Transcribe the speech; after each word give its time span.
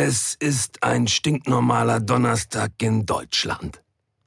Es 0.00 0.36
ist 0.36 0.84
ein 0.84 1.08
stinknormaler 1.08 1.98
Donnerstag 1.98 2.70
in 2.80 3.04
Deutschland. 3.04 3.82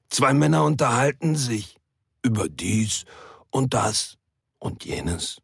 Zwei 0.10 0.34
Männer 0.34 0.66
unterhalten 0.66 1.38
sich 1.38 1.78
über 2.22 2.50
dies 2.50 3.06
und 3.52 3.74
das 3.74 4.18
und 4.60 4.84
jenes. 4.84 5.38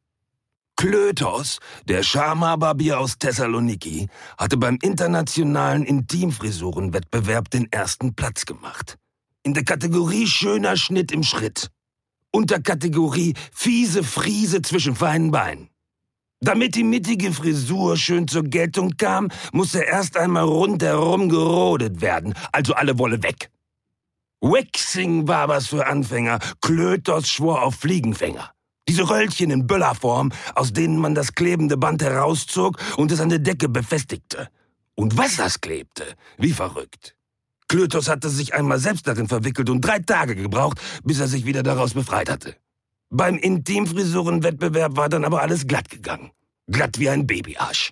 Klötos, 0.75 1.59
der 1.85 2.03
Schama-Barbier 2.03 2.99
aus 2.99 3.17
Thessaloniki, 3.17 4.09
hatte 4.37 4.57
beim 4.57 4.77
internationalen 4.81 5.85
Intimfrisurenwettbewerb 5.85 7.49
den 7.49 7.71
ersten 7.71 8.13
Platz 8.13 8.45
gemacht. 8.45 8.97
In 9.43 9.53
der 9.53 9.63
Kategorie 9.63 10.27
schöner 10.27 10.75
Schnitt 10.75 11.13
im 11.13 11.23
Schritt. 11.23 11.71
Unterkategorie 12.31 13.33
fiese 13.53 14.03
Friese 14.03 14.61
zwischen 14.61 14.93
feinen 14.93 15.31
Beinen. 15.31 15.69
Damit 16.39 16.75
die 16.75 16.83
mittige 16.83 17.33
Frisur 17.33 17.97
schön 17.97 18.27
zur 18.27 18.43
Geltung 18.43 18.91
kam, 18.97 19.29
musste 19.53 19.79
erst 19.79 20.17
einmal 20.17 20.43
rundherum 20.43 21.29
gerodet 21.29 21.99
werden, 22.01 22.35
also 22.51 22.73
alle 22.73 22.99
Wolle 22.99 23.23
weg. 23.23 23.49
Waxing 24.39 25.27
war 25.27 25.47
was 25.47 25.67
für 25.67 25.87
Anfänger, 25.87 26.37
Klötos 26.61 27.27
schwor 27.27 27.63
auf 27.63 27.75
Fliegenfänger. 27.75 28.51
Diese 28.87 29.09
Röllchen 29.09 29.49
in 29.49 29.65
Böllerform, 29.65 30.31
aus 30.53 30.73
denen 30.73 30.97
man 30.97 31.15
das 31.15 31.33
klebende 31.33 31.75
Band 31.75 32.03
herauszog 32.03 32.77
und 32.97 33.11
es 33.11 33.19
an 33.19 33.29
der 33.29 33.39
Decke 33.39 33.67
befestigte. 33.67 34.47
Und 34.93 35.17
was 35.17 35.37
das 35.37 35.59
klebte, 35.59 36.05
wie 36.37 36.53
verrückt. 36.53 37.15
Klötos 37.67 38.07
hatte 38.07 38.29
sich 38.29 38.53
einmal 38.53 38.79
selbst 38.79 39.07
darin 39.07 39.27
verwickelt 39.27 39.69
und 39.69 39.81
drei 39.81 39.99
Tage 39.99 40.35
gebraucht, 40.35 40.79
bis 41.03 41.19
er 41.19 41.27
sich 41.27 41.45
wieder 41.45 41.63
daraus 41.63 41.95
befreit 41.95 42.29
hatte. 42.29 42.55
Beim 43.09 43.37
Intimfrisurenwettbewerb 43.37 44.97
war 44.97 45.09
dann 45.09 45.23
aber 45.23 45.41
alles 45.41 45.65
glatt 45.67 45.89
gegangen. 45.89 46.31
Glatt 46.67 46.99
wie 46.99 47.09
ein 47.09 47.25
Babyarsch. 47.25 47.91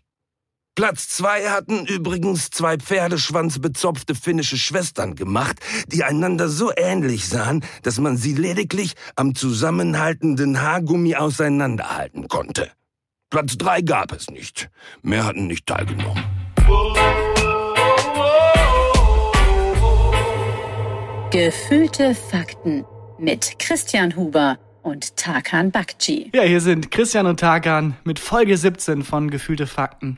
Platz 0.75 1.07
zwei 1.07 1.49
hatten 1.49 1.85
übrigens 1.85 2.49
zwei 2.49 2.75
pferdeschwanzbezopfte 2.75 4.13
finnische 4.13 4.57
Schwestern 4.57 5.15
gemacht, 5.15 5.61
die 5.87 6.03
einander 6.03 6.49
so 6.49 6.69
ähnlich 6.75 7.29
sahen, 7.29 7.63
dass 7.83 7.97
man 7.97 8.17
sie 8.17 8.33
lediglich 8.33 8.95
am 9.15 9.35
zusammenhaltenden 9.35 10.61
Haargummi 10.61 11.15
auseinanderhalten 11.15 12.27
konnte. 12.27 12.69
Platz 13.29 13.57
drei 13.57 13.81
gab 13.81 14.11
es 14.11 14.29
nicht. 14.29 14.69
Mehr 15.01 15.23
hatten 15.23 15.47
nicht 15.47 15.65
teilgenommen. 15.65 16.23
Gefühlte 21.31 22.15
Fakten 22.15 22.83
mit 23.17 23.59
Christian 23.59 24.17
Huber 24.17 24.57
und 24.85 25.17
Tarkan 25.17 25.71
Bakci. 25.71 26.29
Ja, 26.33 26.43
hier 26.43 26.61
sind 26.61 26.91
Christian 26.91 27.25
und 27.25 27.39
Tarkan 27.39 27.97
mit 28.03 28.19
Folge 28.19 28.55
17 28.55 29.03
von 29.03 29.31
Gefühlte 29.31 29.65
Fakten. 29.65 30.17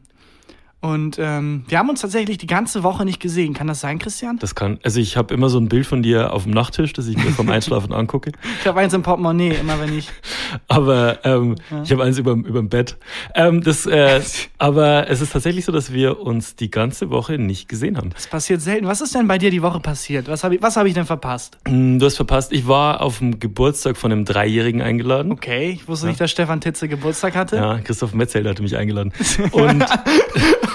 Und 0.79 1.17
ähm, 1.19 1.63
wir 1.67 1.79
haben 1.79 1.89
uns 1.89 2.01
tatsächlich 2.01 2.37
die 2.37 2.45
ganze 2.45 2.83
Woche 2.83 3.03
nicht 3.03 3.19
gesehen. 3.19 3.55
Kann 3.55 3.65
das 3.65 3.79
sein, 3.79 3.97
Christian? 3.97 4.37
Das 4.37 4.53
kann. 4.53 4.79
Also 4.83 4.99
ich 4.99 5.17
habe 5.17 5.33
immer 5.33 5.49
so 5.49 5.57
ein 5.57 5.69
Bild 5.69 5.87
von 5.87 6.03
dir 6.03 6.33
auf 6.33 6.43
dem 6.43 6.51
Nachttisch, 6.51 6.93
das 6.93 7.07
ich 7.07 7.17
mir 7.17 7.31
vom 7.31 7.49
Einschlafen 7.57 7.91
angucke. 7.93 8.31
Ich 8.59 8.67
habe 8.67 8.79
eins 8.79 8.93
im 8.93 9.01
Portemonnaie, 9.01 9.55
immer 9.55 9.79
wenn 9.79 9.97
ich. 9.97 10.09
Aber 10.67 11.25
ähm, 11.25 11.55
ja. 11.71 11.81
ich 11.81 11.91
habe 11.91 12.03
eins 12.03 12.19
über 12.19 12.35
dem 12.35 12.69
Bett. 12.69 12.95
Ähm, 13.33 13.61
das, 13.61 13.85
äh, 13.87 14.21
aber 14.57 15.09
es 15.09 15.21
ist 15.21 15.33
tatsächlich 15.33 15.65
so, 15.65 15.71
dass 15.71 15.91
wir 15.91 16.19
uns 16.19 16.55
die 16.55 16.71
ganze 16.71 17.09
Woche 17.09 17.37
nicht 17.37 17.67
gesehen 17.67 17.97
haben. 17.97 18.11
Das 18.11 18.27
passiert 18.27 18.61
selten. 18.61 18.87
Was 18.87 19.01
ist 19.01 19.13
denn 19.15 19.27
bei 19.27 19.37
dir 19.37 19.51
die 19.51 19.61
Woche 19.61 19.79
passiert? 19.79 20.27
Was 20.27 20.43
habe 20.43 20.55
ich, 20.55 20.61
hab 20.61 20.85
ich 20.85 20.93
denn 20.93 21.05
verpasst? 21.05 21.57
Hm, 21.67 21.99
du 21.99 22.05
hast 22.05 22.15
verpasst. 22.15 22.53
Ich 22.53 22.67
war 22.67 23.01
auf 23.01 23.17
dem 23.17 23.39
Geburtstag 23.39 23.97
von 23.97 24.11
einem 24.11 24.25
Dreijährigen 24.25 24.81
eingeladen. 24.81 25.31
Okay, 25.31 25.71
ich 25.71 25.87
wusste 25.87 26.05
ja. 26.05 26.11
nicht, 26.11 26.21
dass 26.21 26.31
Stefan 26.31 26.61
Titze 26.61 26.87
Geburtstag 26.87 27.35
hatte. 27.35 27.57
Ja, 27.57 27.79
Christoph 27.79 28.13
Metzelder 28.13 28.51
hatte 28.51 28.61
mich 28.61 28.77
eingeladen. 28.77 29.11
Und 29.51 29.85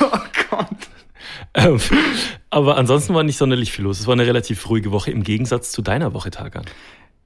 oh 0.00 0.18
Gott. 0.50 0.68
Ähm, 1.54 1.78
aber 2.50 2.76
ansonsten 2.76 3.14
war 3.14 3.22
nicht 3.22 3.36
sonderlich 3.36 3.72
viel 3.72 3.84
los. 3.84 4.00
Es 4.00 4.06
war 4.06 4.14
eine 4.14 4.26
relativ 4.26 4.68
ruhige 4.68 4.92
Woche 4.92 5.10
im 5.10 5.22
Gegensatz 5.22 5.72
zu 5.72 5.82
deiner 5.82 6.14
Woche, 6.14 6.30
Tagan. 6.30 6.64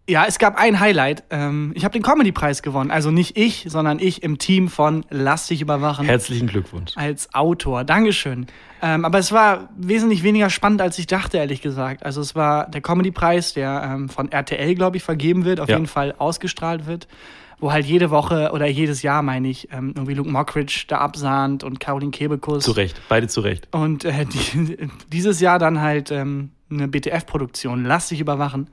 Ja, 0.09 0.25
es 0.27 0.39
gab 0.39 0.57
ein 0.57 0.79
Highlight. 0.79 1.25
Ähm, 1.31 1.73
ich 1.75 1.85
habe 1.85 1.93
den 1.93 2.03
Comedy-Preis 2.03 2.63
gewonnen. 2.63 2.93
Also 2.93 3.11
nicht 3.11 3.37
ich, 3.37 3.67
sondern 3.69 3.99
ich 3.99 4.23
im 4.23 4.39
Team 4.39 4.69
von 4.69 5.05
Lass 5.11 5.49
dich 5.49 5.61
überwachen. 5.61 6.07
Herzlichen 6.07 6.47
Glückwunsch. 6.47 6.93
Als 6.95 7.35
Autor. 7.35 7.83
Dankeschön. 7.83 8.47
Ähm, 8.83 9.05
aber 9.05 9.19
es 9.19 9.33
war 9.33 9.69
wesentlich 9.77 10.23
weniger 10.23 10.49
spannend, 10.49 10.81
als 10.81 10.97
ich 11.01 11.09
dachte, 11.09 11.39
ehrlich 11.39 11.61
gesagt. 11.61 12.05
Also 12.05 12.21
es 12.21 12.37
war 12.37 12.69
der 12.71 12.83
Comedy-Preis, 12.83 13.55
der 13.55 13.83
ähm, 13.85 14.09
von 14.09 14.31
RTL, 14.31 14.77
glaube 14.77 14.97
ich, 14.97 15.03
vergeben 15.03 15.45
wird, 15.45 15.59
auf 15.59 15.69
ja. 15.69 15.75
jeden 15.75 15.89
Fall 15.89 16.15
ausgestrahlt 16.17 16.87
wird 16.87 17.09
wo 17.59 17.73
halt 17.73 17.87
jede 17.87 18.11
Woche 18.11 18.51
oder 18.53 18.67
jedes 18.67 19.03
Jahr, 19.03 19.23
meine 19.23 19.49
ich, 19.49 19.69
ähm, 19.73 19.93
irgendwie 19.95 20.15
Luke 20.15 20.31
Mockridge 20.31 20.85
da 20.89 20.99
absahnt 20.99 21.65
und 21.65 21.81
Caroline 21.81 22.11
Kebekus. 22.11 22.65
Zu 22.65 22.73
Recht, 22.73 23.01
beide 23.09 23.29
zu 23.29 23.41
Recht. 23.41 23.69
Und 23.73 24.05
äh, 24.05 24.27
die, 24.27 24.89
dieses 25.13 25.41
Jahr 25.41 25.59
dann 25.59 25.81
halt 25.81 26.11
ähm, 26.11 26.51
eine 26.71 26.89
BTF-Produktion, 26.89 27.85
Lass 27.85 28.09
dich 28.09 28.21
überwachen. 28.21 28.69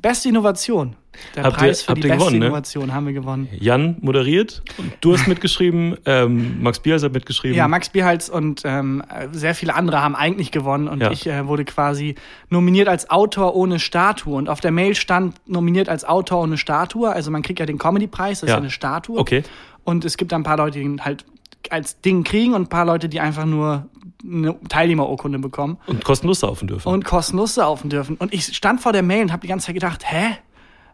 Beste 0.00 0.28
Innovation. 0.28 0.96
Der 1.34 1.44
habt 1.44 1.56
Preis 1.56 1.82
ihr, 1.82 1.86
für 1.86 1.94
die 1.94 2.02
beste 2.02 2.16
gewonnen, 2.16 2.38
ne? 2.38 2.46
Innovation 2.46 2.86
ne? 2.86 2.94
haben 2.94 3.06
wir 3.06 3.12
gewonnen. 3.12 3.48
Jan 3.58 3.96
moderiert, 4.00 4.62
du 5.00 5.12
hast 5.12 5.26
mitgeschrieben, 5.26 5.96
ähm, 6.06 6.62
Max 6.62 6.80
Bierhals 6.80 7.02
hat 7.02 7.12
mitgeschrieben. 7.12 7.56
Ja, 7.56 7.68
Max 7.68 7.90
Bierhals 7.90 8.30
und 8.30 8.62
ähm, 8.64 9.02
sehr 9.32 9.54
viele 9.54 9.74
andere 9.74 10.00
haben 10.00 10.14
eigentlich 10.14 10.52
gewonnen 10.52 10.88
und 10.88 11.02
ja. 11.02 11.10
ich 11.10 11.26
äh, 11.26 11.46
wurde 11.46 11.64
quasi 11.64 12.14
nominiert 12.48 12.88
als 12.88 13.10
Autor 13.10 13.54
ohne 13.56 13.80
Statue 13.80 14.34
und 14.34 14.48
auf 14.48 14.60
der 14.60 14.70
Mail 14.70 14.94
stand 14.94 15.36
nominiert 15.46 15.88
als 15.88 16.04
Autor 16.04 16.42
ohne 16.42 16.56
Statue, 16.56 17.10
also 17.10 17.30
man 17.30 17.42
kriegt 17.42 17.58
ja 17.58 17.66
den 17.66 17.78
Comedy-Preis, 17.78 18.40
das 18.40 18.48
ja. 18.48 18.54
ist 18.54 18.58
ja 18.58 18.62
eine 18.62 18.70
Statue. 18.70 19.18
Okay. 19.18 19.42
Und 19.84 20.04
es 20.04 20.16
gibt 20.16 20.32
ein 20.32 20.44
paar 20.44 20.56
Leute, 20.56 20.78
die 20.78 20.96
halt 21.00 21.24
als 21.68 22.00
Ding 22.00 22.24
kriegen 22.24 22.54
und 22.54 22.62
ein 22.62 22.68
paar 22.68 22.84
Leute, 22.86 23.08
die 23.08 23.20
einfach 23.20 23.44
nur 23.44 23.88
eine 24.24 24.56
Teilnehmerurkunde 24.68 25.38
bekommen. 25.38 25.78
Und 25.86 26.04
kostenlos 26.04 26.40
saufen 26.40 26.68
dürfen. 26.68 26.88
Und 26.88 27.04
kostenlos 27.04 27.54
saufen 27.54 27.90
dürfen. 27.90 28.16
Und 28.16 28.32
ich 28.34 28.56
stand 28.56 28.80
vor 28.80 28.92
der 28.92 29.02
Mail 29.02 29.22
und 29.22 29.32
habe 29.32 29.42
die 29.42 29.48
ganze 29.48 29.66
Zeit 29.66 29.74
gedacht, 29.74 30.04
hä? 30.04 30.36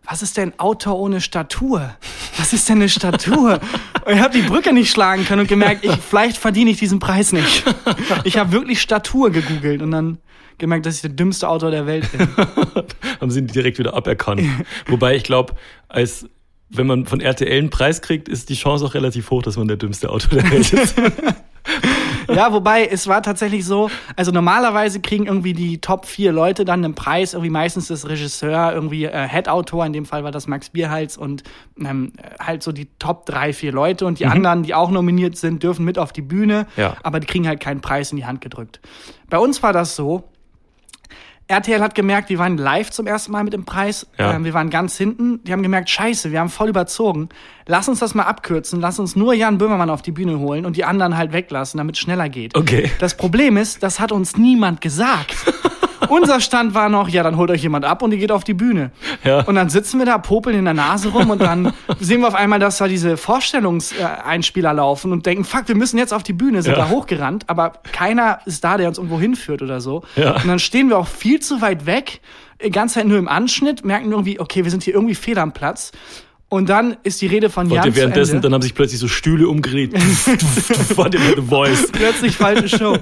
Was 0.08 0.22
ist 0.22 0.36
denn 0.36 0.56
Autor 0.58 1.00
ohne 1.00 1.20
Statur? 1.20 1.96
Was 2.36 2.52
ist 2.52 2.68
denn 2.68 2.76
eine 2.76 2.88
Statur? 2.88 3.58
und 4.04 4.14
ich 4.14 4.20
habe 4.20 4.38
die 4.38 4.46
Brücke 4.46 4.72
nicht 4.72 4.88
schlagen 4.88 5.24
können 5.24 5.40
und 5.40 5.48
gemerkt, 5.48 5.84
ich, 5.84 5.90
vielleicht 5.96 6.36
verdiene 6.36 6.70
ich 6.70 6.78
diesen 6.78 7.00
Preis 7.00 7.32
nicht. 7.32 7.64
Ich 8.22 8.38
habe 8.38 8.52
wirklich 8.52 8.80
Statur 8.80 9.30
gegoogelt 9.30 9.82
und 9.82 9.90
dann 9.90 10.18
gemerkt, 10.58 10.86
dass 10.86 10.96
ich 10.96 11.00
der 11.00 11.10
dümmste 11.10 11.48
Autor 11.48 11.72
der 11.72 11.86
Welt 11.86 12.10
bin. 12.12 12.28
Haben 13.20 13.30
sie 13.32 13.40
ihn 13.40 13.48
direkt 13.48 13.80
wieder 13.80 13.94
aberkannt. 13.94 14.42
Wobei 14.86 15.16
ich 15.16 15.24
glaube, 15.24 15.54
als 15.88 16.28
wenn 16.68 16.86
man 16.86 17.06
von 17.06 17.20
RTL 17.20 17.58
einen 17.58 17.70
Preis 17.70 18.02
kriegt, 18.02 18.28
ist 18.28 18.48
die 18.48 18.54
Chance 18.54 18.84
auch 18.84 18.94
relativ 18.94 19.30
hoch, 19.30 19.42
dass 19.42 19.56
man 19.56 19.68
der 19.68 19.76
dümmste 19.76 20.10
Autor 20.10 20.40
der 20.40 20.50
Welt 20.50 20.72
ist. 20.72 20.94
ja, 22.28 22.52
wobei 22.52 22.86
es 22.86 23.06
war 23.06 23.22
tatsächlich 23.22 23.64
so, 23.64 23.90
also 24.16 24.32
normalerweise 24.32 25.00
kriegen 25.00 25.26
irgendwie 25.26 25.52
die 25.52 25.80
Top 25.80 26.06
vier 26.06 26.32
Leute 26.32 26.64
dann 26.64 26.84
einen 26.84 26.94
Preis, 26.94 27.34
irgendwie 27.34 27.50
meistens 27.50 27.88
das 27.88 28.08
Regisseur, 28.08 28.72
irgendwie 28.72 29.04
äh, 29.04 29.28
Head-Autor, 29.28 29.86
in 29.86 29.92
dem 29.92 30.04
Fall 30.06 30.24
war 30.24 30.32
das 30.32 30.46
Max 30.46 30.70
Bierhals 30.70 31.16
und 31.16 31.42
ähm, 31.78 32.12
halt 32.40 32.62
so 32.62 32.72
die 32.72 32.88
Top 32.98 33.26
drei, 33.26 33.52
vier 33.52 33.72
Leute 33.72 34.06
und 34.06 34.18
die 34.18 34.24
mhm. 34.24 34.32
anderen, 34.32 34.62
die 34.62 34.74
auch 34.74 34.90
nominiert 34.90 35.36
sind, 35.36 35.62
dürfen 35.62 35.84
mit 35.84 35.98
auf 35.98 36.12
die 36.12 36.22
Bühne, 36.22 36.66
ja. 36.76 36.96
aber 37.02 37.20
die 37.20 37.26
kriegen 37.26 37.46
halt 37.46 37.60
keinen 37.60 37.80
Preis 37.80 38.10
in 38.10 38.16
die 38.16 38.26
Hand 38.26 38.40
gedrückt. 38.40 38.80
Bei 39.28 39.38
uns 39.38 39.62
war 39.62 39.72
das 39.72 39.96
so, 39.96 40.24
RTL 41.48 41.80
hat 41.80 41.94
gemerkt, 41.94 42.28
wir 42.28 42.38
waren 42.38 42.56
live 42.56 42.90
zum 42.90 43.06
ersten 43.06 43.30
Mal 43.30 43.44
mit 43.44 43.52
dem 43.52 43.64
Preis. 43.64 44.06
Ja. 44.18 44.34
Ähm, 44.34 44.44
wir 44.44 44.52
waren 44.52 44.68
ganz 44.68 44.96
hinten. 44.96 45.42
Die 45.44 45.52
haben 45.52 45.62
gemerkt, 45.62 45.88
scheiße, 45.88 46.32
wir 46.32 46.40
haben 46.40 46.48
voll 46.48 46.68
überzogen. 46.68 47.28
Lass 47.66 47.88
uns 47.88 48.00
das 48.00 48.14
mal 48.14 48.24
abkürzen. 48.24 48.80
Lass 48.80 48.98
uns 48.98 49.14
nur 49.14 49.32
Jan 49.32 49.58
Böhmermann 49.58 49.90
auf 49.90 50.02
die 50.02 50.10
Bühne 50.10 50.38
holen 50.40 50.66
und 50.66 50.76
die 50.76 50.84
anderen 50.84 51.16
halt 51.16 51.32
weglassen, 51.32 51.78
damit 51.78 51.96
es 51.96 52.00
schneller 52.00 52.28
geht. 52.28 52.56
Okay. 52.56 52.90
Das 52.98 53.16
Problem 53.16 53.56
ist, 53.56 53.82
das 53.82 54.00
hat 54.00 54.10
uns 54.10 54.36
niemand 54.36 54.80
gesagt. 54.80 55.36
Unser 56.08 56.40
Stand 56.40 56.74
war 56.74 56.88
noch, 56.88 57.08
ja, 57.08 57.22
dann 57.22 57.36
holt 57.36 57.50
euch 57.50 57.62
jemand 57.62 57.84
ab 57.84 58.02
und 58.02 58.12
ihr 58.12 58.18
geht 58.18 58.32
auf 58.32 58.44
die 58.44 58.54
Bühne. 58.54 58.90
Ja. 59.24 59.40
Und 59.42 59.54
dann 59.54 59.68
sitzen 59.68 59.98
wir 59.98 60.06
da, 60.06 60.18
popeln 60.18 60.56
in 60.56 60.64
der 60.64 60.74
Nase 60.74 61.08
rum 61.08 61.30
und 61.30 61.40
dann 61.40 61.72
sehen 62.00 62.20
wir 62.20 62.28
auf 62.28 62.34
einmal, 62.34 62.58
dass 62.58 62.78
da 62.78 62.88
diese 62.88 63.16
Vorstellungseinspieler 63.16 64.72
laufen 64.72 65.12
und 65.12 65.26
denken, 65.26 65.44
fuck, 65.44 65.68
wir 65.68 65.74
müssen 65.74 65.98
jetzt 65.98 66.12
auf 66.12 66.22
die 66.22 66.32
Bühne, 66.32 66.62
sind 66.62 66.76
ja. 66.76 66.84
da 66.84 66.88
hochgerannt, 66.88 67.44
aber 67.48 67.72
keiner 67.92 68.40
ist 68.46 68.64
da, 68.64 68.76
der 68.76 68.88
uns 68.88 68.98
irgendwo 68.98 69.20
hinführt 69.20 69.62
oder 69.62 69.80
so. 69.80 70.02
Ja. 70.16 70.36
Und 70.36 70.46
dann 70.46 70.58
stehen 70.58 70.88
wir 70.88 70.98
auch 70.98 71.08
viel 71.08 71.40
zu 71.40 71.60
weit 71.60 71.86
weg, 71.86 72.20
die 72.64 72.70
ganze 72.70 72.94
Zeit 72.94 73.06
nur 73.06 73.18
im 73.18 73.28
Anschnitt, 73.28 73.84
merken 73.84 74.12
irgendwie, 74.12 74.40
okay, 74.40 74.64
wir 74.64 74.70
sind 74.70 74.82
hier 74.82 74.94
irgendwie 74.94 75.14
fehl 75.14 75.38
am 75.38 75.52
Platz. 75.52 75.92
Und 76.48 76.68
dann 76.68 76.96
ist 77.02 77.20
die 77.20 77.26
Rede 77.26 77.50
von 77.50 77.68
Jan. 77.68 77.94
währenddessen, 77.96 78.40
dann 78.40 78.54
haben 78.54 78.62
sich 78.62 78.74
plötzlich 78.74 79.00
so 79.00 79.08
Stühle 79.08 79.48
umgedreht. 79.48 79.92
War 80.96 81.10
der 81.10 81.20
The 81.20 81.42
Voice. 81.42 81.90
Plötzlich 81.90 82.36
falsche 82.36 82.68
Show. 82.68 82.96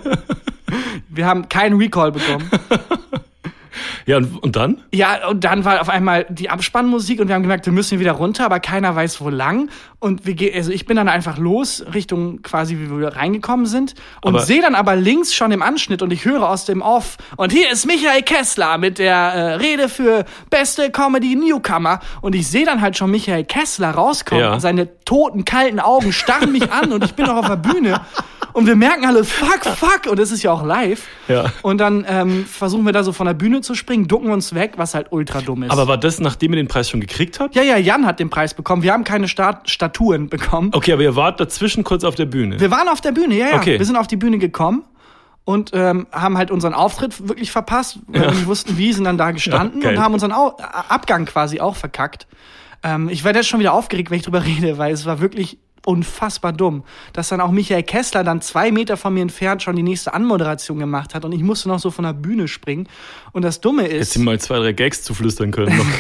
Wir 1.09 1.27
haben 1.27 1.49
keinen 1.49 1.79
Recall 1.79 2.13
bekommen. 2.13 2.51
Ja, 4.07 4.19
und, 4.19 4.43
und 4.43 4.57
dann? 4.57 4.83
Ja, 4.93 5.29
und 5.29 5.45
dann 5.45 5.65
war 5.65 5.81
auf 5.81 5.89
einmal 5.89 6.27
die 6.29 6.51
Abspannmusik 6.51 7.21
und 7.21 7.29
wir 7.29 7.35
haben 7.35 7.43
gemerkt, 7.43 7.67
wir 7.67 7.73
müssen 7.73 7.99
wieder 8.01 8.13
runter, 8.13 8.45
aber 8.45 8.61
keiner 8.61 8.95
weiß 8.95 9.21
wo 9.21 9.31
lang. 9.31 9.71
Und 9.99 10.27
wir 10.27 10.35
gehen, 10.35 10.55
also 10.55 10.71
ich 10.71 10.85
bin 10.85 10.97
dann 10.97 11.09
einfach 11.09 11.39
los, 11.39 11.83
Richtung 11.95 12.43
quasi, 12.43 12.77
wie 12.79 12.91
wir 12.91 13.17
reingekommen 13.17 13.65
sind. 13.65 13.95
Und 14.21 14.41
sehe 14.43 14.61
dann 14.61 14.75
aber 14.75 14.97
links 14.97 15.35
schon 15.35 15.53
im 15.53 15.63
Anschnitt 15.63 16.03
und 16.03 16.13
ich 16.13 16.25
höre 16.27 16.49
aus 16.49 16.67
dem 16.67 16.83
Off. 16.83 17.17
Und 17.37 17.53
hier 17.53 17.71
ist 17.71 17.87
Michael 17.87 18.23
Kessler 18.23 18.77
mit 18.77 18.99
der 18.99 19.15
äh, 19.15 19.55
Rede 19.55 19.89
für 19.89 20.25
beste 20.51 20.91
Comedy 20.91 21.35
Newcomer. 21.37 22.01
Und 22.21 22.35
ich 22.35 22.49
sehe 22.49 22.67
dann 22.67 22.83
halt 22.83 22.99
schon 22.99 23.11
Michael 23.11 23.45
Kessler 23.45 23.93
rauskommen. 23.93 24.45
Ja. 24.45 24.61
Seine 24.61 25.03
toten, 25.05 25.47
kalten 25.47 25.81
Augen 25.81 26.13
starren 26.13 26.53
mich 26.53 26.71
an 26.71 26.93
und 26.93 27.05
ich 27.05 27.15
bin 27.15 27.27
noch 27.27 27.37
auf 27.37 27.47
der 27.47 27.57
Bühne. 27.57 28.01
Und 28.55 28.67
wir 28.69 28.77
merken 28.77 29.05
alle, 29.05 29.25
fuck, 29.25 29.65
fuck. 29.65 30.07
Und 30.09 30.19
es 30.21 30.31
ist 30.31 30.45
ja 30.45 30.53
auch 30.53 30.65
live. 30.65 31.07
Ja. 31.27 31.53
Und 31.63 31.79
dann 31.79 32.07
ähm, 32.09 32.47
versuchen 32.47 32.87
wir 32.87 32.93
da 32.93 33.03
so 33.03 33.13
von 33.13 33.27
der 33.27 33.35
Bühne 33.35 33.61
zu 33.63 33.75
springen, 33.75 34.07
ducken 34.07 34.31
uns 34.31 34.55
weg, 34.55 34.75
was 34.77 34.95
halt 34.95 35.09
ultra 35.11 35.41
dumm 35.41 35.65
ist. 35.65 35.73
Aber 35.73 35.89
war 35.89 35.99
das, 35.99 36.21
nachdem 36.21 36.53
ihr 36.53 36.57
den 36.57 36.69
Preis 36.69 36.89
schon 36.89 37.01
gekriegt 37.01 37.41
habt? 37.41 37.57
ja, 37.57 37.63
ja, 37.63 37.77
Jan 37.77 38.07
hat 38.07 38.21
den 38.21 38.31
Preis 38.31 38.55
bekommen. 38.55 38.85
Wir 38.85 38.93
haben 38.93 39.03
keine 39.03 39.27
Stat 39.27 39.69
Statuen 39.69 40.29
bekommen. 40.29 40.71
Okay, 40.73 40.93
aber 40.93 41.03
ihr 41.03 41.17
wart 41.17 41.41
dazwischen 41.41 41.83
kurz 41.83 42.05
auf 42.05 42.15
der 42.15 42.27
Bühne. 42.27 42.61
Wir 42.61 42.71
waren 42.71 42.89
auf 42.89 43.01
der 43.01 43.11
Bühne, 43.11 43.37
ja, 43.37 43.49
ja. 43.49 43.57
Okay. 43.57 43.79
Wir 43.79 43.87
sind 43.87 43.97
auf 43.97 44.07
die 44.07 44.17
Bühne 44.17 44.39
gekommen 44.39 44.85
und 45.45 45.73
ähm, 45.75 46.07
haben 46.13 46.39
halt 46.39 46.53
unseren 46.53 46.75
Auftritt 46.75 47.29
wirklich 47.29 47.51
verpasst, 47.51 47.99
weil 48.07 48.23
wir 48.23 48.31
nicht 48.31 48.47
wussten, 48.47 48.79
wie, 48.79 48.93
sind 48.93 49.05
dann 49.05 49.19
da 49.19 49.33
gestanden 49.33 49.83
Ja, 49.83 49.91
und 49.91 49.99
haben 49.99 50.15
unseren 50.15 50.33
Au 50.33 50.57
Abgang 50.89 51.25
quasi 51.27 51.61
auch 51.61 51.75
verkackt. 51.75 52.29
Ähm, 52.85 53.09
ich 53.09 53.25
werde 53.25 53.41
jetzt 53.41 53.49
schon 53.49 53.61
wieder 53.61 53.73
aufgeregt, 53.73 54.11
wenn 54.11 54.19
ich 54.19 54.25
drüber 54.25 54.45
rede, 54.47 54.79
weil 54.79 54.93
es 54.93 55.07
war 55.07 55.21
wirklich 55.21 55.59
unfassbar 55.87 56.53
dumm, 56.53 56.85
dass 57.13 57.29
dann 57.29 57.41
auch 57.41 57.51
Michael 57.51 57.83
Kessler 57.83 58.25
dann 58.25 58.41
zwei 58.41 58.71
Meter 58.71 58.97
von 58.97 59.15
mir 59.15 59.23
entfernt 59.23 59.63
schon 59.63 59.77
die 59.77 59.83
nächste 59.83 60.15
Anmoderation 60.15 60.79
gemacht 60.79 61.15
hat 61.15 61.25
und 61.25 61.33
ich 61.33 61.43
musste 61.43 61.69
noch 61.69 61.79
so 61.79 61.91
von 61.91 62.05
der 62.05 62.13
Bühne 62.13 62.49
springen. 62.49 62.89
Und 63.33 63.43
das 63.43 63.61
Dumme 63.61 63.87
ist, 63.87 63.93
Hättest 63.93 64.17
ihm 64.17 64.25
mal 64.25 64.41
zwei, 64.41 64.59
drei 64.59 64.73
Gags 64.73 65.03
zu 65.03 65.15
flüstern 65.15 65.51
können. 65.51 65.81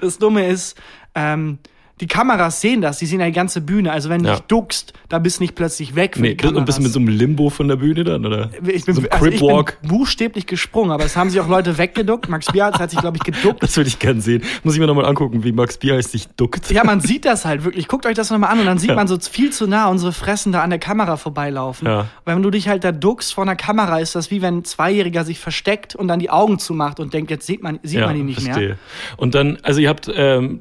Das 0.00 0.18
Dumme 0.18 0.46
ist, 0.46 0.78
ähm, 1.16 1.58
die 2.00 2.06
Kameras 2.06 2.60
sehen 2.60 2.80
das, 2.80 2.98
die 2.98 3.06
sehen 3.06 3.20
ja 3.20 3.26
die 3.26 3.32
ganze 3.32 3.60
Bühne. 3.60 3.92
Also 3.92 4.08
wenn 4.08 4.22
du 4.22 4.28
Ja. 4.28 4.36
dich 4.36 4.44
duckst, 4.44 4.92
da 5.08 5.18
bist 5.18 5.38
du 5.38 5.44
nicht 5.44 5.54
plötzlich 5.54 5.94
weg 5.94 6.14
für 6.16 6.22
nee, 6.22 6.34
die 6.34 6.46
und 6.46 6.64
bist 6.64 6.78
du 6.78 6.82
mit 6.82 6.92
so 6.92 6.98
einem 6.98 7.08
Limbo 7.08 7.50
von 7.50 7.68
der 7.68 7.76
Bühne 7.76 8.04
dann, 8.04 8.24
oder? 8.24 8.50
Ich 8.66 8.84
bin, 8.84 8.94
so 8.94 9.02
also 9.10 9.26
ich 9.26 9.40
bin 9.40 9.88
buchstäblich 9.88 10.46
gesprungen, 10.46 10.90
aber 10.92 11.04
es 11.04 11.16
haben 11.16 11.30
sich 11.30 11.40
auch 11.40 11.48
Leute 11.48 11.76
weggeduckt. 11.78 12.28
Max 12.28 12.46
Bierhardt 12.52 12.78
hat 12.78 12.90
sich, 12.90 13.00
glaube 13.00 13.16
ich, 13.16 13.22
geduckt. 13.24 13.62
Das 13.62 13.76
würde 13.76 13.88
ich 13.88 13.98
gern 13.98 14.20
sehen. 14.20 14.42
Muss 14.64 14.74
ich 14.74 14.80
mir 14.80 14.86
nochmal 14.86 15.06
angucken, 15.06 15.44
wie 15.44 15.52
Max 15.52 15.78
Bierheiß 15.78 16.12
sich 16.12 16.28
duckt. 16.28 16.70
Ja, 16.70 16.84
man 16.84 17.00
sieht 17.00 17.24
das 17.24 17.44
halt 17.44 17.64
wirklich. 17.64 17.88
Guckt 17.88 18.06
euch 18.06 18.14
das 18.14 18.30
nochmal 18.30 18.50
an 18.50 18.60
und 18.60 18.66
dann 18.66 18.78
sieht 18.78 18.90
Ja. 18.90 18.96
man 18.96 19.08
so 19.08 19.18
viel 19.18 19.50
zu 19.50 19.66
nah 19.66 19.88
unsere 19.88 20.12
Fressen 20.12 20.52
da 20.52 20.62
an 20.62 20.70
der 20.70 20.78
Kamera 20.78 21.16
vorbeilaufen. 21.16 21.86
Ja. 21.88 22.06
Wenn 22.24 22.42
du 22.42 22.50
dich 22.50 22.68
halt 22.68 22.84
da 22.84 22.92
duckst 22.92 23.34
vor 23.34 23.44
einer 23.44 23.56
Kamera, 23.56 23.98
ist 23.98 24.14
das 24.14 24.30
wie 24.30 24.42
wenn 24.42 24.58
ein 24.58 24.64
Zweijähriger 24.64 25.24
sich 25.24 25.38
versteckt 25.38 25.94
und 25.94 26.08
dann 26.08 26.18
die 26.18 26.30
Augen 26.30 26.58
zumacht 26.58 27.00
und 27.00 27.12
denkt, 27.14 27.30
jetzt 27.30 27.46
sieht 27.46 27.62
man, 27.62 27.80
sieht 27.82 28.00
man 28.00 28.16
ihn 28.16 28.26
nicht 28.26 28.42
mehr. 28.42 28.52
verstehe. 28.54 28.78
Und 29.16 29.34
dann, 29.34 29.58
also 29.62 29.80
ihr 29.80 29.88
habt 29.88 30.10
ähm, 30.14 30.60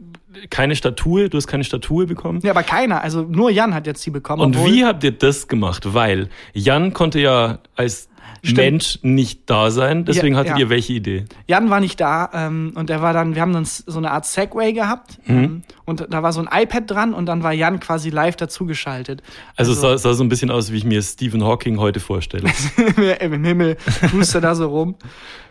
keine 0.50 0.76
Statue, 0.76 1.30
du 1.30 1.38
hast 1.38 1.48
keine 1.48 1.64
Statue 1.64 2.06
bekommen. 2.06 2.40
Ja, 2.44 2.52
aber 2.52 2.64
keiner. 2.64 3.02
Also 3.02 3.22
nur 3.24 3.50
Jan 3.50 3.74
hat 3.74 3.88
jetzt 3.88 4.06
die 4.06 4.12
bekommen. 4.12 4.42
Und 4.42 4.66
wie 4.66 4.86
habt 4.86 5.04
ihr 5.04 5.12
das 5.12 5.48
gemacht? 5.48 5.94
Weil 5.94 6.30
Jan 6.54 6.94
konnte 6.94 7.20
ja 7.20 7.60
als 7.76 8.10
Stimmt. 8.44 8.58
Mensch 8.58 9.00
nicht 9.02 9.50
da 9.50 9.72
sein, 9.72 10.06
deswegen 10.06 10.34
Ja, 10.36 10.40
hattet 10.42 10.54
ja. 10.54 10.58
ihr 10.60 10.70
welche 10.70 10.94
Idee? 10.94 11.26
Jan 11.48 11.70
war 11.70 11.80
nicht 11.80 12.00
da 12.00 12.30
ähm, 12.34 12.72
und 12.76 12.90
er 12.90 13.02
war 13.02 13.14
dann, 13.14 13.36
wir 13.36 13.42
haben 13.42 13.54
dann 13.54 13.66
so 13.66 13.98
eine 13.98 14.12
Art 14.12 14.26
Segway 14.26 14.74
gehabt 14.74 15.18
Mhm. 15.28 15.38
ähm, 15.44 15.64
und 15.86 16.06
da 16.10 16.22
war 16.24 16.34
so 16.34 16.42
ein 16.46 16.50
iPad 16.52 16.84
dran 16.90 17.14
und 17.14 17.26
dann 17.28 17.44
war 17.44 17.54
Jan 17.54 17.80
quasi 17.80 18.10
live 18.10 18.36
dazugeschaltet. 18.36 19.22
Also, 19.56 19.72
es 19.72 19.82
sah, 19.82 19.98
sah 19.98 20.14
so 20.14 20.24
ein 20.24 20.30
bisschen 20.30 20.52
aus, 20.52 20.72
wie 20.72 20.78
ich 20.78 20.84
mir 20.86 21.02
Stephen 21.02 21.44
Hawking 21.44 21.80
heute 21.80 22.00
vorstelle. 22.00 22.50
im 23.20 23.44
Himmel 23.44 23.78
tust 24.12 24.36
er 24.36 24.42
da 24.42 24.54
so 24.56 24.68
rum. 24.68 24.96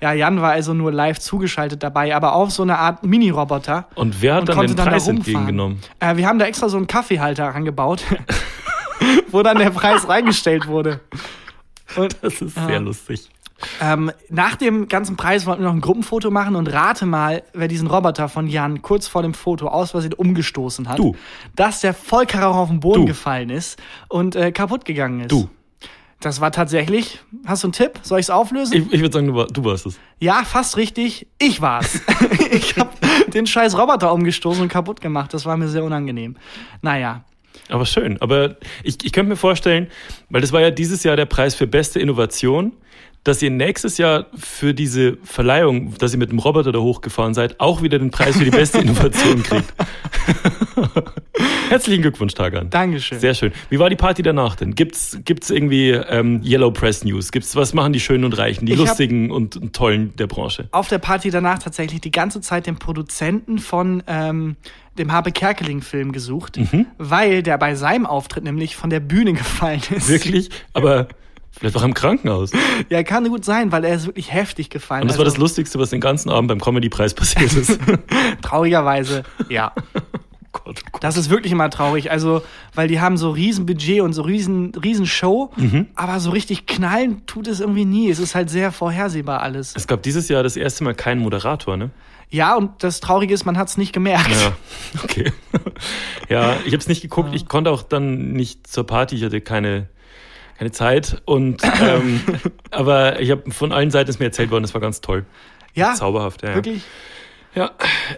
Ja, 0.01 0.13
Jan 0.13 0.41
war 0.43 0.53
also 0.53 0.75
nur 0.75 0.93
live 0.93 1.19
zugeschaltet 1.19 1.83
dabei, 1.83 2.15
aber 2.15 2.35
auch 2.35 2.51
so 2.51 2.63
eine 2.63 2.79
Art 2.79 3.05
Mini-Roboter. 3.05 3.89
Und 3.95 4.21
wer 4.21 4.35
hat 4.35 4.41
und 4.43 4.49
dann 4.51 4.59
den 4.67 4.77
dann 4.77 4.77
da 4.77 4.91
Preis 4.93 5.03
rumfahren. 5.07 5.17
entgegengenommen? 5.19 5.79
Äh, 6.01 6.17
wir 6.17 6.27
haben 6.27 6.39
da 6.39 6.45
extra 6.47 6.69
so 6.69 6.77
einen 6.77 6.87
Kaffeehalter 6.87 7.55
angebaut, 7.55 8.05
wo 9.31 9.43
dann 9.43 9.59
der 9.59 9.71
Preis 9.71 10.09
reingestellt 10.09 10.67
wurde. 10.67 11.01
Und 11.97 12.17
Das 12.23 12.41
ist 12.43 12.55
sehr 12.55 12.81
lustig. 12.81 13.29
ähm, 13.81 14.11
nach 14.29 14.57
dem 14.57 14.89
ganzen 14.89 15.17
Preis 15.17 15.47
wollten 15.47 15.63
wir 15.63 15.69
noch 15.69 15.75
ein 15.75 15.81
Gruppenfoto 15.81 16.31
machen 16.31 16.57
und 16.57 16.67
rate 16.73 17.07
mal, 17.07 17.43
wer 17.55 17.69
diesen 17.69 17.87
Roboter 17.89 18.29
von 18.29 18.49
Jan 18.49 18.83
kurz 18.83 19.07
vor 19.09 19.23
dem 19.23 19.33
Foto 19.35 19.69
aus 19.69 19.93
Versehen 19.93 20.13
umgestoßen 20.13 20.89
hat. 20.89 20.99
Du. 20.99 21.17
Dass 21.55 21.81
der 21.81 21.95
Vollkarre 21.95 22.55
auf 22.55 22.69
den 22.69 22.81
Boden 22.81 23.03
Du. 23.03 23.07
gefallen 23.07 23.51
ist 23.51 23.79
und 24.09 24.37
äh, 24.37 24.53
kaputt 24.53 24.85
gegangen 24.85 25.21
ist. 25.21 25.33
Du. 25.33 25.49
Das 26.21 26.41
war 26.41 26.51
tatsächlich. 26.51 27.21
Hast 27.45 27.63
du 27.63 27.67
einen 27.69 27.73
Tipp? 27.73 28.01
Soll 28.03 28.19
ich 28.19 28.27
es 28.27 28.31
auflösen? 28.31 28.73
Ich, 28.75 28.93
ich 28.93 29.01
würde 29.03 29.13
sagen, 29.13 29.27
du, 29.27 29.35
war, 29.35 29.47
du 29.49 29.63
warst 29.65 29.85
es. 29.85 29.99
Ja, 30.19 30.45
fast 30.45 30.79
richtig. 30.79 31.27
Ich 31.39 31.61
war's. 31.61 32.01
ich 32.51 32.77
habe 32.79 32.91
den 33.29 33.47
scheiß 33.47 33.77
Roboter 33.77 34.13
umgestoßen 34.15 34.63
und 34.63 34.69
kaputt 34.69 35.03
gemacht. 35.03 35.35
Das 35.35 35.45
war 35.45 35.57
mir 35.59 35.69
sehr 35.69 35.85
unangenehm. 35.85 36.37
Naja. 36.81 37.25
Aber 37.69 37.87
schön. 37.87 38.21
Aber 38.21 38.57
ich, 38.83 38.97
ich 39.05 39.13
könnte 39.13 39.31
mir 39.31 39.37
vorstellen, 39.37 39.89
weil 40.31 40.41
das 40.41 40.53
war 40.53 40.61
ja 40.61 40.71
dieses 40.71 41.03
Jahr 41.03 41.17
der 41.17 41.27
Preis 41.27 41.55
für 41.55 41.67
beste 41.67 41.99
Innovation, 42.01 42.73
dass 43.27 43.43
ihr 43.43 43.51
nächstes 43.51 43.99
Jahr 43.99 44.27
für 44.37 44.73
diese 44.73 45.17
Verleihung, 45.25 45.95
dass 45.99 46.13
ihr 46.13 46.19
mit 46.19 46.31
dem 46.31 46.39
Roboter 46.39 46.71
da 46.71 46.79
hochgefahren 46.79 47.35
seid, 47.35 47.59
auch 47.59 47.83
wieder 47.83 47.99
den 47.99 48.13
Preis 48.13 48.37
für 48.37 48.45
die 48.45 48.51
beste 48.51 48.79
Innovation 48.83 49.43
kriegt. 49.43 49.75
Herzlichen 51.69 52.03
Glückwunsch, 52.03 52.35
Tagan. 52.35 52.71
Dankeschön. 52.71 53.19
Sehr 53.19 53.35
schön. 53.35 53.53
Wie 53.69 53.81
war 53.81 53.91
die 53.91 53.97
Party 53.97 54.23
danach 54.23 54.55
denn? 54.55 54.77
Gibt's 54.77 55.19
gibt's 55.25 55.51
irgendwie 55.51 55.91
ähm, 55.91 56.41
Yellow 56.45 56.71
Press 56.71 57.05
News? 57.05 57.33
Gibt's 57.33 57.57
was 57.57 57.75
machen 57.75 57.93
die 57.93 57.99
Schönen 57.99 58.25
und 58.25 58.39
Reichen, 58.39 58.67
die 58.67 58.75
Ich 58.75 58.79
lustigen 58.79 59.33
und, 59.33 59.57
und 59.57 59.75
tollen 59.75 60.15
der 60.17 60.29
Branche? 60.29 60.69
Auf 60.71 60.89
der 60.89 60.99
Party 60.99 61.31
danach 61.31 61.59
tatsächlich 61.59 62.01
die 62.01 62.13
ganze 62.13 62.41
Zeit 62.41 62.69
den 62.69 62.77
Produzenten 62.77 63.59
von 63.59 64.05
ähm, 64.07 64.55
dem 64.99 65.13
Habe 65.13 65.33
Kerkeling-Film 65.33 66.13
gesucht, 66.13 66.57
Mhm. 66.59 66.87
weil 66.99 67.43
der 67.43 67.59
bei 67.59 67.75
seinem 67.75 68.07
Auftritt 68.07 68.45
nämlich 68.45 68.77
von 68.77 68.91
der 68.91 69.01
Bühne 69.01 69.33
gefallen 69.33 69.81
ist. 69.91 70.09
Wirklich? 70.09 70.51
Aber 70.73 71.09
vielleicht 71.53 71.77
auch 71.77 71.83
im 71.85 71.95
Krankenhaus. 71.95 72.53
Ja, 72.91 73.03
kann 73.03 73.29
gut 73.29 73.45
sein, 73.45 73.73
weil 73.73 73.85
er 73.85 73.95
ist 73.95 74.07
wirklich 74.07 74.33
heftig 74.33 74.69
gefallen. 74.71 75.03
Und 75.03 75.09
das 75.09 75.19
war 75.19 75.25
das 75.25 75.35
Also, 75.35 75.43
Lustigste, 75.45 75.79
was 75.79 75.91
den 75.91 76.01
ganzen 76.01 76.31
Abend 76.31 76.49
beim 76.49 76.61
Comedy-Preis 76.61 77.15
passiert 77.15 77.53
ist. 77.55 77.79
Traurigerweise, 78.43 79.23
ja. 79.49 79.73
Gott, 80.53 80.79
oh 80.81 80.89
Gott. 80.93 81.05
Das 81.05 81.17
ist 81.19 81.29
wirklich 81.29 81.53
immer 81.53 81.69
traurig. 81.69 82.11
Also, 82.11 82.43
weil 82.75 82.89
die 82.89 82.99
haben 83.01 83.17
so 83.19 83.31
riesen 83.31 83.67
Budget 83.67 84.01
und 84.01 84.15
so 84.15 84.23
riesen, 84.23 84.73
riesen 84.75 85.05
Show, 85.07 85.51
Mhm. 85.57 85.89
aber 85.95 86.19
so 86.21 86.31
richtig 86.31 86.67
knallen 86.67 87.27
tut 87.27 87.47
es 87.47 87.61
irgendwie 87.61 87.85
nie. 87.85 88.09
Es 88.11 88.19
ist 88.19 88.35
halt 88.35 88.49
sehr 88.49 88.73
vorhersehbar 88.73 89.43
alles. 89.43 89.75
Es 89.77 89.87
gab 89.87 90.03
dieses 90.03 90.29
Jahr 90.29 90.43
das 90.43 90.57
erste 90.57 90.85
Mal 90.85 90.95
keinen 90.95 91.21
Moderator, 91.21 91.77
ne? 91.77 91.91
Ja, 92.31 92.57
und 92.57 92.83
das 92.83 93.01
Traurige 93.01 93.33
ist, 93.33 93.45
man 93.45 93.57
hat 93.57 93.69
es 93.69 93.77
nicht 93.77 93.93
gemerkt. 93.93 94.31
Ja, 94.31 94.57
okay. 95.05 95.33
ja, 96.29 96.57
ich 96.65 96.73
habe 96.73 96.79
es 96.79 96.89
nicht 96.89 97.03
geguckt. 97.03 97.35
Ich 97.35 97.47
konnte 97.47 97.71
auch 97.71 97.83
dann 97.83 98.33
nicht 98.33 98.67
zur 98.67 98.87
Party. 98.87 99.17
Ich 99.17 99.23
hatte 99.23 99.41
keine, 99.41 99.89
keine 100.59 100.73
Zeit. 100.73 101.23
Und 101.25 101.63
ähm, 101.81 102.21
aber 102.71 103.21
ich 103.21 103.31
habe 103.31 103.51
von 103.53 103.73
allen 103.73 103.91
Seiten 103.91 104.11
ist 104.11 104.19
mir 104.19 104.27
erzählt 104.27 104.51
worden, 104.51 104.63
das 104.63 104.75
war 104.75 104.81
ganz 104.81 105.01
toll. 105.01 105.25
Ja, 105.75 105.95
Zauberhaft, 105.95 106.43
ja. 106.43 106.51
ja. 106.51 106.55
wirklich. 106.57 106.83
Ja, 107.55 107.71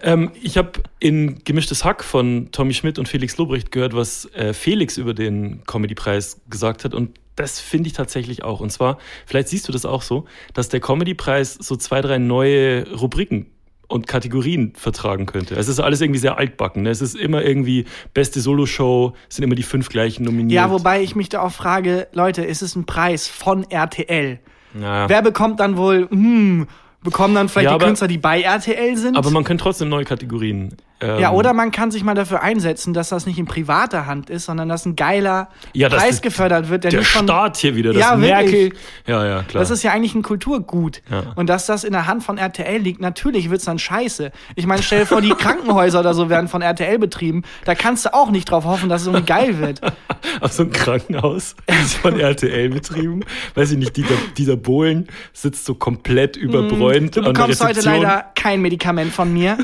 ähm, 0.03 0.31
ich 0.41 0.57
habe 0.57 0.71
in 0.99 1.41
Gemischtes 1.45 1.85
Hack 1.85 2.03
von 2.03 2.51
Tommy 2.51 2.73
Schmidt 2.73 2.99
und 2.99 3.07
Felix 3.07 3.37
Lobrecht 3.37 3.71
gehört, 3.71 3.95
was 3.95 4.25
äh, 4.33 4.53
Felix 4.53 4.97
über 4.97 5.13
den 5.13 5.63
Comedy-Preis 5.65 6.41
gesagt 6.49 6.83
hat. 6.83 6.93
Und 6.93 7.17
das 7.37 7.61
finde 7.61 7.87
ich 7.87 7.93
tatsächlich 7.93 8.43
auch. 8.43 8.59
Und 8.59 8.69
zwar, 8.69 8.97
vielleicht 9.25 9.47
siehst 9.47 9.65
du 9.69 9.71
das 9.71 9.85
auch 9.85 10.01
so, 10.01 10.25
dass 10.53 10.67
der 10.67 10.81
Comedy-Preis 10.81 11.53
so 11.53 11.77
zwei, 11.77 12.01
drei 12.01 12.17
neue 12.17 12.91
Rubriken 12.91 13.45
und 13.89 14.07
Kategorien 14.07 14.71
vertragen 14.75 15.25
könnte. 15.25 15.55
Es 15.55 15.67
ist 15.67 15.79
alles 15.79 15.99
irgendwie 15.99 16.19
sehr 16.19 16.37
altbacken. 16.37 16.83
Ne? 16.83 16.89
Es 16.91 17.01
ist 17.01 17.15
immer 17.15 17.43
irgendwie 17.43 17.85
beste 18.13 18.39
Solo-Show, 18.39 19.13
es 19.27 19.35
sind 19.35 19.43
immer 19.43 19.55
die 19.55 19.63
fünf 19.63 19.89
gleichen 19.89 20.23
nominiert. 20.23 20.55
Ja, 20.55 20.69
wobei 20.71 21.01
ich 21.01 21.15
mich 21.15 21.27
da 21.27 21.41
auch 21.41 21.51
frage, 21.51 22.07
Leute, 22.13 22.43
ist 22.43 22.61
es 22.61 22.75
ein 22.75 22.85
Preis 22.85 23.27
von 23.27 23.69
RTL? 23.69 24.39
Ja. 24.79 25.09
Wer 25.09 25.21
bekommt 25.23 25.59
dann 25.59 25.75
wohl, 25.75 26.07
hm, 26.09 26.67
bekommen 27.03 27.33
dann 27.35 27.49
vielleicht 27.49 27.65
Ja, 27.65 27.71
die 27.71 27.75
aber- 27.75 27.85
Künstler, 27.87 28.07
die 28.07 28.19
bei 28.19 28.41
RTL 28.41 28.95
sind? 28.95 29.17
Aber 29.17 29.31
man 29.31 29.43
könnte 29.43 29.63
trotzdem 29.63 29.89
neue 29.89 30.05
Kategorien. 30.05 30.75
Ähm, 31.01 31.19
ja, 31.19 31.31
oder 31.31 31.53
man 31.53 31.71
kann 31.71 31.91
sich 31.91 32.03
mal 32.03 32.13
dafür 32.13 32.41
einsetzen, 32.41 32.93
dass 32.93 33.09
das 33.09 33.25
nicht 33.25 33.39
in 33.39 33.45
privater 33.45 34.05
Hand 34.05 34.29
ist, 34.29 34.45
sondern 34.45 34.67
dass 34.67 34.85
ein 34.85 34.97
geiler 34.97 35.47
Ja, 35.73 35.87
Preis 35.87 36.21
gefördert 36.21 36.69
wird, 36.69 36.83
der, 36.83 36.91
Der 36.91 36.99
nicht 36.99 37.09
von 37.09 37.25
Staat 37.25 37.55
hier 37.57 37.75
wieder, 37.75 37.93
das 37.93 38.01
Ja, 38.01 38.15
Merkel. 38.17 38.51
wirklich. 38.51 38.79
Ja, 39.07 39.25
ja, 39.25 39.43
klar. 39.43 39.61
Das 39.61 39.69
ist 39.69 39.81
ja 39.83 39.91
eigentlich 39.91 40.13
ein 40.13 40.23
Kulturgut. 40.23 41.01
Ja. 41.09 41.23
Und 41.35 41.47
dass 41.47 41.65
das 41.67 41.85
in 41.85 41.93
der 41.93 42.05
Hand 42.07 42.23
von 42.23 42.37
RTL 42.37 42.81
liegt, 42.81 42.99
natürlich 42.99 43.49
wird's 43.49 43.63
dann 43.63 43.79
scheiße. 43.79 44.31
Ich 44.55 44.65
meine, 44.67 44.83
stell 44.83 45.01
dir 45.01 45.05
vor, 45.05 45.21
die 45.21 45.29
Krankenhäuser 45.37 46.01
oder 46.01 46.13
so 46.13 46.29
werden 46.29 46.49
von 46.49 46.61
RTL 46.61 46.99
betrieben. 46.99 47.43
Da 47.63 47.75
kannst 47.75 48.05
du 48.05 48.13
auch 48.13 48.29
nicht 48.29 48.51
drauf 48.51 48.65
hoffen, 48.65 48.89
dass 48.89 49.01
es 49.03 49.07
irgendwie 49.07 49.25
geil 49.25 49.59
wird. 49.59 49.79
Auf 50.41 50.51
so 50.51 50.63
ein 50.63 50.71
Krankenhaus 50.71 51.55
ist 51.81 51.95
von 51.95 52.19
RTL 52.19 52.69
betrieben. 52.69 53.21
Weiß 53.55 53.71
ich 53.71 53.77
nicht, 53.77 53.95
Dieter, 53.95 54.15
Dieter 54.37 54.57
Bohlen 54.57 55.07
sitzt 55.31 55.65
so 55.65 55.75
komplett 55.75 56.35
überbräunt 56.35 57.15
Du 57.15 57.21
an 57.21 57.25
der 57.27 57.31
bekommst 57.33 57.63
heute 57.63 57.81
leider 57.81 58.25
kein 58.35 58.61
Medikament 58.61 59.13
von 59.13 59.31
mir. 59.31 59.57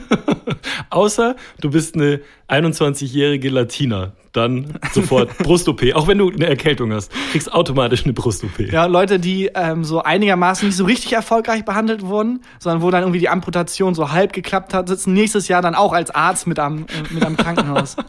Außer 0.89 1.24
du 1.61 1.71
bist 1.71 1.95
eine 1.95 2.21
21-jährige 2.49 3.49
Latina. 3.49 4.13
Dann 4.33 4.77
sofort 4.91 5.37
Brust-OP. 5.39 5.81
Auch 5.93 6.07
wenn 6.07 6.17
du 6.17 6.29
eine 6.29 6.45
Erkältung 6.45 6.91
hast, 6.91 7.11
kriegst 7.31 7.51
automatisch 7.51 8.03
eine 8.03 8.13
Brust-OP. 8.13 8.59
Ja, 8.71 8.85
Leute, 8.85 9.17
die 9.17 9.49
ähm, 9.55 9.83
so 9.83 10.03
einigermaßen 10.03 10.67
nicht 10.67 10.75
so 10.75 10.83
richtig 10.83 11.13
erfolgreich 11.13 11.63
behandelt 11.63 12.01
wurden, 12.03 12.41
sondern 12.59 12.81
wo 12.81 12.91
dann 12.91 13.03
irgendwie 13.03 13.19
die 13.19 13.29
Amputation 13.29 13.95
so 13.95 14.11
halb 14.11 14.33
geklappt 14.33 14.73
hat, 14.73 14.89
sitzen 14.89 15.13
nächstes 15.13 15.47
Jahr 15.47 15.61
dann 15.61 15.73
auch 15.73 15.93
als 15.93 16.11
Arzt 16.11 16.47
mit 16.47 16.59
am, 16.59 16.79
äh, 16.79 17.13
mit 17.13 17.23
am 17.23 17.37
Krankenhaus. 17.37 17.95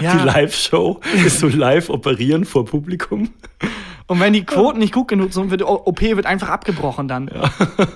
Ja. 0.00 0.16
Die 0.16 0.24
Live-Show 0.24 1.00
ist 1.26 1.40
so 1.40 1.46
live 1.46 1.90
operieren 1.90 2.46
vor 2.46 2.64
Publikum. 2.64 3.28
Und 4.06 4.20
wenn 4.20 4.34
die 4.34 4.44
Quoten 4.44 4.78
nicht 4.78 4.92
gut 4.92 5.08
genug 5.08 5.32
sind, 5.32 5.50
wird 5.50 5.62
die 5.62 5.64
OP 5.64 6.00
wird 6.00 6.26
einfach 6.26 6.50
abgebrochen 6.50 7.08
dann. 7.08 7.30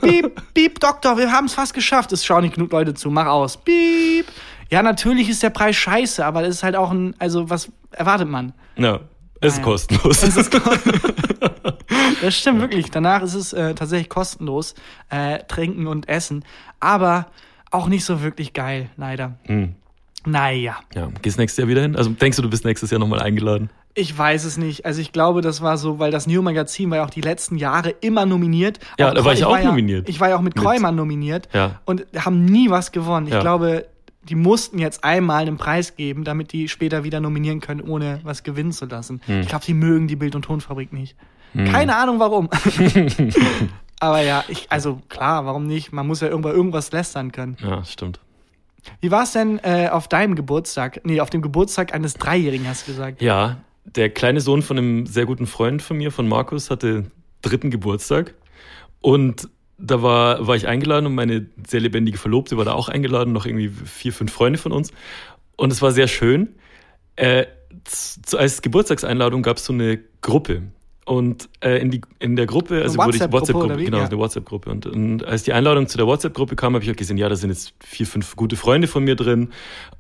Piep, 0.01 0.33
piep, 0.55 0.81
Doktor, 0.81 1.19
wir 1.19 1.33
haben 1.33 1.47
es 1.47 1.55
fast 1.55 1.75
geschafft. 1.75 2.13
Es 2.13 2.25
schauen 2.25 2.43
nicht 2.43 2.55
genug 2.55 2.73
Leute 2.73 2.95
zu. 2.95 3.11
Mach 3.11 3.27
aus. 3.27 3.59
Piep. 3.59 4.27
Ja, 4.71 4.83
natürlich 4.83 5.29
ist 5.29 5.43
der 5.43 5.51
Preis 5.51 5.77
scheiße, 5.77 6.25
aber 6.25 6.43
das 6.43 6.57
ist 6.57 6.63
halt 6.63 6.77
auch 6.77 6.91
ein, 6.91 7.15
also 7.19 7.49
was 7.51 7.71
erwartet 7.93 8.29
man? 8.29 8.53
Ja. 8.77 9.01
Es 9.41 9.53
ist 9.55 9.59
Naja. 9.61 9.71
kostenlos. 9.71 10.23
Es 10.23 10.37
ist 10.37 10.51
Das 12.23 12.37
stimmt 12.37 12.61
wirklich. 12.61 12.91
Danach 12.91 13.23
ist 13.23 13.35
es 13.35 13.53
äh, 13.53 13.75
tatsächlich 13.75 14.09
kostenlos, 14.09 14.75
äh, 15.11 15.39
trinken 15.47 15.87
und 15.87 16.09
essen. 16.09 16.45
Aber 16.81 17.27
auch 17.71 17.87
nicht 17.87 18.05
so 18.05 18.23
wirklich 18.23 18.53
geil, 18.53 18.91
leider. 18.97 19.39
Hm. 19.45 19.75
Naja, 20.27 20.77
Ja, 20.95 21.09
gehst 21.23 21.39
nächstes 21.39 21.59
Jahr 21.63 21.69
wieder 21.69 21.83
hin? 21.83 21.95
Also 21.97 22.11
denkst 22.11 22.37
du, 22.37 22.43
du 22.43 22.51
bist 22.51 22.65
nächstes 22.65 22.91
Jahr 22.91 22.99
nochmal 22.99 23.21
eingeladen? 23.21 23.71
ich 23.95 24.17
weiß 24.17 24.45
es 24.45 24.57
nicht. 24.59 24.87
Also 24.87 25.01
ich 25.01 25.11
glaube, 25.13 25.41
das 25.41 25.61
war 25.61 25.77
so, 25.77 25.99
weil 25.99 26.13
das 26.13 26.29
New 26.29 26.41
Magazin 26.41 26.89
war 26.91 26.99
ja 26.99 27.05
auch 27.05 27.11
die 27.11 27.21
letzten 27.21 27.57
Jahre 27.57 27.91
immer 28.01 28.27
nominiert. 28.27 28.79
Ja, 28.97 29.13
da 29.13 29.25
war 29.25 29.33
ich 29.33 29.45
auch 29.45 29.57
ja, 29.59 29.65
nominiert. 29.65 30.09
Ich 30.09 30.21
war 30.21 30.29
ja 30.29 30.37
auch 30.37 30.41
mit 30.41 30.55
Mit- 30.55 30.63
Kreumann 30.65 30.95
nominiert 30.95 31.49
Ja. 31.53 31.81
und 31.85 32.07
haben 32.17 32.45
nie 32.45 32.71
was 32.71 32.93
gewonnen. 32.93 33.27
Ich 33.27 33.33
Ja. 33.33 33.41
glaube, 33.41 33.87
die 34.29 34.35
mussten 34.35 34.79
jetzt 34.79 35.05
einmal 35.05 35.43
einen 35.43 35.57
Preis 35.57 35.97
geben, 35.97 36.25
damit 36.25 36.53
die 36.53 36.69
später 36.69 37.05
wieder 37.05 37.21
nominieren 37.21 37.61
können, 37.61 37.81
ohne 37.81 38.21
was 38.23 38.43
gewinnen 38.43 38.73
zu 38.73 38.87
lassen. 38.87 39.21
Hm. 39.27 39.41
Ich 39.41 39.49
glaube, 39.49 39.65
die 39.65 39.75
mögen 39.75 40.09
die 40.09 40.17
Bild- 40.17 40.35
und 40.35 40.43
Tonfabrik 40.43 40.93
nicht. 40.93 41.17
Keine 41.55 41.97
Ahnung 41.97 42.21
warum. 42.21 42.51
Aber 44.01 44.21
ja, 44.21 44.45
ich, 44.49 44.71
also 44.71 45.01
klar, 45.09 45.47
warum 45.47 45.67
nicht? 45.67 45.93
Man 45.93 46.07
muss 46.07 46.21
ja 46.21 46.29
irgendwo 46.29 46.51
irgendwas 46.51 46.93
lästern 46.93 47.33
können. 47.33 47.57
Ja, 47.61 47.85
stimmt. 47.85 48.21
Wie 49.01 49.11
war 49.11 49.25
es 49.25 49.33
denn 49.33 49.59
äh, 49.63 49.89
auf 49.89 50.09
deinem 50.09 50.35
Geburtstag? 50.35 51.01
Nee, 51.05 51.21
auf 51.21 51.31
dem 51.31 51.43
Geburtstag 51.43 51.95
eines 51.95 52.15
Dreijährigen 52.15 52.69
hast 52.69 52.87
du 52.87 52.93
gesagt. 52.93 53.23
Ja, 53.23 53.59
der 53.85 54.11
kleine 54.11 54.41
Sohn 54.41 54.63
von 54.63 54.79
einem 54.79 55.07
sehr 55.07 55.27
guten 55.27 55.47
Freund 55.47 55.83
von 55.83 55.97
mir, 55.97 56.13
von 56.13 56.29
Markus, 56.29 56.71
hatte 56.71 57.07
dritten 57.43 57.71
Geburtstag. 57.71 58.35
Und 59.01 59.49
da 59.79 60.03
war, 60.03 60.47
war 60.47 60.57
ich 60.57 60.67
eingeladen 60.67 61.07
und 61.07 61.15
meine 61.15 61.47
sehr 61.67 61.81
lebendige 61.81 62.19
Verlobte 62.19 62.57
war 62.57 62.65
da 62.65 62.73
auch 62.73 62.89
eingeladen, 62.89 63.33
noch 63.33 63.47
irgendwie 63.47 63.69
vier, 63.69 64.13
fünf 64.13 64.33
Freunde 64.33 64.59
von 64.59 64.73
uns. 64.73 64.91
Und 65.57 65.73
es 65.73 65.81
war 65.83 65.93
sehr 65.93 66.09
schön. 66.09 66.55
Äh, 67.17 67.47
z- 67.85 68.35
als 68.35 68.63
Geburtstagseinladung 68.63 69.43
gab 69.43 69.57
es 69.59 69.65
so 69.65 69.73
eine 69.73 69.99
Gruppe. 70.21 70.63
Und 71.05 71.49
äh, 71.61 71.79
in, 71.81 71.91
die, 71.91 72.03
in 72.19 72.37
der 72.37 72.45
Gruppe, 72.47 72.83
also 72.83 72.99
wurde 72.99 73.17
ich 73.17 73.33
WhatsApp-Gruppe 73.33 73.77
genau, 73.79 73.99
Ja. 73.99 74.05
eine 74.07 74.19
WhatsApp-Gruppe. 74.19 74.71
Und, 74.71 74.87
und 74.87 75.25
als 75.25 75.43
die 75.45 75.53
Einladung 75.55 75.89
zu 75.89 75.97
der 75.97 76.07
WhatsApp-Gruppe 76.07 76.55
kam, 76.55 76.75
habe 76.75 76.85
ich 76.85 76.91
auch 76.91 76.97
gesehen, 76.97 77.17
ja, 77.17 77.29
da 77.29 77.37
sind 77.37 77.49
jetzt 77.51 77.73
vier, 77.83 78.07
fünf 78.07 78.37
gute 78.37 78.57
Freunde 78.57 78.89
von 78.89 79.05
mir 79.05 79.17
drin. 79.17 79.49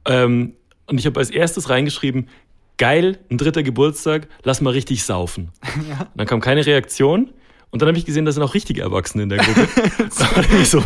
Ähm, 0.04 0.52
und 0.86 0.98
ich 0.98 1.06
habe 1.06 1.18
als 1.18 1.30
erstes 1.30 1.70
reingeschrieben, 1.70 2.28
geil, 2.76 3.18
ein 3.30 3.38
dritter 3.38 3.62
Geburtstag, 3.62 4.28
lass 4.42 4.60
mal 4.60 4.70
richtig 4.70 5.04
saufen. 5.04 5.48
Ja. 5.88 6.08
Dann 6.14 6.26
kam 6.26 6.40
keine 6.40 6.66
Reaktion. 6.66 7.30
Und 7.70 7.82
dann 7.82 7.88
habe 7.88 7.98
ich 7.98 8.06
gesehen, 8.06 8.24
da 8.24 8.32
sind 8.32 8.42
auch 8.42 8.54
richtige 8.54 8.80
Erwachsene 8.80 9.24
in 9.24 9.28
der 9.28 9.38
Gruppe. 9.38 9.68
Da 10.18 10.36
waren 10.36 10.64
so 10.64 10.82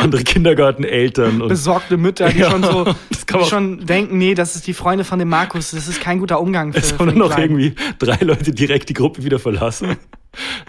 andere 0.00 0.22
Kindergarteneltern 0.22 1.42
und 1.42 1.48
Besorgte 1.48 1.96
Mütter, 1.96 2.28
die 2.28 2.38
Ja, 2.38 2.50
schon 2.50 2.62
so 2.62 2.84
das 3.10 3.26
kann 3.26 3.40
die 3.40 3.46
schon 3.46 3.86
denken, 3.86 4.18
nee, 4.18 4.34
das 4.34 4.54
ist 4.54 4.66
die 4.66 4.74
Freunde 4.74 5.04
von 5.04 5.18
dem 5.18 5.28
Markus, 5.28 5.72
das 5.72 5.88
ist 5.88 6.00
kein 6.00 6.20
guter 6.20 6.40
Umgang 6.40 6.72
für, 6.72 6.78
Es 6.78 6.96
haben 6.96 7.08
den 7.08 7.18
nur 7.18 7.28
noch 7.28 7.38
irgendwie 7.38 7.74
drei 7.98 8.18
Leute 8.20 8.52
direkt 8.52 8.88
die 8.88 8.94
Gruppe 8.94 9.24
wieder 9.24 9.40
verlassen. 9.40 9.96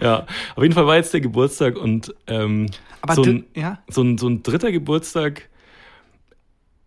Ja, 0.00 0.26
auf 0.56 0.62
jeden 0.62 0.74
Fall 0.74 0.86
war 0.86 0.96
jetzt 0.96 1.14
der 1.14 1.20
Geburtstag 1.20 1.76
und 1.76 2.14
ähm, 2.26 2.66
Aber 3.00 3.14
so, 3.14 3.22
ein, 3.22 3.44
ja, 3.54 3.78
so, 3.88 4.02
ein, 4.02 4.18
so 4.18 4.28
ein 4.28 4.42
dritter 4.42 4.72
Geburtstag. 4.72 5.48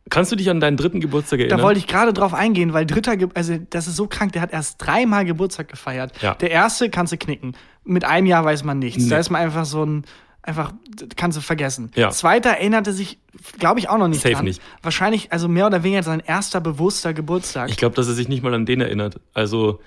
Kannst 0.09 0.31
du 0.31 0.35
dich 0.35 0.49
an 0.49 0.59
deinen 0.59 0.77
dritten 0.77 0.99
Geburtstag 0.99 1.39
erinnern? 1.39 1.57
da 1.59 1.63
wollte 1.63 1.79
ich 1.79 1.87
gerade 1.87 2.13
drauf 2.13 2.33
eingehen, 2.33 2.73
weil 2.73 2.85
dritter, 2.85 3.17
Ge 3.17 3.29
also 3.33 3.57
das 3.69 3.87
ist 3.87 3.95
so 3.95 4.07
krank, 4.07 4.31
der 4.33 4.41
hat 4.41 4.53
erst 4.53 4.75
dreimal 4.79 5.25
Geburtstag 5.25 5.67
gefeiert. 5.69 6.11
Ja. 6.21 6.35
Der 6.35 6.51
erste 6.51 6.89
kannst 6.89 7.13
du 7.13 7.17
knicken. 7.17 7.55
Mit 7.83 8.03
einem 8.05 8.27
Jahr 8.27 8.43
weiß 8.45 8.63
man 8.63 8.79
nichts. 8.79 9.03
Nee. 9.03 9.09
Da 9.09 9.17
ist 9.17 9.29
man 9.29 9.41
einfach 9.41 9.65
so 9.65 9.83
ein, 9.85 10.05
einfach, 10.41 10.73
kannst 11.15 11.37
du 11.37 11.41
vergessen. 11.41 11.91
Ja. 11.95 12.09
Zweiter 12.09 12.51
erinnerte 12.51 12.93
sich, 12.93 13.19
glaube 13.59 13.79
ich, 13.79 13.89
auch 13.89 13.97
noch 13.97 14.07
nicht 14.07 14.21
Safe 14.21 14.35
dran. 14.35 14.45
nicht. 14.45 14.61
Wahrscheinlich, 14.81 15.31
also 15.31 15.47
mehr 15.47 15.67
oder 15.67 15.83
weniger 15.83 16.03
sein 16.03 16.21
erster 16.25 16.61
bewusster 16.61 17.13
Geburtstag. 17.13 17.69
Ich 17.69 17.77
glaube, 17.77 17.95
dass 17.95 18.07
er 18.07 18.13
sich 18.13 18.27
nicht 18.27 18.43
mal 18.43 18.53
an 18.53 18.65
den 18.65 18.81
erinnert. 18.81 19.19
Also, 19.33 19.81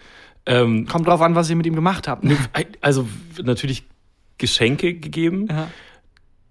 ähm, 0.46 0.86
Kommt 0.86 1.06
drauf 1.06 1.20
an, 1.20 1.34
was 1.34 1.50
ihr 1.50 1.56
mit 1.56 1.66
ihm 1.66 1.74
gemacht 1.74 2.08
habt. 2.08 2.24
ne? 2.24 2.36
also 2.80 3.06
natürlich 3.42 3.84
Geschenke 4.38 4.94
gegeben. 4.94 5.46
Ja. 5.50 5.68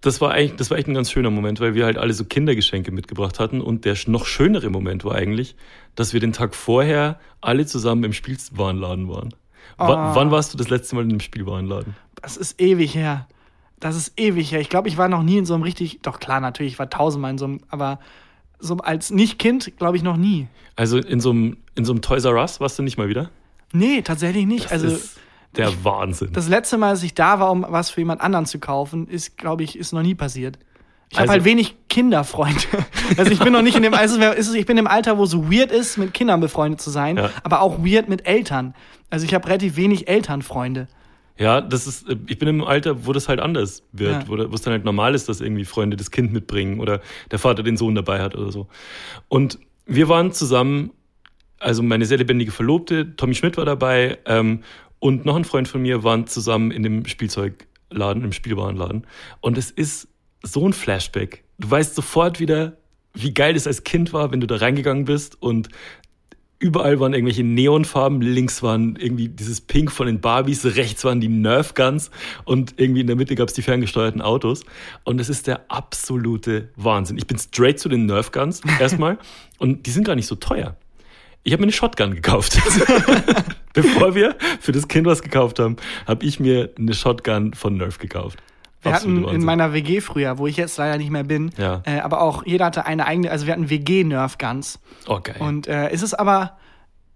Das 0.02 0.22
war 0.22 0.32
eigentlich, 0.32 0.56
das 0.56 0.72
war 0.72 0.78
echt 0.78 0.88
ein 0.88 0.94
ganz 0.94 1.12
schöner 1.12 1.30
Moment, 1.30 1.60
weil 1.60 1.76
wir 1.76 1.86
halt 1.86 1.98
alle 1.98 2.14
so 2.14 2.24
Kindergeschenke 2.24 2.92
mitgebracht 2.92 3.40
hatten. 3.40 3.60
Und 3.60 3.84
der 3.86 3.98
noch 4.08 4.26
schönere 4.26 4.70
Moment 4.70 5.04
war 5.04 5.16
eigentlich, 5.16 5.56
dass 5.96 6.14
wir 6.14 6.20
den 6.20 6.32
Tag 6.32 6.56
vorher 6.56 7.20
alle 7.42 7.66
zusammen 7.66 8.04
im 8.06 8.14
Spielwarenladen 8.14 9.10
waren. 9.10 9.34
Oh. 9.78 9.88
Wann 9.88 10.32
warst 10.32 10.54
du 10.54 10.58
das 10.58 10.70
letzte 10.70 10.96
Mal 10.96 11.04
in 11.04 11.10
einem 11.10 11.20
Spielwarenladen? 11.20 11.96
Das 12.22 12.38
ist 12.38 12.62
ewig 12.62 12.96
her. 12.96 13.28
Das 13.80 13.96
ist 13.96 14.20
ewig 14.20 14.52
her. 14.52 14.60
Ich 14.60 14.70
glaube, 14.70 14.88
ich 14.88 14.98
war 14.98 15.10
noch 15.10 15.24
nie 15.24 15.38
in 15.38 15.46
so 15.46 15.54
einem 15.54 15.64
richtig, 15.64 16.00
doch 16.02 16.20
klar, 16.20 16.42
natürlich, 16.42 16.74
ich 16.74 16.80
war 16.80 16.90
tausendmal 16.90 17.32
in 17.32 17.38
so 17.38 17.46
einem, 17.46 17.62
aber 17.70 18.00
so 18.60 18.76
als 18.78 19.10
Nicht-Kind, 19.10 19.78
glaube 19.78 19.96
ich, 19.96 20.04
noch 20.04 20.18
nie. 20.18 20.48
Also 20.76 20.98
in 20.98 21.22
so 21.22 21.30
einem, 21.32 21.58
in 21.76 21.86
so 21.86 21.94
einem 21.94 22.02
Toys 22.02 22.26
R 22.26 22.36
Us 22.36 22.60
warst 22.60 22.78
du 22.78 22.84
nicht 22.84 22.98
mal 22.98 23.08
wieder? 23.08 23.32
Nee, 23.72 24.02
tatsächlich 24.02 24.46
nicht. 24.46 24.66
Das 24.66 24.72
also 24.72 24.88
ist 24.88 25.18
der 25.56 25.84
Wahnsinn. 25.84 26.32
das 26.34 26.48
letzte 26.48 26.78
Mal, 26.78 26.92
dass 26.92 27.04
ich 27.04 27.14
da 27.14 27.40
war, 27.40 27.52
um 27.52 27.66
was 27.68 27.90
für 27.90 28.02
jemand 28.02 28.22
anderen 28.22 28.46
zu 28.46 28.60
kaufen, 28.60 29.08
ist, 29.08 29.38
glaube 29.38 29.64
ich, 29.64 29.78
ist 29.78 29.94
noch 29.94 30.02
nie 30.04 30.16
passiert. 30.16 30.58
Ich 31.12 31.18
habe 31.18 31.24
Also- 31.24 31.34
halt 31.34 31.44
wenig 31.46 31.76
Kinderfreunde. 31.90 32.62
Also 33.18 33.32
ich 33.32 33.40
bin 33.40 33.52
noch 33.52 33.64
nicht 33.64 33.76
in 33.76 33.82
dem, 33.82 33.96
also 33.96 34.20
es 34.22 34.48
ist- 34.48 34.54
ich 34.54 34.68
bin 34.68 34.78
im 34.78 34.86
Alter, 34.86 35.18
wo 35.18 35.26
so 35.26 35.52
weird 35.52 35.72
ist, 35.72 35.98
mit 35.98 36.14
Kindern 36.14 36.40
befreundet 36.40 36.80
zu 36.80 36.92
sein, 36.92 37.18
Ja. 37.18 37.32
aber 37.44 37.62
auch 37.62 37.80
weird 37.84 38.08
mit 38.08 38.28
Eltern. 38.28 38.76
Also 39.10 39.26
ich 39.26 39.34
habe 39.34 39.48
relativ 39.48 39.76
wenig 39.76 40.08
Elternfreunde. 40.08 40.88
Ja, 41.40 41.62
das 41.62 41.88
ist, 41.88 42.08
äh, 42.08 42.16
ich 42.28 42.38
bin 42.38 42.48
im 42.48 42.64
Alter, 42.64 43.08
wo 43.08 43.14
das 43.14 43.28
halt 43.28 43.40
anders 43.40 43.82
wird, 43.92 44.24
Ja. 44.24 44.28
wo 44.28 44.36
es 44.54 44.62
dann 44.62 44.74
halt 44.74 44.86
normal 44.86 45.16
ist, 45.16 45.28
dass 45.30 45.42
irgendwie 45.42 45.66
Freunde 45.66 45.98
das 45.98 46.12
Kind 46.12 46.32
mitbringen 46.32 46.80
oder 46.80 47.02
der 47.32 47.40
Vater 47.40 47.64
den 47.64 47.76
Sohn 47.78 47.96
dabei 47.96 48.22
hat 48.22 48.36
oder 48.36 48.52
so. 48.52 48.68
Und 49.30 49.58
wir 49.88 50.08
waren 50.10 50.32
zusammen, 50.32 50.92
also 51.58 51.82
meine 51.82 52.06
sehr 52.06 52.20
lebendige 52.20 52.52
Verlobte, 52.52 53.16
Tommy 53.16 53.34
Schmidt 53.34 53.58
war 53.58 53.66
dabei 53.66 54.20
ähm, 54.28 54.62
und 55.00 55.26
noch 55.26 55.36
ein 55.36 55.46
Freund 55.46 55.68
von 55.68 55.82
mir 55.82 56.04
waren 56.04 56.28
zusammen 56.28 56.72
in 56.72 56.84
dem 56.84 57.06
Spielzeugladen, 57.06 58.24
im 58.24 58.32
Spielwarenladen. 58.32 59.08
Und 59.42 59.58
es 59.58 59.72
ist 59.72 60.08
so 60.44 60.68
ein 60.68 60.74
Flashback. 60.74 61.44
Du 61.58 61.70
weißt 61.70 61.96
sofort 61.96 62.40
wieder, 62.40 62.78
wie 63.14 63.34
geil 63.34 63.56
es 63.56 63.68
als 63.68 63.84
Kind 63.84 64.14
war, 64.14 64.32
wenn 64.32 64.42
du 64.42 64.48
da 64.48 64.58
reingegangen 64.58 65.06
bist 65.06 65.42
und 65.42 65.70
Überall 66.62 67.00
waren 67.00 67.14
irgendwelche 67.14 67.46
Neonfarben, 67.46 68.20
links 68.20 68.62
waren 68.62 68.98
irgendwie 68.98 69.30
dieses 69.30 69.62
Pink 69.62 69.94
von 69.94 70.08
den 70.08 70.20
Barbies, 70.20 70.66
rechts 70.66 71.06
waren 71.06 71.22
die 71.22 71.30
Nerf 71.30 71.74
Guns 71.74 72.12
und 72.44 72.74
irgendwie 72.76 73.00
in 73.00 73.08
der 73.08 73.16
Mitte 73.16 73.36
gab 73.36 73.48
es 73.48 73.54
die 73.54 73.62
ferngesteuerten 73.62 74.22
Autos. 74.22 74.66
Und 75.06 75.22
es 75.22 75.30
ist 75.30 75.48
der 75.48 75.72
absolute 75.72 76.68
Wahnsinn. 76.76 77.18
Ich 77.18 77.28
bin 77.28 77.40
straight 77.40 77.80
zu 77.80 77.88
den 77.88 78.08
Nerf 78.08 78.34
Guns 78.34 78.60
erstmal 78.78 79.20
und 79.58 79.86
die 79.86 79.92
sind 79.92 80.04
gar 80.04 80.16
nicht 80.16 80.28
so 80.28 80.36
teuer. 80.36 80.76
Ich 81.44 81.54
habe 81.54 81.62
mir 81.62 81.66
eine 81.66 81.72
Shotgun 81.72 82.14
gekauft. 82.16 82.60
Bevor 83.74 84.16
wir 84.16 84.36
für 84.60 84.72
das 84.72 84.88
Kind 84.88 85.08
was 85.08 85.22
gekauft 85.22 85.60
haben, 85.60 85.78
habe 86.08 86.26
ich 86.26 86.40
mir 86.40 86.70
eine 86.78 86.94
Shotgun 86.94 87.54
von 87.54 87.78
Nerf 87.78 87.98
gekauft. 87.98 88.40
Wir 88.82 88.94
Absoluter 88.94 89.16
hatten 89.16 89.18
in 89.18 89.26
Wahnsinn. 89.26 89.46
meiner 89.46 89.74
WG 89.74 90.02
früher, 90.02 90.38
wo 90.38 90.48
ich 90.48 90.58
jetzt 90.58 90.78
leider 90.78 90.98
nicht 90.98 91.12
mehr 91.12 91.24
bin, 91.26 91.52
Ja. 91.58 91.82
äh, 91.86 92.00
aber 92.00 92.22
auch 92.22 92.46
jeder 92.46 92.66
hatte 92.66 92.86
eine 92.86 93.06
eigene, 93.06 93.30
also 93.30 93.46
wir 93.46 93.54
hatten 93.54 93.70
WG-Nerf-Guns. 93.70 94.80
Oh, 95.08 95.20
geil. 95.22 95.36
Und 95.40 95.68
äh, 95.68 95.90
es 95.90 96.02
ist 96.02 96.14
aber, 96.14 96.58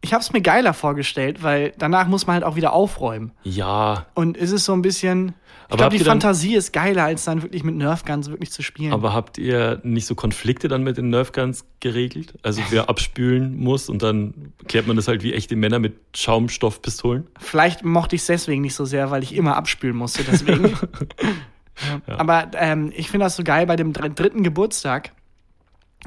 ich 0.01 0.13
habe 0.13 0.21
es 0.21 0.33
mir 0.33 0.41
geiler 0.41 0.73
vorgestellt, 0.73 1.41
weil 1.41 1.73
danach 1.77 2.07
muss 2.07 2.27
man 2.27 2.33
halt 2.35 2.43
auch 2.43 2.55
wieder 2.57 2.73
aufräumen. 2.73 3.31
ja, 3.43 4.05
Und 4.13 4.37
es 4.37 4.51
ist 4.51 4.65
so 4.65 4.73
ein 4.73 4.81
bisschen, 4.81 5.35
ich 5.67 5.73
Aber 5.73 5.77
glaube, 5.77 5.95
die 5.95 6.01
ihr 6.01 6.05
dann- 6.05 6.21
Fantasie 6.21 6.55
ist 6.55 6.73
geiler, 6.73 7.03
als 7.05 7.25
dann 7.25 7.41
wirklich 7.41 7.63
mit 7.63 7.75
Nerf-Guns 7.75 8.29
wirklich 8.29 8.51
zu 8.51 8.61
spielen. 8.61 8.93
Aber 8.93 9.13
habt 9.13 9.37
ihr 9.37 9.79
nicht 9.83 10.05
so 10.05 10.15
Konflikte 10.15 10.67
dann 10.67 10.83
mit 10.83 10.97
den 10.97 11.09
Nerf 11.09 11.31
Guns 11.31 11.65
geregelt? 11.79 12.33
Also 12.43 12.61
wer 12.69 12.89
abspülen 12.89 13.57
muss 13.57 13.89
und 13.89 14.01
dann 14.03 14.53
klärt 14.67 14.87
man 14.87 14.95
das 14.95 15.07
halt 15.07 15.23
wie 15.23 15.33
echte 15.33 15.55
Männer 15.55 15.79
mit 15.79 15.95
Schaumstoffpistolen? 16.15 17.27
Vielleicht 17.39 17.83
mochte 17.83 18.15
ich 18.15 18.21
es 18.21 18.27
deswegen 18.27 18.61
nicht 18.61 18.75
so 18.75 18.85
sehr, 18.85 19.09
weil 19.11 19.23
ich 19.23 19.33
immer 19.35 19.55
abspülen 19.57 19.95
musste, 19.95 20.23
deswegen. 20.23 20.73
ja. 22.07 22.17
Aber 22.19 22.51
ähm, 22.55 22.91
ich 22.95 23.09
finde 23.09 23.25
das 23.25 23.35
so 23.35 23.43
geil 23.43 23.65
bei 23.65 23.75
dem 23.75 23.93
dr- 23.93 24.09
dritten 24.09 24.43
Geburtstag, 24.43 25.11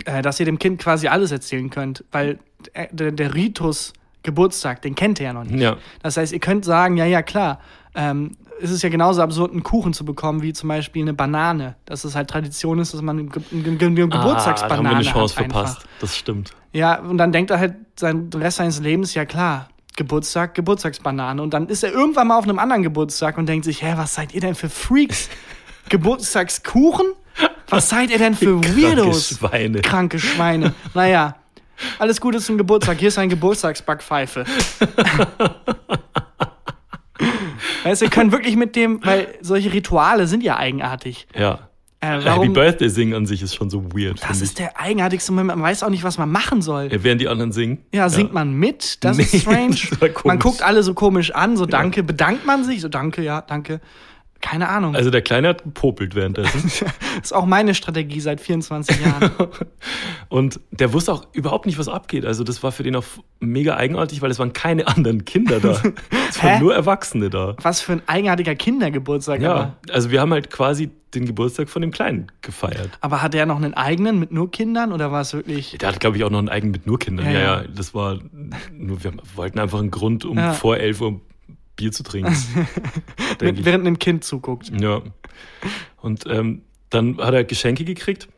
äh, 0.05 0.23
dass 0.23 0.39
ihr 0.41 0.47
dem 0.47 0.59
Kind 0.59 0.81
quasi 0.81 1.09
alles 1.09 1.33
erzählen 1.33 1.71
könnt, 1.71 2.05
weil 2.13 2.39
äh, 2.75 2.87
der, 2.93 3.13
der 3.13 3.35
Ritus 3.35 3.93
Geburtstag, 4.23 4.83
den 4.83 4.95
kennt 4.97 5.21
ihr 5.21 5.27
ja 5.27 5.33
noch 5.33 5.45
nicht. 5.45 5.61
Ja. 5.61 5.77
Das 6.03 6.17
heißt, 6.17 6.33
ihr 6.33 6.41
könnt 6.41 6.65
sagen, 6.65 6.97
ja, 6.97 7.05
ja, 7.07 7.23
klar, 7.23 7.61
ähm, 7.95 8.37
es 8.61 8.71
ist 8.71 8.83
ja 8.83 8.89
genauso 8.89 9.23
absurd, 9.23 9.53
einen 9.53 9.63
Kuchen 9.63 9.93
zu 9.93 10.05
bekommen, 10.05 10.43
wie 10.43 10.53
zum 10.53 10.69
Beispiel 10.69 11.03
eine 11.03 11.15
Banane. 11.15 11.77
Dass 11.85 12.05
es 12.05 12.15
halt 12.15 12.29
Tradition 12.31 12.79
ist, 12.79 12.95
dass 12.95 13.03
man 13.03 13.19
eine, 13.19 13.29
Ge 13.29 13.43
eine, 13.53 13.77
Ge- 13.77 13.87
eine 13.87 14.09
Geburtstagsbanane 14.09 14.65
Ah, 14.65 14.69
da 14.69 14.77
haben 14.77 14.85
wir 14.85 14.97
eine 14.97 15.05
Chance 15.05 15.37
hat 15.37 15.45
einfach. 15.45 15.67
verpasst. 15.67 15.87
Das 16.01 16.17
stimmt. 16.17 16.53
Ja, 16.73 16.99
und 17.01 17.19
dann 17.19 17.33
denkt 17.33 17.51
er 17.51 17.59
halt 17.59 17.75
sein, 17.99 18.31
den 18.31 18.43
Rest 18.43 18.59
seines 18.59 18.81
Lebens, 18.81 19.15
ja 19.15 19.25
klar, 19.25 19.69
Geburtstag, 19.97 20.55
Geburtstagsbanane. 20.55 21.41
Und 21.43 21.55
dann 21.55 21.69
ist 21.69 21.83
er 21.85 21.93
irgendwann 21.93 22.29
mal 22.29 22.39
auf 22.39 22.45
einem 22.45 22.59
anderen 22.59 22.83
Geburtstag 22.83 23.39
und 23.39 23.47
denkt 23.47 23.65
sich, 23.65 23.83
hä, 23.83 23.95
was 23.97 24.15
seid 24.15 24.35
ihr 24.35 24.41
denn 24.41 24.55
für 24.55 24.69
Freaks? 24.69 25.29
Geburtstagskuchen? 25.89 27.07
Was 27.69 27.89
seid 27.89 28.11
ihr 28.11 28.19
denn 28.19 28.35
für 28.35 28.63
Weirdos? 28.63 29.39
Kranke 29.39 29.49
Schweine. 29.51 29.81
Kranke 29.83 30.19
Schweine. 30.19 30.75
Naja, 30.95 31.37
alles 31.99 32.21
Gute 32.21 32.39
zum 32.41 32.57
Geburtstag. 32.59 32.99
Hier 32.99 33.09
ist 33.09 33.19
ein 33.19 33.29
Geburtstagsbackpfeife. 33.29 34.45
weißt 37.91 38.01
du, 38.03 38.07
ihr 38.07 38.11
könnt 38.11 38.33
wirklich 38.33 38.57
mit 38.57 38.77
dem, 38.77 39.05
weil 39.05 39.29
solche 39.41 39.73
Rituale 39.73 40.27
sind 40.27 40.43
ja 40.43 40.57
eigenartig. 40.57 41.27
Ja. 41.35 41.69
Äh, 42.01 42.21
Happy? 42.21 42.49
Birthday 42.51 42.91
singen 42.91 43.15
an 43.15 43.25
sich 43.27 43.41
ist 43.43 43.55
schon 43.55 43.71
so 43.71 43.85
weird. 43.95 44.21
Das 44.29 44.43
ist 44.43 44.59
der 44.59 44.79
eigenartigste 44.79 45.33
Moment. 45.33 45.49
Man 45.59 45.63
weiß 45.63 45.83
auch 45.83 45.89
nicht, 45.89 46.05
was 46.05 46.19
man 46.19 46.31
machen 46.31 46.61
soll. 46.61 46.91
Ja, 46.93 47.03
während 47.03 47.21
die 47.23 47.29
anderen 47.29 47.53
singen. 47.53 47.79
Ja, 47.95 48.09
singt 48.11 48.35
man 48.35 48.53
mit? 48.53 49.03
Das 49.03 49.19
ist 49.19 49.33
Nee, 49.33 49.39
strange. 49.41 49.77
das 50.01 50.25
man 50.25 50.39
guckt 50.39 50.63
alle 50.63 50.83
so 50.83 50.93
komisch 50.93 51.31
an, 51.35 51.57
so 51.57 51.65
danke. 51.65 52.03
Bedankt 52.03 52.45
man 52.45 52.65
sich? 52.65 52.83
So 52.83 52.89
danke, 52.89 53.23
ja, 53.23 53.41
danke. 53.41 53.81
Keine 54.49 54.69
Ahnung. 54.69 54.95
Also 54.95 55.11
der 55.11 55.23
Kleine 55.23 55.49
hat 55.49 55.65
gepopelt 55.65 56.15
währenddessen. 56.15 56.63
das 56.63 56.83
ist 57.25 57.33
auch 57.35 57.47
meine 57.47 57.75
Strategie 57.75 58.21
seit 58.21 58.41
24 58.41 59.05
Jahren. 59.05 59.31
Und 60.29 60.61
der 60.71 60.93
wusste 60.93 61.13
auch 61.13 61.27
überhaupt 61.33 61.67
nicht, 61.67 61.79
was 61.79 61.89
abgeht. 61.89 62.25
Also 62.25 62.45
das 62.45 62.63
war 62.63 62.71
für 62.73 62.83
den 62.83 62.97
auch 62.97 63.05
mega 63.41 63.77
eigenartig, 63.77 64.23
weil 64.23 64.31
es 64.31 64.39
waren 64.39 64.53
keine 64.53 64.87
anderen 64.87 65.25
Kinder 65.25 65.61
da. 65.61 65.81
Es 66.29 66.43
waren 66.43 66.61
nur 66.61 66.75
Erwachsene 66.75 67.31
da. 67.31 67.55
Was 67.63 67.81
für 67.81 67.93
ein 67.93 68.03
eigenartiger 68.07 68.55
Kindergeburtstag. 68.57 69.41
Ja, 69.41 69.53
Aber, 69.55 69.77
also 69.93 70.11
wir 70.11 70.21
haben 70.21 70.33
halt 70.33 70.51
quasi 70.51 70.91
den 71.15 71.25
Geburtstag 71.25 71.69
von 71.69 71.83
dem 71.83 71.93
Kleinen 71.93 72.31
gefeiert. 72.43 72.91
aber 73.01 73.23
hat 73.23 73.33
der 73.33 73.47
noch 73.47 73.57
einen 73.57 73.75
eigenen 73.75 74.19
mit 74.19 74.33
nur 74.33 74.51
Kindern 74.51 74.93
oder 74.93 75.13
war 75.13 75.21
es 75.23 75.33
wirklich. 75.33 75.79
Der 75.81 75.89
hat, 75.89 76.01
glaube 76.01 76.17
ich, 76.17 76.25
auch 76.25 76.31
noch 76.31 76.41
einen 76.41 76.49
eigenen 76.49 76.73
mit 76.73 76.87
nur 76.87 76.99
Kindern. 76.99 77.27
Ja, 77.27 77.33
Ja, 77.33 77.39
ja. 77.39 77.63
ja, 77.63 77.69
das 77.75 77.95
war 77.95 78.19
nur, 78.73 79.03
wir 79.05 79.13
wollten 79.35 79.59
einfach 79.61 79.79
einen 79.79 79.91
Grund, 79.93 80.25
um 80.25 80.37
Ja. 80.37 80.53
vor 80.53 80.77
11 80.77 81.01
Uhr 81.01 81.21
Bier 81.77 81.93
zu 81.93 82.03
trinken. 82.03 82.35
Während 83.39 83.87
ein 83.87 83.99
Kind 83.99 84.25
zuguckt. 84.25 84.73
Ja. 84.81 85.03
Und 86.01 86.25
ähm, 86.27 86.63
dann 86.91 87.19
hat 87.19 87.35
er 87.35 87.45
Geschenke 87.45 87.85
gekriegt. 87.85 88.29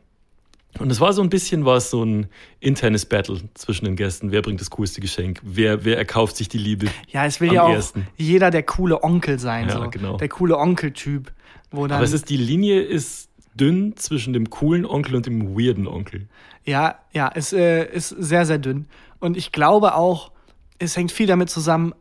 Und 0.78 0.90
es 0.90 1.00
war 1.00 1.12
so 1.12 1.22
ein 1.22 1.30
bisschen 1.30 1.64
war 1.64 1.76
es 1.76 1.90
so 1.90 2.04
ein 2.04 2.26
internes 2.60 3.06
Battle 3.06 3.40
zwischen 3.54 3.86
den 3.86 3.96
Gästen. 3.96 4.30
Wer 4.30 4.42
bringt 4.42 4.60
das 4.60 4.70
coolste 4.70 5.00
Geschenk? 5.00 5.40
Wer, 5.42 5.84
wer 5.84 5.96
erkauft 5.96 6.36
sich 6.36 6.48
die 6.48 6.58
Liebe? 6.58 6.88
Ja, 7.08 7.24
es 7.24 7.40
will 7.40 7.52
ja 7.52 7.62
auch 7.62 7.72
ersten. 7.72 8.06
jeder 8.16 8.50
der 8.50 8.62
coole 8.62 9.02
Onkel 9.02 9.38
sein. 9.38 9.68
Ja, 9.68 9.82
so. 9.84 9.90
genau. 9.90 10.16
Der 10.18 10.28
coole 10.28 10.56
Onkel-Typ. 10.56 11.32
Aber 11.70 12.02
es 12.02 12.12
ist, 12.12 12.30
die 12.30 12.36
Linie 12.36 12.80
ist 12.80 13.28
dünn 13.54 13.96
zwischen 13.96 14.32
dem 14.32 14.50
coolen 14.50 14.86
Onkel 14.86 15.16
und 15.16 15.26
dem 15.26 15.56
weirden 15.58 15.86
Onkel. 15.86 16.28
Ja, 16.64 16.98
ja, 17.12 17.30
es 17.34 17.52
äh, 17.52 17.84
ist 17.84 18.10
sehr, 18.10 18.46
sehr 18.46 18.58
dünn. 18.58 18.86
Und 19.20 19.36
ich 19.36 19.52
glaube 19.52 19.94
auch, 19.94 20.30
es 20.78 20.96
hängt 20.96 21.12
viel 21.12 21.26
damit 21.26 21.50
zusammen, 21.50 21.92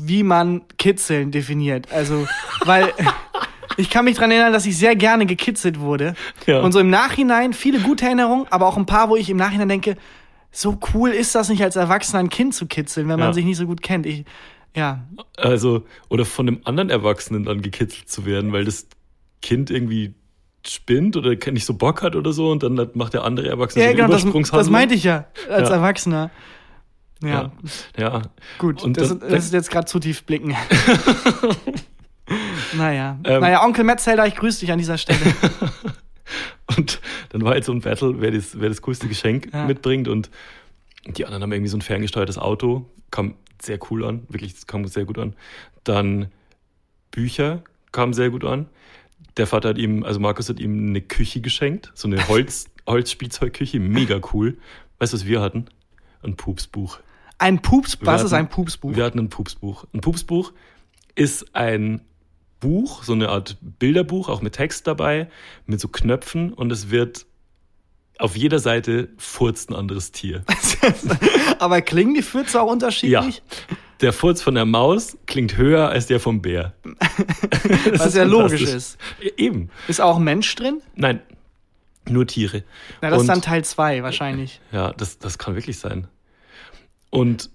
wie 0.00 0.22
man 0.22 0.62
Kitzeln 0.78 1.30
definiert. 1.30 1.92
Also, 1.92 2.26
weil 2.64 2.92
ich 3.76 3.90
kann 3.90 4.04
mich 4.04 4.16
daran 4.16 4.30
erinnern, 4.30 4.52
dass 4.52 4.66
ich 4.66 4.76
sehr 4.76 4.96
gerne 4.96 5.26
gekitzelt 5.26 5.80
wurde. 5.80 6.14
Ja. 6.46 6.60
Und 6.60 6.72
so 6.72 6.80
im 6.80 6.90
Nachhinein 6.90 7.52
viele 7.52 7.80
gute 7.80 8.04
Erinnerungen, 8.06 8.46
aber 8.50 8.66
auch 8.66 8.76
ein 8.76 8.86
paar, 8.86 9.08
wo 9.08 9.16
ich 9.16 9.30
im 9.30 9.36
Nachhinein 9.36 9.68
denke, 9.68 9.96
so 10.50 10.78
cool 10.94 11.10
ist 11.10 11.34
das 11.34 11.48
nicht 11.48 11.62
als 11.62 11.76
Erwachsener 11.76 12.20
ein 12.20 12.30
Kind 12.30 12.54
zu 12.54 12.66
kitzeln, 12.66 13.08
wenn 13.08 13.18
man 13.18 13.28
Ja. 13.28 13.32
sich 13.34 13.44
nicht 13.44 13.58
so 13.58 13.66
gut 13.66 13.82
kennt. 13.82 14.06
Ich, 14.06 14.24
ja, 14.74 15.04
Also, 15.36 15.84
oder 16.08 16.24
von 16.24 16.48
einem 16.48 16.60
anderen 16.64 16.90
Erwachsenen 16.90 17.44
dann 17.44 17.62
gekitzelt 17.62 18.08
zu 18.08 18.24
werden, 18.26 18.52
weil 18.52 18.64
das 18.64 18.86
Kind 19.42 19.70
irgendwie 19.70 20.14
spinnt 20.66 21.16
oder 21.16 21.30
nicht 21.52 21.64
so 21.64 21.74
Bock 21.74 22.02
hat 22.02 22.16
oder 22.16 22.32
so 22.32 22.50
und 22.50 22.62
dann 22.62 22.90
macht 22.94 23.14
der 23.14 23.24
andere 23.24 23.48
Erwachsene 23.48 23.84
ja 23.84 23.90
so 23.90 23.96
genau, 23.96 24.08
das, 24.40 24.50
das 24.50 24.70
meinte 24.70 24.94
ich 24.94 25.04
ja 25.04 25.26
als 25.48 25.68
Ja. 25.68 25.76
Erwachsener. 25.76 26.30
Ja, 27.22 27.50
Ja, 27.96 28.22
gut. 28.58 28.82
Und 28.84 28.96
das, 28.96 29.08
dann- 29.08 29.20
das 29.30 29.46
ist 29.46 29.52
jetzt 29.52 29.70
gerade 29.70 29.86
zu 29.86 29.98
tief 29.98 30.22
blicken. 30.24 30.54
naja. 32.76 33.18
Ähm. 33.24 33.40
naja, 33.40 33.64
Onkel 33.64 33.84
Metzelder, 33.84 34.26
ich 34.26 34.36
grüße 34.36 34.60
dich 34.60 34.72
an 34.72 34.78
dieser 34.78 34.98
Stelle. 34.98 35.18
Und 36.76 37.00
dann 37.30 37.42
war 37.42 37.56
jetzt 37.56 37.66
so 37.66 37.72
ein 37.72 37.80
Battle, 37.80 38.20
wer 38.20 38.30
das, 38.30 38.60
wer 38.60 38.68
das 38.68 38.82
coolste 38.82 39.08
Geschenk 39.08 39.48
Ja. 39.52 39.64
mitbringt. 39.64 40.06
Und 40.06 40.30
die 41.06 41.24
anderen 41.24 41.42
haben 41.42 41.52
irgendwie 41.52 41.70
so 41.70 41.78
ein 41.78 41.82
ferngesteuertes 41.82 42.36
Auto. 42.38 42.86
Kam 43.10 43.34
sehr 43.60 43.78
cool 43.90 44.04
an. 44.04 44.24
Wirklich, 44.28 44.54
das 44.54 44.66
kam 44.66 44.86
sehr 44.86 45.06
gut 45.06 45.18
an. 45.18 45.34
Dann 45.84 46.28
Bücher 47.10 47.62
kam 47.92 48.12
sehr 48.12 48.28
gut 48.30 48.44
an. 48.44 48.66
Der 49.38 49.46
Vater 49.46 49.70
hat 49.70 49.78
ihm, 49.78 50.04
also 50.04 50.20
Markus 50.20 50.48
hat 50.50 50.60
ihm 50.60 50.88
eine 50.88 51.00
Küche 51.00 51.40
geschenkt. 51.40 51.90
So 51.94 52.06
eine 52.06 52.18
Holz, 52.28 52.66
Holzspielzeugküche. 52.86 53.80
Mega 53.80 54.20
cool. 54.34 54.58
Weißt 54.98 55.14
du, 55.14 55.16
was 55.16 55.26
wir 55.26 55.40
hatten? 55.40 55.66
Ein 56.22 56.36
Pupsbuch. 56.36 56.98
Ein 57.38 57.62
Pups, 57.62 57.98
was 58.00 58.20
Wir 58.22 58.26
ist 58.26 58.32
hatten- 58.32 58.34
ein 58.46 58.48
Pupsbuch? 58.48 58.96
Wir 58.96 59.04
hatten 59.04 59.18
ein 59.20 59.28
Pupsbuch. 59.28 59.84
Ein 59.94 60.00
Pupsbuch 60.00 60.52
ist 61.14 61.54
ein 61.54 62.00
Buch, 62.60 63.04
so 63.04 63.12
eine 63.12 63.28
Art 63.28 63.56
Bilderbuch, 63.60 64.28
auch 64.28 64.42
mit 64.42 64.54
Text 64.54 64.86
dabei, 64.88 65.28
mit 65.66 65.80
so 65.80 65.86
Knöpfen 65.88 66.52
und 66.52 66.72
es 66.72 66.90
wird 66.90 67.26
auf 68.18 68.36
jeder 68.36 68.58
Seite 68.58 69.10
furzt 69.16 69.70
ein 69.70 69.76
anderes 69.76 70.10
Tier. 70.10 70.42
Aber 71.60 71.80
klingen 71.82 72.14
die 72.14 72.22
Fürze 72.22 72.60
auch 72.60 72.66
Ja. 72.66 72.72
unterschiedlich? 72.72 73.42
Der 74.00 74.12
Furz 74.12 74.42
von 74.42 74.56
der 74.56 74.64
Maus 74.64 75.16
klingt 75.26 75.56
höher 75.56 75.88
als 75.88 76.06
der 76.08 76.18
vom 76.18 76.42
Bär. 76.42 76.72
Was 77.94 78.14
ja 78.14 78.24
logisch 78.24 78.62
ist. 78.62 78.98
Eben. 79.36 79.70
Ist 79.86 80.00
auch 80.00 80.16
ein 80.16 80.24
Mensch 80.24 80.52
drin? 80.56 80.82
Nein, 80.96 81.20
nur 82.08 82.26
Tiere. 82.26 82.64
Na, 83.02 83.10
das 83.10 83.18
ist 83.18 83.20
Und- 83.22 83.28
dann 83.28 83.42
Teil 83.42 83.64
2 83.64 84.02
wahrscheinlich. 84.02 84.60
Ja, 84.72 84.92
das, 84.92 85.18
das 85.20 85.38
kann 85.38 85.54
wirklich 85.54 85.78
sein. 85.78 86.08
Und 87.10 87.50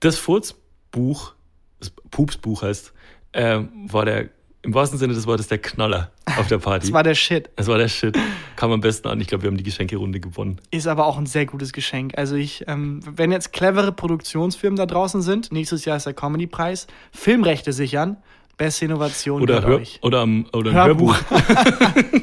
das 0.00 0.18
Furzbuch, 0.18 1.34
das 1.78 1.90
Pupsbuch 2.10 2.62
heißt, 2.62 2.92
äh, 3.32 3.60
war 3.86 4.04
der, 4.04 4.28
im 4.62 4.74
wahrsten 4.74 4.98
Sinne 4.98 5.14
des 5.14 5.26
Wortes, 5.26 5.48
der 5.48 5.58
Knaller 5.58 6.10
auf 6.36 6.46
der 6.48 6.58
Party. 6.58 6.86
Das 6.86 6.92
war 6.92 7.02
der 7.02 7.14
Shit. 7.14 7.50
das 7.56 7.66
war 7.66 7.78
der 7.78 7.88
Shit. 7.88 8.18
Kam 8.56 8.70
am 8.72 8.80
besten 8.80 9.08
an. 9.08 9.20
Ich 9.20 9.26
glaube, 9.28 9.42
wir 9.42 9.50
haben 9.50 9.56
die 9.56 9.64
Geschenkerunde 9.64 10.20
gewonnen. 10.20 10.60
Ist 10.70 10.86
aber 10.86 11.06
auch 11.06 11.18
ein 11.18 11.26
sehr 11.26 11.46
gutes 11.46 11.72
Geschenk. 11.72 12.16
Also 12.16 12.36
ich, 12.36 12.64
ähm, 12.68 13.00
wenn 13.04 13.32
jetzt 13.32 13.52
clevere 13.52 13.92
Produktionsfirmen 13.92 14.76
da 14.76 14.86
draußen 14.86 15.22
sind, 15.22 15.50
nächstes 15.52 15.84
Jahr 15.84 15.96
ist 15.96 16.06
der 16.06 16.14
Comedy-Preis, 16.14 16.86
Filmrechte 17.12 17.72
sichern, 17.72 18.18
beste 18.56 18.84
Innovation 18.84 19.42
Oder, 19.42 19.60
gehört 19.60 19.70
Hör, 19.70 19.78
euch. 19.80 19.98
oder, 20.02 20.20
am, 20.20 20.46
oder 20.52 20.72
Hörbuch. 20.72 21.16
Hörbuch. 21.30 22.22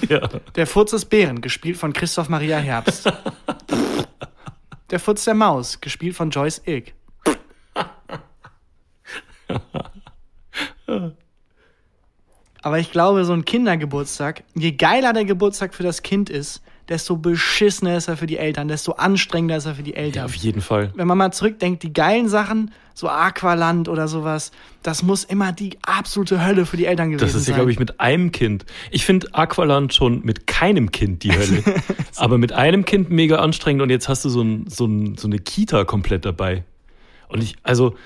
ja. 0.08 0.28
Der 0.54 0.66
Furz 0.66 0.92
des 0.92 1.04
Bären, 1.04 1.40
gespielt 1.40 1.76
von 1.76 1.92
Christoph 1.92 2.28
Maria 2.28 2.58
Herbst. 2.58 3.12
Der 4.90 5.00
Furz 5.00 5.24
der 5.24 5.34
Maus, 5.34 5.80
gespielt 5.80 6.16
von 6.16 6.30
Joyce 6.30 6.62
Ilk. 6.66 6.92
Aber 12.62 12.78
ich 12.78 12.92
glaube, 12.92 13.24
so 13.24 13.32
ein 13.32 13.44
Kindergeburtstag, 13.44 14.44
je 14.54 14.72
geiler 14.72 15.12
der 15.12 15.24
Geburtstag 15.24 15.74
für 15.74 15.82
das 15.82 16.02
Kind 16.02 16.28
ist, 16.28 16.62
desto 16.88 17.16
beschissener 17.16 17.96
ist 17.96 18.08
er 18.08 18.16
für 18.16 18.26
die 18.26 18.36
Eltern, 18.36 18.68
desto 18.68 18.92
anstrengender 18.92 19.56
ist 19.56 19.66
er 19.66 19.76
für 19.76 19.82
die 19.82 19.92
ja, 19.92 19.96
Eltern. 19.96 20.24
auf 20.24 20.34
jeden 20.34 20.60
Fall. 20.60 20.92
Wenn 20.94 21.06
man 21.06 21.16
mal 21.16 21.32
zurückdenkt, 21.32 21.82
die 21.82 21.92
geilen 21.92 22.28
Sachen, 22.28 22.72
so 23.00 23.08
Aqualand 23.08 23.88
oder 23.88 24.08
sowas, 24.08 24.52
das 24.82 25.02
muss 25.02 25.24
immer 25.24 25.52
die 25.52 25.78
absolute 25.82 26.44
Hölle 26.44 26.66
für 26.66 26.76
die 26.76 26.84
Eltern 26.84 27.10
gewesen 27.10 27.26
Das 27.26 27.34
ist 27.34 27.48
ja, 27.48 27.52
sein. 27.52 27.54
glaube 27.56 27.72
ich, 27.72 27.78
mit 27.78 27.98
einem 27.98 28.30
Kind. 28.30 28.66
Ich 28.90 29.06
finde 29.06 29.28
Aqualand 29.32 29.94
schon 29.94 30.20
mit 30.22 30.46
keinem 30.46 30.92
Kind 30.92 31.22
die 31.22 31.32
Hölle. 31.32 31.62
aber 32.16 32.36
mit 32.36 32.52
einem 32.52 32.84
Kind 32.84 33.10
mega 33.10 33.36
anstrengend 33.36 33.82
und 33.82 33.88
jetzt 33.90 34.08
hast 34.08 34.24
du 34.24 34.28
so, 34.28 34.42
ein, 34.42 34.66
so, 34.68 34.84
ein, 34.84 35.16
so 35.16 35.26
eine 35.26 35.38
Kita 35.38 35.84
komplett 35.84 36.26
dabei. 36.26 36.64
Und 37.28 37.42
ich, 37.42 37.56
also, 37.62 37.96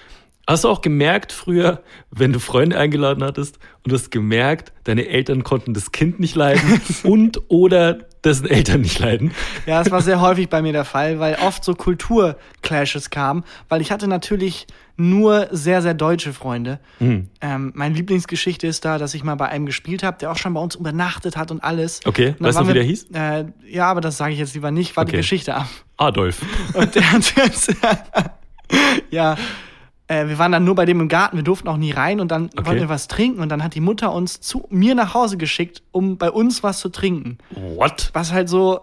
hast 0.47 0.65
du 0.65 0.69
auch 0.69 0.81
gemerkt 0.81 1.33
früher, 1.33 1.83
wenn 2.11 2.33
du 2.33 2.39
Freunde 2.39 2.79
eingeladen 2.79 3.25
hattest 3.25 3.59
und 3.85 3.93
hast 3.93 4.11
gemerkt, 4.11 4.73
deine 4.85 5.09
Eltern 5.09 5.45
konnten 5.45 5.75
das 5.75 5.93
Kind 5.93 6.21
nicht 6.21 6.35
leiden 6.37 6.81
und 7.05 7.41
oder 7.49 7.99
dessen 8.25 8.49
Eltern 8.49 8.83
nicht 8.83 8.99
leiden? 8.99 9.33
Ja, 9.67 9.83
das 9.83 9.91
war 9.91 10.01
sehr 10.01 10.21
häufig 10.21 10.49
bei 10.49 10.63
mir 10.63 10.73
der 10.73 10.85
Fall, 10.85 11.19
weil 11.19 11.37
oft 11.43 11.65
so 11.65 11.75
Kulturclashes 11.75 13.11
kamen, 13.11 13.45
weil 13.69 13.81
ich 13.81 13.91
hatte 13.91 14.09
natürlich 14.09 14.67
nur 14.97 15.49
sehr, 15.51 15.83
sehr 15.83 15.95
deutsche 15.95 16.33
Freunde. 16.33 16.79
Hm. 16.99 17.29
Ähm, 17.41 17.73
meine 17.75 17.95
Lieblingsgeschichte 17.97 18.67
ist 18.67 18.85
da, 18.85 18.97
dass 18.97 19.13
ich 19.15 19.25
mal 19.25 19.35
bei 19.35 19.49
einem 19.49 19.67
gespielt 19.67 20.03
habe, 20.05 20.19
der 20.19 20.31
auch 20.31 20.37
schon 20.37 20.55
bei 20.55 20.61
uns 20.61 20.77
übernachtet 20.77 21.37
hat 21.37 21.51
und 21.51 21.65
alles. 21.65 22.01
Okay, 22.05 22.35
Und 22.39 22.47
weißt 22.47 22.61
du, 22.61 22.69
wie 22.69 22.75
der 22.75 22.85
hieß? 22.85 23.09
Äh, 23.13 23.47
ja, 23.67 23.87
aber 23.87 24.01
das 24.01 24.17
sage 24.17 24.33
ich 24.35 24.39
jetzt 24.39 24.55
lieber 24.55 24.71
nicht, 24.71 24.97
war 24.97 25.05
die 25.05 25.11
Okay. 25.11 25.17
Geschichte 25.19 25.55
ab. 25.55 25.69
Adolf. 25.97 26.43
Und 26.75 26.95
der 26.95 27.11
hat 27.13 27.35
jetzt, 27.37 27.75
ja, 29.11 29.37
äh, 30.09 30.27
wir 30.29 30.39
waren 30.39 30.53
dann 30.53 30.65
nur 30.65 30.75
bei 30.75 30.85
dem 30.85 31.01
im 31.01 31.09
Garten, 31.09 31.37
wir 31.37 31.45
durften 31.45 31.69
auch 31.69 31.77
nie 31.77 31.93
rein 31.93 32.21
und 32.21 32.31
dann 32.31 32.51
Okay. 32.57 32.67
wollten 32.67 32.81
wir 32.83 32.89
was 32.89 33.09
trinken 33.09 33.41
und 33.41 33.49
dann 33.49 33.63
hat 33.65 33.75
die 33.75 33.81
Mutter 33.81 34.13
uns 34.13 34.41
zu 34.41 34.67
mir 34.71 34.95
nach 34.95 35.15
Hause 35.15 35.37
geschickt, 35.37 35.83
um 35.93 36.19
bei 36.19 36.31
uns 36.31 36.63
was 36.63 36.81
zu 36.81 36.89
trinken. 36.91 37.39
What? 37.51 38.11
Was 38.13 38.33
halt 38.33 38.49
so, 38.49 38.81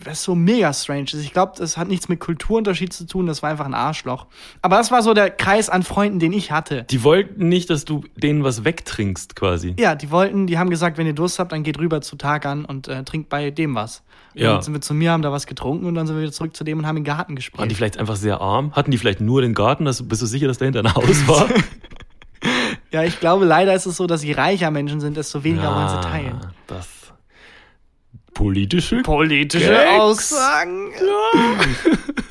was 0.00 0.22
so 0.22 0.34
mega 0.36 0.72
strange 0.72 1.04
ist. 1.06 1.14
Ich 1.24 1.32
glaube, 1.32 1.54
das 1.56 1.76
hat 1.76 1.88
nichts 1.88 2.08
mit 2.08 2.20
Kulturunterschied 2.20 2.92
zu 2.92 3.04
tun, 3.06 3.26
das 3.26 3.42
war 3.42 3.50
einfach 3.50 3.64
ein 3.66 3.74
Arschloch. 3.74 4.26
Aber 4.62 4.76
das 4.76 4.90
war 4.92 5.02
so 5.02 5.12
der 5.14 5.30
Kreis 5.30 5.68
an 5.70 5.82
Freunden, 5.82 6.20
den 6.20 6.32
ich 6.32 6.52
hatte. 6.52 6.84
Die 6.84 7.02
wollten 7.02 7.48
nicht, 7.48 7.68
dass 7.70 7.84
du 7.84 8.04
denen 8.14 8.44
was 8.44 8.64
wegtrinkst, 8.64 9.34
quasi. 9.34 9.74
Ja, 9.78 9.94
die 9.96 10.10
wollten, 10.12 10.46
die 10.46 10.56
haben 10.58 10.70
gesagt, 10.70 10.98
wenn 10.98 11.06
ihr 11.06 11.14
Durst 11.14 11.38
habt, 11.40 11.50
dann 11.50 11.64
geht 11.64 11.78
rüber 11.80 12.00
zu 12.00 12.14
Tagan 12.14 12.64
und 12.64 12.86
äh, 12.86 13.02
trinkt 13.04 13.28
bei 13.28 13.50
dem 13.50 13.74
was. 13.74 14.02
Ja. 14.38 14.54
Dann 14.54 14.62
sind 14.62 14.74
wir 14.74 14.80
zu 14.80 14.94
mir, 14.94 15.12
haben 15.12 15.22
da 15.22 15.32
was 15.32 15.46
getrunken 15.46 15.86
und 15.86 15.94
dann 15.94 16.06
sind 16.06 16.16
wir 16.16 16.22
wieder 16.22 16.32
zurück 16.32 16.56
zu 16.56 16.64
dem 16.64 16.78
und 16.78 16.86
haben 16.86 16.96
im 16.96 17.04
Garten 17.04 17.36
gespielt. 17.36 17.58
Waren 17.58 17.68
die 17.68 17.74
vielleicht 17.74 17.98
einfach 17.98 18.16
sehr 18.16 18.40
arm? 18.40 18.72
Hatten 18.72 18.90
die 18.90 18.98
vielleicht 18.98 19.20
nur 19.20 19.42
den 19.42 19.54
Garten? 19.54 19.84
Das, 19.84 20.06
bist 20.06 20.22
du 20.22 20.26
sicher, 20.26 20.46
dass 20.46 20.58
dahinter 20.58 20.80
ein 20.80 20.94
Haus 20.94 21.26
war? 21.26 21.48
Ja, 22.90 23.02
ich 23.02 23.20
glaube, 23.20 23.44
leider 23.44 23.74
ist 23.74 23.84
es 23.84 23.96
so, 23.96 24.06
dass 24.06 24.24
je 24.24 24.32
reicher 24.32 24.70
Menschen 24.70 25.00
sind, 25.00 25.16
desto 25.16 25.44
weniger 25.44 25.74
wollen 25.74 25.88
sie 25.88 26.08
teilen. 26.08 26.40
Das 26.66 26.88
politische 28.38 29.02
Politische 29.02 29.68
Gags. 29.70 29.98
Aussagen. 30.00 30.86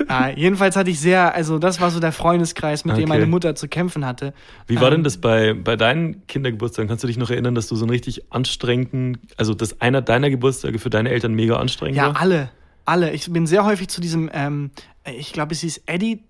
Ja, 0.09 0.29
jedenfalls 0.29 0.75
hatte 0.77 0.89
ich 0.89 0.99
sehr, 1.01 1.35
also 1.35 1.59
das 1.59 1.81
war 1.81 1.91
so 1.91 1.99
der 1.99 2.13
Freundeskreis, 2.13 2.85
mit 2.85 2.95
dem 2.95 3.03
Okay. 3.03 3.09
meine 3.09 3.25
Mutter 3.25 3.55
zu 3.55 3.67
kämpfen 3.67 4.05
hatte. 4.05 4.33
Wie 4.67 4.77
war 4.77 4.85
Ähm, 4.87 4.91
denn 4.91 5.03
das 5.03 5.17
bei, 5.17 5.53
bei 5.53 5.75
deinen 5.75 6.25
Kindergeburtstagen? 6.27 6.87
Kannst 6.87 7.03
du 7.03 7.07
dich 7.07 7.17
noch 7.17 7.29
erinnern, 7.29 7.55
dass 7.55 7.67
du 7.67 7.75
so 7.75 7.83
einen 7.83 7.89
richtig 7.89 8.31
anstrengenden, 8.31 9.17
also 9.35 9.53
dass 9.53 9.81
einer 9.81 10.01
deiner 10.01 10.29
Geburtstage 10.29 10.79
für 10.79 10.89
deine 10.89 11.09
Eltern 11.09 11.33
mega 11.33 11.57
anstrengend 11.57 11.97
Ja, 11.97 12.07
war? 12.13 12.21
alle. 12.21 12.49
Alle. 12.85 13.11
Ich 13.11 13.29
bin 13.31 13.45
sehr 13.47 13.65
häufig 13.65 13.89
zu 13.89 13.99
diesem, 13.99 14.29
ähm, 14.33 14.71
ich 15.05 15.33
glaube, 15.33 15.53
es 15.53 15.59
hieß 15.59 15.81
Eddie. 15.87 16.23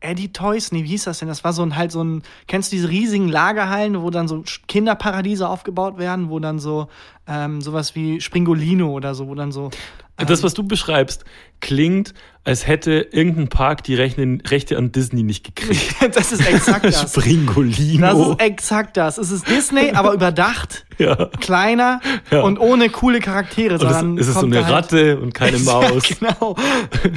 Eddie 0.00 0.32
Toys, 0.32 0.70
nee, 0.70 0.84
wie 0.84 0.88
hieß 0.88 1.04
das 1.04 1.18
denn? 1.18 1.28
Das 1.28 1.42
war 1.42 1.52
so 1.52 1.62
ein 1.62 1.76
halt 1.76 1.90
so 1.90 2.02
ein, 2.02 2.22
kennst 2.46 2.70
du 2.70 2.76
diese 2.76 2.88
riesigen 2.88 3.28
Lagerhallen, 3.28 4.00
wo 4.00 4.10
dann 4.10 4.28
so 4.28 4.44
Kinderparadiese 4.68 5.48
aufgebaut 5.48 5.98
werden, 5.98 6.30
wo 6.30 6.38
dann 6.38 6.58
so 6.58 6.88
ähm, 7.26 7.60
sowas 7.60 7.94
wie 7.94 8.20
Springolino 8.20 8.90
oder 8.90 9.14
so, 9.14 9.26
wo 9.28 9.34
dann 9.34 9.52
so. 9.52 9.70
Das, 10.16 10.42
was 10.42 10.54
du 10.54 10.64
beschreibst, 10.64 11.24
klingt, 11.60 12.14
als 12.44 12.66
hätte 12.66 13.06
irgendein 13.12 13.48
Park 13.48 13.84
die 13.84 13.94
Rechte, 13.94 14.38
Rechte 14.48 14.78
an 14.78 14.90
Disney 14.92 15.22
nicht 15.22 15.44
gekriegt. 15.44 15.94
das 16.16 16.32
ist 16.32 16.46
exakt 16.48 16.84
das. 16.86 17.10
Springolino. 17.12 18.00
Das 18.00 18.18
ist 18.18 18.40
exakt 18.40 18.96
das. 18.96 19.18
Es 19.18 19.30
ist 19.30 19.46
Disney, 19.48 19.90
aber 19.94 20.12
überdacht, 20.14 20.86
ja. 20.98 21.26
kleiner 21.40 22.00
Ja. 22.30 22.40
und 22.42 22.58
ohne 22.58 22.88
coole 22.88 23.20
Charaktere, 23.20 23.74
Und 23.74 23.82
es, 23.82 23.88
sondern 23.92 24.18
es 24.18 24.28
ist 24.28 24.34
so 24.40 24.46
eine 24.46 24.64
halt- 24.64 24.72
Ratte 24.74 25.20
und 25.20 25.34
keine 25.34 25.58
Maus. 25.58 26.08
Ja, 26.08 26.28
genau. 26.30 26.56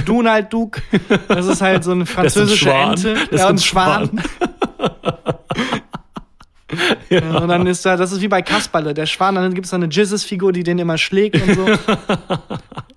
Donald 0.06 0.52
Duck. 0.52 0.82
Das 1.30 1.46
ist 1.46 1.62
halt 1.62 1.84
so 1.84 1.92
eine 1.92 2.04
Das 2.04 2.10
ist 2.10 2.18
ein 2.18 2.24
französische. 2.24 2.72
Ente. 2.72 3.16
Das 3.32 3.42
ja, 3.42 3.48
ein 3.48 3.58
Schwan. 3.58 4.22
Ja, 7.10 7.40
und 7.40 7.50
dann 7.50 7.68
ist 7.68 7.86
da, 7.86 7.98
das 7.98 8.14
ist 8.14 8.22
wie 8.22 8.30
bei 8.30 8.42
Kasperle, 8.42 8.94
der 8.94 9.06
Schwan, 9.06 9.36
dann 9.36 9.54
gibt 9.54 9.66
es 9.66 9.72
da 9.72 9.76
eine 9.76 9.88
Jizzes-Figur, 9.88 10.54
die 10.54 10.64
den 10.64 10.80
immer 10.80 10.98
schlägt 10.98 11.36
und 11.42 11.54
so. 11.54 11.66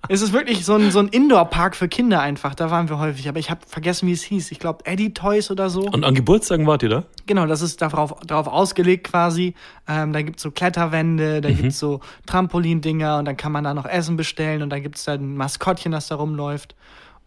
Es 0.09 0.21
ist 0.21 0.33
wirklich 0.33 0.65
so 0.65 0.75
ein, 0.75 0.91
so 0.91 0.99
ein 0.99 1.07
Indoor-Park 1.07 1.75
für 1.75 1.87
Kinder 1.87 2.21
einfach, 2.21 2.55
da 2.55 2.71
waren 2.71 2.89
wir 2.89 2.99
häufig, 2.99 3.27
aber 3.29 3.39
ich 3.39 3.49
habe 3.49 3.61
vergessen, 3.67 4.07
wie 4.07 4.13
es 4.13 4.23
hieß. 4.23 4.51
Ich 4.51 4.59
glaube, 4.59 4.85
Eddie 4.85 5.13
Toys 5.13 5.51
oder 5.51 5.69
so. 5.69 5.81
Und 5.81 6.03
an 6.03 6.15
Geburtstagen 6.15 6.67
wart 6.67 6.83
ihr 6.83 6.89
da? 6.89 7.03
Genau, 7.25 7.45
das 7.45 7.61
ist 7.61 7.81
darauf, 7.81 8.15
darauf 8.25 8.47
ausgelegt 8.47 9.07
quasi. 9.07 9.53
Ähm, 9.87 10.13
da 10.13 10.21
gibt's 10.21 10.43
so 10.43 10.51
Kletterwände, 10.51 11.41
da 11.41 11.51
gibt's 11.51 11.79
so 11.79 11.99
Trampolindinger 12.25 13.19
und 13.19 13.25
dann 13.25 13.37
kann 13.37 13.51
man 13.51 13.63
da 13.63 13.73
noch 13.73 13.85
Essen 13.85 14.17
bestellen 14.17 14.61
und 14.61 14.69
dann 14.69 14.81
gibt's 14.81 15.05
da 15.05 15.13
ein 15.13 15.35
Maskottchen, 15.35 15.91
das 15.91 16.07
da 16.07 16.15
rumläuft. 16.15 16.75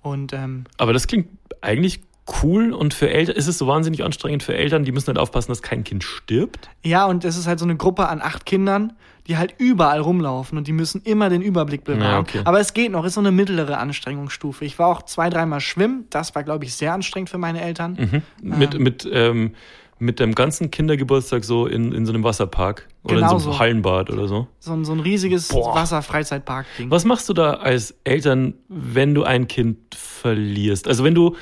Und 0.02 0.32
ähm, 0.32 0.64
Aber 0.76 0.92
das 0.92 1.06
klingt 1.06 1.28
eigentlich 1.60 2.00
cool 2.42 2.72
und 2.72 2.94
für 2.94 3.08
Eltern 3.10 3.36
ist 3.36 3.46
es 3.46 3.58
so 3.58 3.66
wahnsinnig 3.66 4.04
anstrengend 4.04 4.42
für 4.42 4.54
Eltern, 4.54 4.84
die 4.84 4.92
müssen 4.92 5.08
halt 5.08 5.18
aufpassen, 5.18 5.50
dass 5.50 5.62
kein 5.62 5.82
Kind 5.82 6.04
stirbt. 6.04 6.68
ja, 6.84 7.06
und 7.06 7.24
es 7.24 7.36
ist 7.36 7.46
halt 7.46 7.58
so 7.58 7.64
eine 7.64 7.76
Gruppe 7.76 8.08
an 8.08 8.20
acht 8.20 8.44
Kindern, 8.46 8.92
die 9.28 9.36
halt 9.36 9.54
überall 9.58 10.00
rumlaufen 10.00 10.56
und 10.58 10.66
die 10.66 10.72
müssen 10.72 11.02
immer 11.02 11.28
den 11.28 11.42
Überblick 11.42 11.84
bewahren. 11.84 12.00
Ja, 12.02 12.18
okay. 12.18 12.40
Aber 12.44 12.58
es 12.60 12.72
geht 12.74 12.90
noch, 12.90 13.04
ist 13.04 13.14
so 13.14 13.20
eine 13.20 13.30
mittlere 13.30 13.78
Anstrengungsstufe. 13.78 14.64
Ich 14.64 14.78
war 14.78 14.88
auch 14.88 15.02
zwei, 15.02 15.28
dreimal 15.30 15.60
schwimmen, 15.60 16.06
das 16.10 16.34
war, 16.34 16.42
glaube 16.44 16.64
ich, 16.64 16.74
sehr 16.74 16.94
anstrengend 16.94 17.28
für 17.30 17.38
meine 17.38 17.60
Eltern. 17.60 18.22
Mit, 18.42 18.78
mit, 18.78 19.06
ähm, 19.12 19.52
mit 20.00 20.20
dem 20.20 20.34
ganzen 20.34 20.70
Kindergeburtstag 20.70 21.44
so 21.44 21.66
in, 21.66 21.92
in 21.92 22.06
so 22.06 22.12
einem 22.12 22.22
Wasserpark 22.24 22.88
oder 23.02 23.14
in 23.14 23.20
Genau 23.20 23.38
so 23.38 23.48
einem 23.48 23.52
so. 23.54 23.58
Hallenbad 23.58 24.10
oder 24.10 24.28
so. 24.28 24.46
So, 24.60 24.72
ein- 24.72 24.84
so 24.84 24.92
ein 24.92 25.00
riesiges. 25.00 25.52
Wasser-Freizeitpark-Ding. 25.52 26.90
Was 26.90 27.04
machst 27.04 27.28
du 27.28 27.32
da 27.34 27.54
als 27.54 27.94
Eltern, 28.04 28.54
wenn 28.68 29.14
du 29.14 29.24
ein 29.24 29.48
Kind 29.48 29.78
verlierst? 29.94 30.88
Also 30.88 31.04
wenn 31.04 31.14
du 31.14 31.36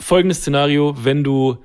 folgendes 0.00 0.38
Szenario, 0.38 0.94
wenn 1.04 1.24
du 1.24 1.58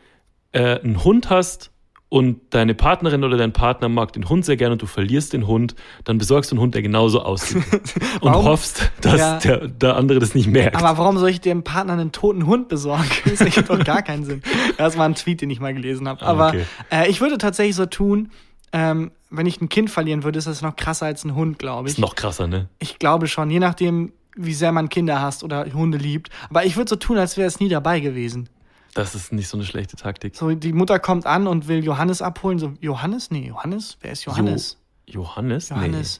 äh, 0.51 0.79
einen 0.79 1.03
Hund 1.03 1.29
hast 1.29 1.71
und 2.13 2.41
deine 2.51 2.75
Partnerin 2.75 3.23
oder 3.23 3.37
dein 3.37 3.53
Partner 3.53 3.89
mag 3.89 4.13
den 4.13 4.29
Hund 4.29 4.45
sehr 4.45 4.55
gerne 4.55 4.73
und 4.73 4.81
du 4.83 4.85
verlierst 4.85 5.33
den 5.33 5.47
Hund, 5.47 5.73
dann 6.03 6.19
besorgst 6.19 6.51
du 6.51 6.55
einen 6.55 6.61
Hund, 6.61 6.75
der 6.75 6.83
genauso 6.83 7.23
aussieht. 7.23 7.63
und 8.21 8.31
hoffst, 8.31 8.91
dass 9.01 9.19
Ja. 9.19 9.39
der, 9.39 9.67
der 9.67 9.95
andere 9.95 10.19
das 10.19 10.35
nicht 10.35 10.45
merkt. 10.45 10.75
Aber 10.75 10.95
warum 10.99 11.17
soll 11.17 11.29
ich 11.29 11.41
dem 11.41 11.63
Partner 11.63 11.93
einen 11.93 12.11
toten 12.11 12.45
Hund 12.45 12.69
besorgen? 12.69 13.09
Das 13.25 13.41
ergibt 13.41 13.67
doch 13.67 13.83
gar 13.83 14.03
keinen 14.03 14.25
Sinn. 14.25 14.43
Das 14.77 14.95
war 14.95 15.05
ein 15.05 15.15
Tweet, 15.15 15.41
den 15.41 15.49
ich 15.49 15.59
mal 15.59 15.73
gelesen 15.73 16.07
habe. 16.07 16.23
Aber 16.23 16.49
okay. 16.49 16.65
äh, 16.91 17.09
ich 17.09 17.19
würde 17.19 17.39
tatsächlich 17.39 17.75
so 17.75 17.87
tun, 17.87 18.29
ähm, 18.73 19.09
wenn 19.31 19.47
ich 19.47 19.59
ein 19.59 19.69
Kind 19.69 19.89
verlieren 19.89 20.23
würde, 20.23 20.37
ist 20.37 20.45
das 20.45 20.61
noch 20.61 20.75
krasser 20.75 21.07
als 21.07 21.23
ein 21.25 21.33
Hund, 21.33 21.57
glaube 21.57 21.87
ich. 21.87 21.95
ist 21.95 21.99
noch 21.99 22.13
krasser, 22.13 22.45
ne? 22.45 22.69
Ich 22.77 22.99
glaube 22.99 23.25
schon, 23.25 23.49
je 23.49 23.59
nachdem, 23.59 24.13
wie 24.35 24.53
sehr 24.53 24.71
man 24.71 24.89
Kinder 24.89 25.19
hasst 25.19 25.43
oder 25.43 25.65
Hunde 25.73 25.97
liebt. 25.97 26.29
Aber 26.51 26.63
ich 26.63 26.77
würde 26.77 26.89
so 26.89 26.95
tun, 26.95 27.17
als 27.17 27.37
wäre 27.37 27.47
es 27.47 27.59
nie 27.59 27.69
dabei 27.69 28.01
gewesen. 28.01 28.49
Das 28.93 29.15
ist 29.15 29.33
nicht 29.33 29.47
so 29.47 29.57
eine 29.57 29.65
schlechte 29.65 29.95
Taktik. 29.95 30.35
So, 30.35 30.51
die 30.51 30.73
Mutter 30.73 30.99
kommt 30.99 31.25
an 31.25 31.47
und 31.47 31.67
will 31.67 31.83
Johannes 31.83 32.21
abholen. 32.21 32.59
So, 32.59 32.73
Johannes? 32.79 33.31
Nee, 33.31 33.47
Johannes? 33.47 33.97
Wer 34.01 34.11
ist 34.11 34.25
Johannes? 34.25 34.77
Jo 35.05 35.21
Johannes? 35.21 35.69
Johannes. 35.69 36.19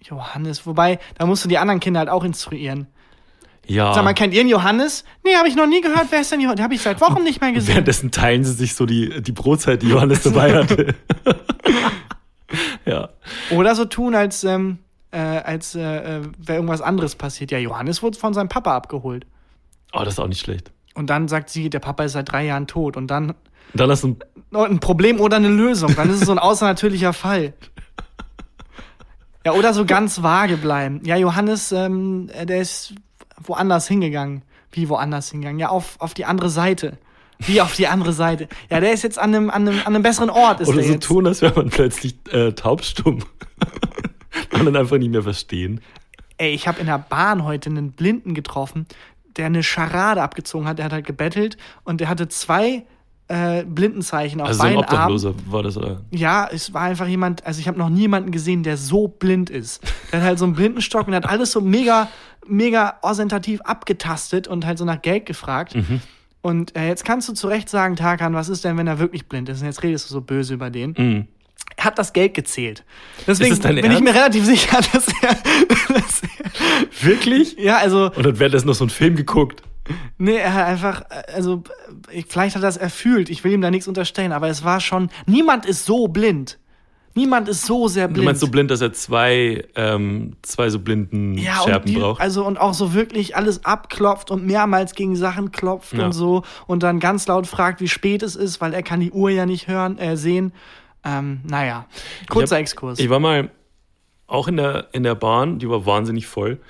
Johannes. 0.00 0.66
Wobei, 0.66 0.98
da 1.18 1.26
musst 1.26 1.44
du 1.44 1.48
die 1.48 1.58
anderen 1.58 1.80
Kinder 1.80 2.00
halt 2.00 2.08
auch 2.08 2.24
instruieren. 2.24 2.80
Nee. 3.68 3.76
Ja. 3.76 3.94
Sag 3.94 4.04
mal, 4.04 4.14
kennt 4.14 4.34
ihr 4.34 4.40
einen 4.40 4.48
Johannes? 4.48 5.04
Nee, 5.24 5.36
habe 5.36 5.48
ich 5.48 5.54
noch 5.54 5.66
nie 5.66 5.80
gehört. 5.80 6.06
Wer 6.10 6.20
ist 6.20 6.32
denn 6.32 6.40
Johannes? 6.40 6.62
Habe 6.62 6.74
ich 6.74 6.82
seit 6.82 7.00
Wochen 7.00 7.22
nicht 7.22 7.40
mehr 7.40 7.52
gesehen. 7.52 7.68
Währenddessen 7.68 8.10
teilen 8.10 8.44
sie 8.44 8.52
sich 8.52 8.74
so 8.74 8.86
die, 8.86 9.22
die 9.22 9.32
Brotzeit, 9.32 9.82
die 9.82 9.88
Johannes 9.88 10.22
dabei 10.24 10.54
hatte. 10.54 10.94
ja. 12.86 13.10
Oder 13.50 13.74
so 13.74 13.84
tun, 13.84 14.14
als, 14.14 14.42
ähm, 14.44 14.78
äh, 15.12 15.18
als 15.18 15.74
äh, 15.74 15.80
äh, 15.80 16.22
wäre 16.38 16.56
irgendwas 16.56 16.80
anderes 16.80 17.14
passiert. 17.14 17.52
Ja, 17.52 17.58
Johannes 17.58 18.02
wurde 18.02 18.18
von 18.18 18.34
seinem 18.34 18.48
Papa 18.48 18.74
abgeholt. 18.74 19.26
Oh, 19.92 20.00
das 20.00 20.14
ist 20.14 20.18
auch 20.18 20.28
nicht 20.28 20.40
schlecht. 20.40 20.72
Und 20.94 21.08
dann 21.08 21.28
sagt 21.28 21.50
sie, 21.50 21.70
der 21.70 21.80
Papa 21.80 22.04
ist 22.04 22.12
seit 22.12 22.30
drei 22.30 22.44
Jahren 22.44 22.66
tot. 22.66 22.96
Und 22.96 23.08
dann 23.08 23.34
dann 23.74 23.90
hast 23.90 24.04
du 24.04 24.16
oh, 24.52 24.62
ein 24.62 24.80
Problem 24.80 25.20
oder 25.20 25.36
eine 25.36 25.48
Lösung. 25.48 25.94
Dann 25.94 26.10
ist 26.10 26.20
es 26.20 26.26
so 26.26 26.32
ein 26.32 26.38
außernatürlicher 26.38 27.12
Fall. 27.12 27.54
Ja, 29.44 29.52
oder 29.52 29.74
so 29.74 29.84
ganz 29.84 30.22
vage 30.22 30.56
bleiben. 30.56 31.00
Ja, 31.04 31.16
Johannes, 31.16 31.72
ähm, 31.72 32.28
äh, 32.32 32.46
der 32.46 32.60
ist 32.60 32.94
woanders 33.42 33.88
hingegangen. 33.88 34.42
Wie 34.70 34.88
woanders 34.88 35.30
hingegangen? 35.30 35.58
Ja, 35.58 35.70
auf, 35.70 35.96
auf 35.98 36.14
die 36.14 36.24
andere 36.24 36.48
Seite. 36.48 36.98
Wie 37.38 37.60
auf 37.60 37.74
die 37.74 37.88
andere 37.88 38.12
Seite? 38.12 38.48
Ja, 38.70 38.78
der 38.78 38.92
ist 38.92 39.02
jetzt 39.02 39.18
an 39.18 39.34
einem, 39.34 39.50
an 39.50 39.66
einem, 39.66 39.80
an 39.80 39.86
einem 39.86 40.02
besseren 40.02 40.30
Ort. 40.30 40.60
Ist 40.60 40.68
Oder 40.68 40.78
der 40.78 40.86
so 40.86 40.92
jetzt. 40.92 41.06
tun, 41.06 41.26
als 41.26 41.42
wäre 41.42 41.54
man 41.56 41.70
plötzlich 41.70 42.14
äh, 42.30 42.52
taubstumm. 42.52 43.24
Und 44.52 44.64
dann 44.64 44.76
einfach 44.76 44.98
nicht 44.98 45.10
mehr 45.10 45.22
verstehen. 45.22 45.80
Ey, 46.38 46.54
ich 46.54 46.68
habe 46.68 46.80
in 46.80 46.86
der 46.86 46.98
Bahn 46.98 47.44
heute 47.44 47.68
einen 47.70 47.92
Blinden 47.92 48.34
getroffen, 48.34 48.86
der 49.36 49.46
eine 49.46 49.62
Scharade 49.62 50.22
abgezogen 50.22 50.66
hat. 50.66 50.78
Der 50.78 50.86
hat 50.86 50.92
halt 50.92 51.06
gebettelt 51.06 51.56
und 51.84 52.00
der 52.00 52.08
hatte 52.08 52.28
zwei 52.28 52.84
äh, 53.28 53.64
Blindenzeichen 53.64 54.40
auf 54.40 54.48
Also 54.48 54.60
so 54.60 54.66
ein 54.66 54.74
beiden 54.74 54.84
Armen. 54.84 55.14
Obdachloser 55.14 55.34
war 55.46 55.62
das, 55.62 55.76
oder? 55.76 56.02
Ja, 56.10 56.48
es 56.52 56.74
war 56.74 56.82
einfach 56.82 57.06
jemand, 57.06 57.46
also 57.46 57.60
ich 57.60 57.68
habe 57.68 57.78
noch 57.78 57.88
niemanden 57.88 58.30
gesehen, 58.30 58.62
der 58.62 58.76
so 58.76 59.08
blind 59.08 59.48
ist. 59.50 59.82
Der 60.12 60.20
hat 60.20 60.26
halt 60.26 60.38
so 60.38 60.44
einen 60.44 60.54
Blindenstock 60.54 61.08
und 61.08 61.14
hat 61.14 61.28
alles 61.28 61.52
so 61.52 61.60
mega, 61.60 62.08
mega 62.46 62.98
ostentativ 63.02 63.60
abgetastet 63.62 64.48
und 64.48 64.66
halt 64.66 64.78
so 64.78 64.84
nach 64.84 65.00
Geld 65.00 65.26
gefragt. 65.26 65.74
Mhm. 65.74 66.00
Und 66.42 66.76
äh, 66.76 66.88
jetzt 66.88 67.04
kannst 67.04 67.28
du 67.28 67.32
zu 67.32 67.46
Recht 67.46 67.68
sagen, 67.68 67.96
Tarkan, 67.96 68.34
was 68.34 68.48
ist 68.48 68.64
denn, 68.64 68.76
wenn 68.76 68.88
er 68.88 68.98
wirklich 68.98 69.28
blind 69.28 69.48
ist? 69.48 69.60
Und 69.60 69.66
jetzt 69.66 69.82
redest 69.82 70.10
du 70.10 70.14
so 70.14 70.20
böse 70.20 70.54
über 70.54 70.70
den. 70.70 70.94
Mhm. 70.98 71.28
Er 71.76 71.84
hat 71.86 71.98
das 71.98 72.12
Geld 72.12 72.34
gezählt. 72.34 72.84
Deswegen 73.26 73.58
bin 73.58 73.78
ich 73.78 73.84
Ernst? 73.84 74.02
mir 74.02 74.14
relativ 74.14 74.44
sicher, 74.44 74.78
dass 74.92 75.06
er, 75.22 75.34
dass 75.94 76.22
er 76.22 77.06
Wirklich? 77.08 77.56
ja, 77.58 77.78
also 77.78 78.10
Und 78.14 78.24
dann 78.24 78.38
wäre 78.38 78.50
das 78.50 78.64
noch 78.64 78.74
so 78.74 78.84
ein 78.84 78.90
Film 78.90 79.16
geguckt. 79.16 79.62
Nee, 80.16 80.36
er 80.36 80.54
hat 80.54 80.66
einfach, 80.66 81.02
also 81.34 81.62
ich- 82.10 82.26
vielleicht 82.28 82.54
hat 82.54 82.62
er 82.62 82.66
das 82.68 82.76
erfüllt. 82.76 83.30
Ich 83.30 83.42
will 83.42 83.52
ihm 83.52 83.60
da 83.62 83.70
nichts 83.70 83.88
unterstellen, 83.88 84.32
aber 84.32 84.48
es 84.48 84.62
war 84.64 84.80
schon. 84.80 85.10
Niemand 85.26 85.66
ist 85.66 85.84
so 85.84 86.06
blind. 86.08 86.58
Niemand 87.14 87.48
ist 87.48 87.66
so 87.66 87.88
sehr 87.88 88.06
blind. 88.08 88.18
Du 88.18 88.22
meinst 88.24 88.40
so 88.40 88.46
blind, 88.48 88.70
dass 88.70 88.80
er 88.80 88.92
zwei, 88.94 89.64
ähm, 89.74 90.36
zwei 90.42 90.70
so 90.70 90.78
blinden 90.78 91.36
ja, 91.36 91.56
Scherben 91.62 91.86
die, 91.86 91.98
braucht? 91.98 92.20
also 92.22 92.46
und 92.46 92.58
auch 92.58 92.72
so 92.74 92.94
wirklich 92.94 93.36
alles 93.36 93.64
abklopft 93.66 94.30
und 94.30 94.46
mehrmals 94.46 94.94
gegen 94.94 95.14
Sachen 95.16 95.52
klopft 95.52 95.92
Ja. 95.94 96.06
und 96.06 96.12
so 96.12 96.42
und 96.66 96.82
dann 96.82 97.00
ganz 97.00 97.26
laut 97.26 97.46
fragt, 97.46 97.80
wie 97.82 97.88
spät 97.88 98.22
es 98.22 98.34
ist, 98.36 98.60
weil 98.62 98.72
er 98.72 98.82
kann 98.82 99.00
die 99.00 99.10
Uhr 99.10 99.28
ja 99.30 99.44
nicht 99.46 99.68
hören, 99.68 99.98
äh, 99.98 100.16
sehen. 100.16 100.52
Ähm, 101.04 101.40
naja, 101.44 101.86
kurzer 102.28 102.44
Ich 102.44 102.52
hab- 102.52 102.60
Exkurs. 102.60 102.98
Ich 102.98 103.10
war 103.10 103.20
mal 103.20 103.50
auch 104.26 104.48
in 104.48 104.56
der, 104.56 104.88
in 104.92 105.02
der 105.02 105.14
Bahn, 105.14 105.58
die 105.58 105.68
war 105.68 105.84
wahnsinnig 105.86 106.26
voll. 106.26 106.60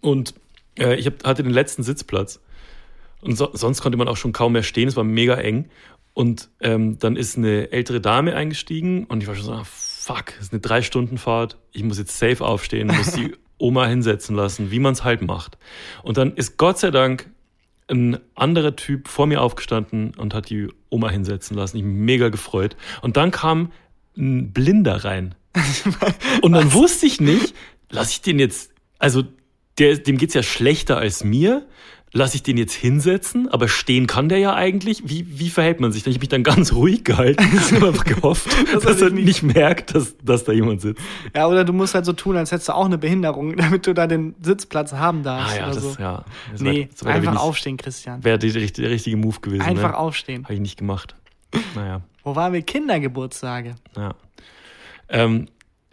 Und 0.00 0.34
äh, 0.78 0.94
ich 0.96 1.06
hab, 1.06 1.24
hatte 1.24 1.42
den 1.42 1.52
letzten 1.52 1.82
Sitzplatz. 1.82 2.40
Und 3.20 3.36
so, 3.36 3.50
sonst 3.52 3.80
konnte 3.82 3.96
man 3.96 4.08
auch 4.08 4.16
schon 4.16 4.32
kaum 4.32 4.52
mehr 4.52 4.62
stehen, 4.64 4.88
es 4.88 4.96
war 4.96 5.04
mega 5.04 5.34
eng. 5.36 5.70
Und 6.14 6.50
ähm, 6.60 6.98
dann 6.98 7.16
ist 7.16 7.38
eine 7.38 7.72
ältere 7.72 8.00
Dame 8.00 8.34
eingestiegen 8.34 9.04
und 9.04 9.22
ich 9.22 9.28
war 9.28 9.34
schon 9.34 9.44
so, 9.44 9.52
ah, 9.52 9.64
fuck, 9.64 10.26
das 10.36 10.46
ist 10.46 10.52
eine 10.52 10.60
Drei-Stunden-Fahrt. 10.60 11.56
Ich 11.72 11.82
muss 11.84 11.98
jetzt 11.98 12.18
safe 12.18 12.44
aufstehen, 12.44 12.88
muss 12.88 13.12
die 13.12 13.34
Oma 13.58 13.86
hinsetzen 13.86 14.34
lassen, 14.36 14.70
wie 14.70 14.80
man 14.80 14.92
es 14.92 15.04
halt 15.04 15.22
macht. 15.22 15.56
Und 16.02 16.16
dann 16.18 16.34
ist 16.34 16.58
Gott 16.58 16.78
sei 16.80 16.90
Dank 16.90 17.30
ein 17.92 18.18
anderer 18.34 18.74
Typ 18.74 19.08
vor 19.08 19.26
mir 19.26 19.40
aufgestanden 19.40 20.14
und 20.16 20.34
hat 20.34 20.50
die 20.50 20.68
Oma 20.88 21.10
hinsetzen 21.10 21.56
lassen. 21.56 21.76
Ich 21.76 21.82
bin 21.82 22.04
mega 22.04 22.28
gefreut. 22.28 22.76
Und 23.02 23.16
dann 23.16 23.30
kam 23.30 23.70
ein 24.16 24.52
Blinder 24.52 25.04
rein. 25.04 25.34
Und 26.42 26.52
dann 26.52 26.72
wusste 26.72 27.04
ich 27.06 27.20
nicht, 27.20 27.54
lasse 27.90 28.12
ich 28.12 28.22
den 28.22 28.38
jetzt, 28.38 28.72
also 28.98 29.22
der, 29.78 29.98
dem 29.98 30.16
geht's 30.16 30.34
ja 30.34 30.42
schlechter 30.42 30.96
als 30.96 31.24
mir. 31.24 31.66
Lasse 32.14 32.36
ich 32.36 32.42
den 32.42 32.58
jetzt 32.58 32.74
hinsetzen, 32.74 33.48
aber 33.48 33.68
stehen 33.68 34.06
kann 34.06 34.28
der 34.28 34.38
ja 34.38 34.54
eigentlich. 34.54 35.02
Wie, 35.08 35.38
wie 35.38 35.48
verhält 35.48 35.80
man 35.80 35.92
sich? 35.92 36.06
Ich 36.06 36.14
habe 36.14 36.20
mich 36.20 36.28
dann 36.28 36.42
ganz 36.42 36.72
ruhig 36.74 37.04
gehalten 37.04 37.42
und 37.76 37.84
einfach 37.84 38.04
gehofft, 38.04 38.48
dass, 38.74 38.82
dass 38.84 39.00
er 39.00 39.10
nicht, 39.10 39.42
merkt, 39.42 39.94
dass, 39.94 40.16
dass 40.18 40.44
da 40.44 40.52
jemand 40.52 40.80
sitzt. 40.82 41.00
Ja, 41.34 41.46
oder 41.48 41.64
du 41.64 41.72
musst 41.72 41.94
halt 41.94 42.04
so 42.04 42.12
tun, 42.12 42.36
als 42.36 42.52
hättest 42.52 42.68
du 42.68 42.74
auch 42.74 42.84
eine 42.84 42.98
Behinderung, 42.98 43.56
damit 43.56 43.86
du 43.86 43.94
da 43.94 44.06
den 44.06 44.34
Sitzplatz 44.42 44.92
haben 44.92 45.22
darfst. 45.22 45.54
Ah 45.54 45.58
ja, 45.58 45.66
das, 45.68 45.82
so. 45.82 45.96
ja. 45.98 46.24
Das 46.50 46.60
Nee, 46.60 46.80
war- 46.82 46.88
das 46.90 47.04
war, 47.04 47.12
einfach 47.14 47.36
aufstehen, 47.36 47.76
Christian. 47.78 48.22
Wäre 48.24 48.38
der, 48.38 48.50
der 48.52 48.90
richtige 48.90 49.16
Move 49.16 49.40
gewesen. 49.40 49.62
Einfach 49.62 49.92
ne? 49.92 49.98
aufstehen. 49.98 50.44
Habe 50.44 50.54
ich 50.54 50.60
nicht 50.60 50.78
gemacht. 50.78 51.16
Naja, 51.74 52.02
Wo 52.24 52.36
waren 52.36 52.52
wir? 52.52 52.62
Kindergeburtstage. 52.62 53.74
ja. 53.96 54.14
Ähm, 55.08 55.48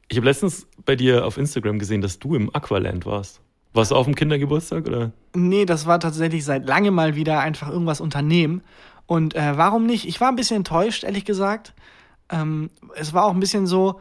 ich 0.08 0.18
habe 0.18 0.26
letztens 0.28 0.66
bei 0.86 0.96
dir 0.96 1.26
auf 1.26 1.38
Instagram 1.38 1.78
gesehen, 1.78 2.02
dass 2.02 2.18
du 2.20 2.34
im 2.36 2.54
Aqualand 2.56 3.06
warst. 3.06 3.42
Warst 3.80 3.92
du 3.92 3.96
auf 3.96 4.06
dem 4.06 4.16
Kindergeburtstag 4.16 4.86
oder? 4.88 5.12
Nee, 5.34 5.66
das 5.66 5.86
war 5.86 6.00
tatsächlich 6.00 6.46
seit 6.46 6.66
langem 6.68 6.94
mal 6.94 7.16
wieder 7.16 7.40
einfach 7.40 7.70
irgendwas 7.70 8.02
unternehmen. 8.02 8.62
Und 9.08 9.36
äh, 9.36 9.58
warum 9.58 9.86
nicht? 9.86 10.08
Ich 10.08 10.22
war 10.22 10.30
ein 10.30 10.36
bisschen 10.36 10.58
enttäuscht, 10.58 11.04
ehrlich 11.04 11.26
gesagt. 11.26 11.74
Ähm, 12.30 12.70
es 12.96 13.14
war 13.14 13.26
auch 13.26 13.34
ein 13.34 13.40
bisschen 13.40 13.66
so, 13.66 14.00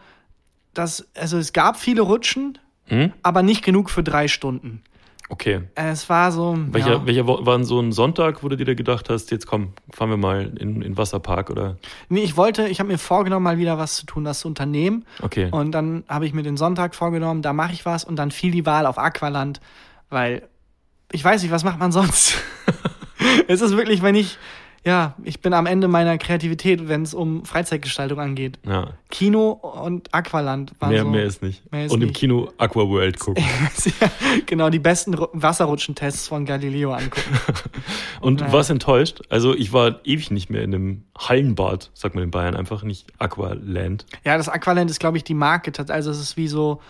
dass, 0.75 1.07
also 1.17 1.38
es 1.38 1.53
gab 1.53 1.77
viele 1.79 2.03
Rutschen, 2.03 2.59
Hm? 2.87 3.12
aber 3.23 3.43
nicht 3.43 3.64
genug 3.64 3.91
für 3.91 4.03
drei 4.03 4.29
Stunden. 4.29 4.83
Okay. 5.31 5.61
Äh, 5.75 5.91
Es 5.91 6.09
war 6.09 6.33
so. 6.33 6.57
Welcher, 6.71 6.93
ja. 6.93 7.07
welcher 7.07 7.27
war 7.27 7.57
denn 7.57 7.64
so 7.64 7.79
ein 7.81 7.93
Sonntag, 7.93 8.43
wo 8.43 8.49
du 8.49 8.57
dir 8.57 8.64
da 8.64 8.75
gedacht 8.75 9.11
hast, 9.11 9.31
jetzt 9.31 9.47
komm, 9.47 9.73
fahren 9.91 10.11
wir 10.11 10.17
mal 10.17 10.53
in 10.59 10.77
in 10.77 10.81
den 10.81 10.97
Wasserpark 10.97 11.51
oder? 11.51 11.77
Nee, 12.09 12.23
ich 12.23 12.37
wollte, 12.37 12.69
ich 12.69 12.81
habe 12.81 12.88
mir 12.88 12.99
vorgenommen, 12.99 13.45
mal 13.45 13.59
wieder 13.59 13.79
was 13.79 13.97
zu 13.97 14.07
tun, 14.07 14.25
das 14.25 14.41
zu 14.41 14.49
unternehmen. 14.49 15.05
Okay. 15.21 15.49
Und 15.51 15.73
dann 15.73 16.05
habe 16.09 16.27
ich 16.27 16.33
mir 16.33 16.43
den 16.43 16.57
Sonntag 16.57 16.95
vorgenommen, 16.95 17.43
da 17.43 17.53
mache 17.53 17.73
ich 17.73 17.85
was 17.85 18.05
und 18.05 18.17
dann 18.17 18.31
fiel 18.31 18.53
die 18.53 18.64
Wahl 18.64 18.87
auf 18.87 18.99
Aqualand, 18.99 19.61
weil 20.09 20.49
ich 21.12 21.25
weiß 21.25 21.43
nicht, 21.43 21.53
was 21.53 21.64
macht 21.64 21.79
man 21.79 21.93
sonst? 21.93 22.35
es 23.49 23.61
ist 23.61 23.77
wirklich, 23.77 24.03
wenn 24.03 24.14
ich, 24.14 24.38
ja, 24.88 25.14
ich 25.22 25.40
bin 25.40 25.53
am 25.53 25.66
Ende 25.66 25.87
meiner 25.87 26.16
Kreativität, 26.16 26.88
wenn 26.88 27.03
es 27.03 27.12
um 27.12 27.44
Freizeitgestaltung 27.44 28.18
angeht. 28.18 28.59
ja, 28.66 28.94
Kino 29.11 29.51
und 29.51 30.14
Aqualand 30.14 30.72
waren 30.81 30.90
mehr, 30.90 31.03
so. 31.03 31.09
mehr 31.11 31.24
ist 31.24 31.42
nicht. 31.42 31.70
mehr 31.70 31.85
ist 31.87 31.92
Und 31.92 32.01
im 32.01 32.09
nicht. 32.09 32.16
Kino 32.18 32.51
Aqua 32.57 32.88
World 32.88 33.18
gucken. 33.20 33.44
genau, 34.46 34.70
die 34.70 34.79
besten 34.79 35.14
Ru- 35.14 35.29
Wasserrutschentests 35.33 36.29
von 36.29 36.44
Galileo 36.46 36.92
angucken. 36.92 37.38
Und 38.20 38.40
Naja. 38.40 38.53
warst 38.53 38.70
enttäuscht? 38.70 39.20
Also 39.29 39.55
ich 39.55 39.72
war 39.72 40.01
ewig 40.05 40.31
nicht 40.31 40.51
mehr 40.51 40.62
in 40.62 40.74
einem 40.74 41.05
Hallenbad, 41.18 41.90
sagt 41.94 42.14
man 42.14 42.24
in 42.24 42.31
Bayern 42.31 42.57
einfach, 42.57 42.83
nicht 42.83 43.07
Aqualand. 43.18 44.07
ja, 44.24 44.37
das 44.37 44.48
Aqualand 44.48 44.90
ist, 44.90 44.98
glaube 45.01 45.16
ich, 45.18 45.24
die 45.24 45.35
Marke. 45.35 45.70
Also 45.88 46.11
es 46.11 46.18
ist 46.18 46.37
wie 46.37 46.48
so 46.48 46.81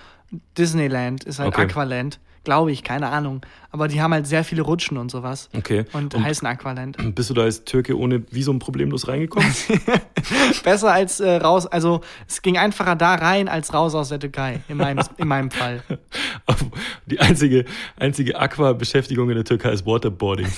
Disneyland, 0.57 1.25
ist 1.25 1.39
halt 1.39 1.49
Okay. 1.49 1.63
Aqualand. 1.63 2.19
Glaube 2.49 2.73
ich, 2.73 2.83
keine 2.83 3.09
Ahnung. 3.11 3.43
Aber 3.73 3.89
die 3.89 4.01
haben 4.01 4.15
halt 4.15 4.27
sehr 4.27 4.43
viele 4.43 4.63
Rutschen 4.63 4.97
und 4.97 5.11
sowas. 5.11 5.51
Okay. 5.55 5.85
Und, 5.93 6.15
Und 6.15 6.25
heißen 6.25 6.49
Aqualand. 6.49 6.97
bist 7.15 7.29
du 7.29 7.35
da 7.35 7.43
als 7.43 7.63
Türke 7.65 7.95
ohne 7.99 8.23
Visum 8.33 8.59
problemlos 8.59 9.07
reingekommen? 9.07 9.55
Besser 10.65 10.91
als 10.91 11.21
äh, 11.21 11.37
raus, 11.37 11.67
also 11.67 12.01
es 12.27 12.41
ging 12.41 12.57
einfacher 12.57 12.97
da 12.97 13.17
rein 13.17 13.49
als 13.51 13.75
raus 13.75 13.95
aus 13.95 14.09
der 14.09 14.19
Türkei, 14.19 14.61
in 14.69 14.79
meinem, 14.79 15.05
in 15.19 15.29
meinem 15.29 15.51
Fall. 15.51 15.83
Die 17.05 17.21
einzige, 17.21 17.67
einzige 17.99 18.41
Aqua-Beschäftigung 18.41 19.29
in 19.29 19.35
der 19.35 19.45
Türkei 19.45 19.73
ist 19.73 19.85
Waterboarding. 19.85 20.49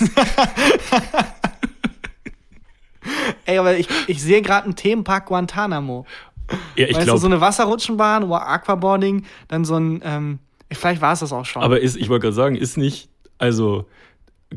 Ey, 3.45 3.57
aber 3.57 3.75
ich, 3.77 3.89
ich 4.07 4.21
sehe 4.21 4.41
gerade 4.41 4.63
einen 4.63 4.77
Themenpark 4.77 5.25
Guantanamo. 5.25 6.05
Ja, 6.77 6.85
ich 6.85 6.91
weißt 6.95 7.01
du, 7.01 7.03
glaube, 7.03 7.19
so 7.19 7.27
eine 7.27 7.41
Wasserrutschenbahn, 7.41 8.29
Wa- 8.29 8.43
Aquaboarding, 8.45 9.25
dann 9.49 9.65
so 9.65 9.75
ein, 9.75 10.01
ähm, 10.05 10.39
vielleicht 10.71 11.01
war 11.01 11.13
es 11.13 11.19
das 11.19 11.33
auch 11.33 11.45
schon. 11.45 11.61
aber 11.61 11.79
ist, 11.79 11.95
ich 11.97 12.09
wollte 12.09 12.23
gerade 12.23 12.35
sagen, 12.35 12.55
ist 12.55 12.77
nicht, 12.77 13.09
also 13.37 13.85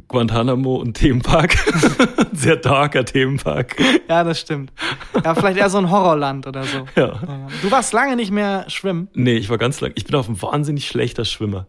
Guantanamo 0.08 0.76
und 0.76 0.94
Themenpark, 0.94 1.56
sehr 2.32 2.56
darker 2.56 3.04
Themenpark. 3.04 3.76
ja, 4.08 4.24
das 4.24 4.40
stimmt. 4.40 4.72
Ja, 5.24 5.34
vielleicht 5.34 5.58
eher 5.58 5.70
so 5.70 5.78
ein 5.78 5.90
Horrorland 5.90 6.46
oder 6.46 6.64
so. 6.64 6.86
Ja. 6.96 7.46
Du 7.62 7.70
warst 7.70 7.92
lange 7.92 8.16
nicht 8.16 8.32
mehr 8.32 8.64
schwimmen. 8.68 9.08
Nee, 9.14 9.36
ich 9.36 9.48
war 9.50 9.58
ganz 9.58 9.80
lang. 9.80 9.92
Ich 9.94 10.04
bin 10.04 10.16
auch 10.16 10.28
ein 10.28 10.40
wahnsinnig 10.42 10.88
schlechter 10.88 11.24
Schwimmer. 11.24 11.66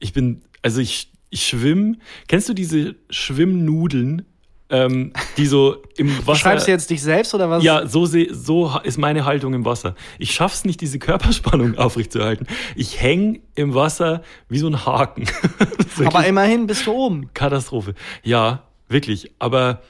Ich 0.00 0.12
bin, 0.12 0.42
also 0.62 0.80
ich, 0.80 1.12
ich 1.30 1.46
schwimme. 1.46 1.96
Kennst 2.26 2.48
du 2.48 2.54
diese 2.54 2.96
Schwimmnudeln, 3.10 4.24
ähm, 4.70 5.12
die 5.36 5.46
so 5.46 5.82
im 5.96 6.26
Wasser. 6.26 6.40
Schreibst 6.40 6.66
du 6.66 6.70
jetzt 6.70 6.90
dich 6.90 7.02
selbst 7.02 7.34
oder 7.34 7.48
was? 7.48 7.62
Ja, 7.62 7.86
so, 7.86 8.06
so 8.06 8.78
ist 8.82 8.98
meine 8.98 9.24
Haltung 9.24 9.54
im 9.54 9.64
Wasser. 9.64 9.94
Ich 10.18 10.32
schaff's 10.32 10.64
nicht, 10.64 10.80
diese 10.80 10.98
Körperspannung 10.98 11.74
aufrechtzuerhalten. 11.78 12.46
Ich 12.76 13.00
häng 13.00 13.40
im 13.54 13.74
Wasser 13.74 14.22
wie 14.48 14.58
so 14.58 14.66
ein 14.66 14.84
Haken. 14.84 15.24
Aber 16.04 16.26
immerhin 16.26 16.66
bist 16.66 16.86
du 16.86 16.92
oben. 16.92 17.30
Katastrophe. 17.34 17.94
Ja, 18.22 18.64
wirklich. 18.88 19.32
Aber 19.38 19.82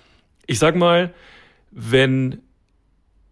ich 0.46 0.58
sag 0.58 0.76
mal, 0.76 1.12
wenn 1.70 2.40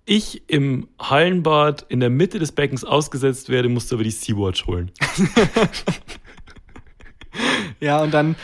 ich 0.05 0.49
im 0.49 0.89
Hallenbad 1.01 1.87
in 1.89 2.01
der 2.01 2.11
Mitte 2.11 2.39
des 2.39 2.53
Beckens 2.53 2.85
ausgesetzt 2.85 3.49
werde, 3.49 3.69
musst 3.69 3.91
du 3.91 3.97
aber 3.97 4.05
die 4.05 4.11
Sea-Watch 4.11 4.67
holen. 4.67 4.91
Ja, 7.81 8.03
und 8.03 8.13
dann 8.15 8.37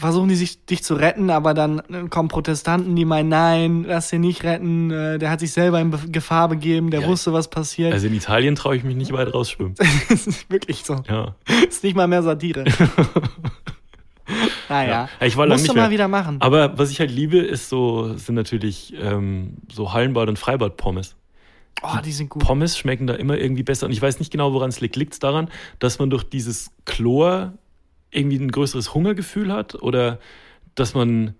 versuchen 0.00 0.28
die 0.28 0.34
sich 0.34 0.64
dich 0.66 0.82
zu 0.82 0.94
retten, 0.94 1.30
aber 1.30 1.54
dann 1.54 1.78
äh, 1.90 2.08
kommen 2.08 2.28
Protestanten, 2.28 2.96
die 2.96 3.04
meinen, 3.04 3.28
nein, 3.28 3.84
lass 3.86 4.08
den 4.10 4.22
nicht 4.22 4.42
retten, 4.44 4.90
äh, 4.90 5.18
der 5.18 5.30
hat 5.30 5.40
sich 5.40 5.52
selber 5.52 5.80
in 5.80 5.90
Gefahr 6.12 6.48
begeben, 6.48 6.90
der 6.90 7.02
Ja. 7.02 7.06
wusste, 7.08 7.32
was 7.32 7.48
passiert. 7.48 7.92
Also 7.92 8.06
in 8.08 8.14
Italien 8.14 8.54
traue 8.56 8.76
ich 8.76 8.82
mich 8.84 8.96
nicht 8.96 9.12
weit 9.12 9.32
rausschwimmen. 9.32 9.74
das 10.08 10.26
ist 10.26 10.50
wirklich 10.50 10.82
so. 10.84 10.96
Ja. 11.08 11.34
Ist 11.68 11.84
nicht 11.84 11.94
mal 11.96 12.06
mehr 12.08 12.22
Satire. 12.22 12.64
naja, 14.68 15.08
Ja, 15.20 15.26
ich 15.26 15.36
war 15.36 15.46
musst 15.46 15.60
du 15.60 15.68
nicht 15.68 15.74
mehr. 15.74 15.84
mal 15.84 15.90
wieder 15.90 16.08
machen. 16.08 16.36
Aber 16.40 16.78
was 16.78 16.90
ich 16.90 17.00
halt 17.00 17.10
liebe, 17.10 17.38
ist 17.38 17.68
so, 17.68 18.14
sind 18.16 18.36
natürlich 18.36 18.94
ähm, 19.00 19.54
so 19.72 19.92
Hallenbad- 19.92 20.28
und 20.28 20.38
Freibad-Pommes. 20.38 21.16
Oh, 21.82 21.96
die 22.04 22.12
sind 22.12 22.28
gut. 22.28 22.42
Pommes 22.42 22.76
schmecken 22.76 23.06
da 23.06 23.14
immer 23.14 23.38
irgendwie 23.38 23.62
besser. 23.62 23.86
Und 23.86 23.92
ich 23.92 24.02
weiß 24.02 24.18
nicht 24.18 24.30
genau, 24.30 24.52
woran 24.52 24.68
es 24.68 24.80
liegt. 24.80 24.96
Liegt 24.96 25.14
es 25.14 25.18
daran, 25.18 25.48
dass 25.78 25.98
man 25.98 26.10
durch 26.10 26.24
dieses 26.24 26.70
Chlor 26.84 27.54
irgendwie 28.10 28.38
ein 28.38 28.50
größeres 28.50 28.94
Hungergefühl 28.94 29.52
hat? 29.52 29.74
Oder 29.82 30.18
dass 30.74 30.94
man. 30.94 31.34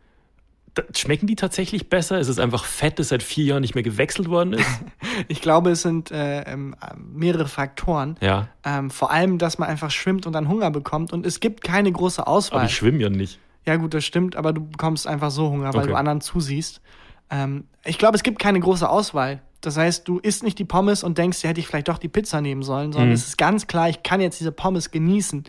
Schmecken 0.97 1.27
die 1.27 1.35
tatsächlich 1.35 1.89
besser? 1.91 2.21
Ist 2.21 2.29
es 2.29 2.39
einfach 2.39 2.65
Fett, 2.65 3.01
das 3.01 3.09
seit 3.09 3.25
vier 3.25 3.45
Jahren 3.45 3.61
nicht 3.61 3.75
mehr 3.75 3.83
gewechselt 3.83 4.29
worden 4.29 4.53
ist? 4.53 4.67
Ich 5.29 5.43
glaube, 5.43 5.71
es 5.71 5.83
sind 5.83 6.11
äh, 6.13 6.43
ähm, 6.43 6.75
mehrere 6.97 7.49
Faktoren. 7.49 8.17
ja. 8.21 8.49
Ähm, 8.65 8.89
vor 8.91 9.11
allem, 9.11 9.37
dass 9.39 9.59
man 9.59 9.69
einfach 9.69 9.91
schwimmt 9.91 10.27
und 10.27 10.33
dann 10.33 10.49
Hunger 10.49 10.71
bekommt. 10.71 11.13
Und 11.13 11.27
es 11.27 11.41
gibt 11.41 11.63
keine 11.63 11.91
große 11.93 12.25
Auswahl. 12.27 12.61
Aber 12.61 12.69
ich 12.69 12.75
schwimme 12.75 12.99
ja 12.99 13.11
nicht. 13.11 13.39
Ja, 13.67 13.77
gut, 13.77 13.93
das 13.95 14.05
stimmt, 14.05 14.37
aber 14.37 14.53
du 14.53 14.65
bekommst 14.67 15.07
einfach 15.09 15.31
so 15.31 15.51
Hunger, 15.51 15.75
weil 15.75 15.81
Okay. 15.83 15.91
du 15.91 15.95
anderen 15.97 16.21
zusiehst. 16.21 16.81
Ähm, 17.31 17.65
ich 17.85 17.99
glaube, 17.99 18.17
es 18.17 18.23
gibt 18.23 18.39
keine 18.39 18.61
große 18.61 18.89
Auswahl. 18.89 19.43
Das 19.61 19.77
heißt, 19.77 20.07
du 20.09 20.19
isst 20.21 20.43
nicht 20.45 20.59
die 20.59 20.65
Pommes 20.65 21.03
und 21.03 21.19
denkst, 21.19 21.43
ja, 21.43 21.51
hätte 21.51 21.61
ich 21.61 21.67
vielleicht 21.67 21.89
doch 21.89 21.99
die 21.99 22.09
Pizza 22.09 22.41
nehmen 22.41 22.63
sollen, 22.63 22.93
sondern 22.93 23.09
Mhm. 23.11 23.15
es 23.15 23.27
ist 23.27 23.37
ganz 23.37 23.67
klar, 23.67 23.89
ich 23.89 24.03
kann 24.05 24.21
jetzt 24.21 24.39
diese 24.41 24.53
Pommes 24.53 24.91
genießen, 24.93 25.45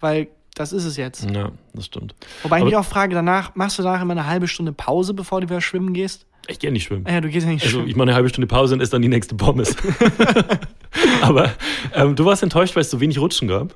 weil 0.00 0.28
das 0.56 0.72
ist 0.72 0.84
es 0.84 0.96
jetzt. 0.96 1.30
Ja, 1.30 1.52
das 1.74 1.84
stimmt. 1.86 2.14
Wobei 2.42 2.56
ich 2.56 2.60
Aber- 2.62 2.70
mich 2.70 2.76
auch 2.76 2.84
frage, 2.84 3.14
danach, 3.14 3.54
machst 3.54 3.78
du 3.78 3.84
danach 3.84 4.02
immer 4.02 4.12
eine 4.12 4.26
halbe 4.26 4.48
Stunde 4.48 4.72
Pause, 4.72 5.14
bevor 5.14 5.40
du 5.40 5.48
wieder 5.48 5.60
schwimmen 5.60 5.92
gehst? 5.92 6.26
Ich 6.48 6.58
gehe 6.58 6.70
nicht 6.72 6.84
schwimmen. 6.84 7.04
Ah 7.08 7.12
Ja, 7.14 7.20
du 7.20 7.28
gehst 7.28 7.46
ja 7.46 7.52
nicht 7.52 7.62
Also 7.64 7.76
schwimmen. 7.78 7.88
ich 7.88 7.96
mache 7.96 8.04
eine 8.08 8.14
halbe 8.14 8.28
Stunde 8.28 8.46
Pause 8.46 8.74
und 8.74 8.80
esse 8.80 8.92
dann 8.92 9.02
die 9.02 9.08
nächste 9.08 9.34
Pommes. 9.34 9.76
Aber 11.22 11.52
ähm, 11.94 12.16
du 12.16 12.24
warst 12.24 12.42
enttäuscht, 12.42 12.74
weil 12.76 12.82
es 12.82 12.90
so 12.90 13.00
wenig 13.00 13.18
Rutschen 13.18 13.48
gab. 13.48 13.74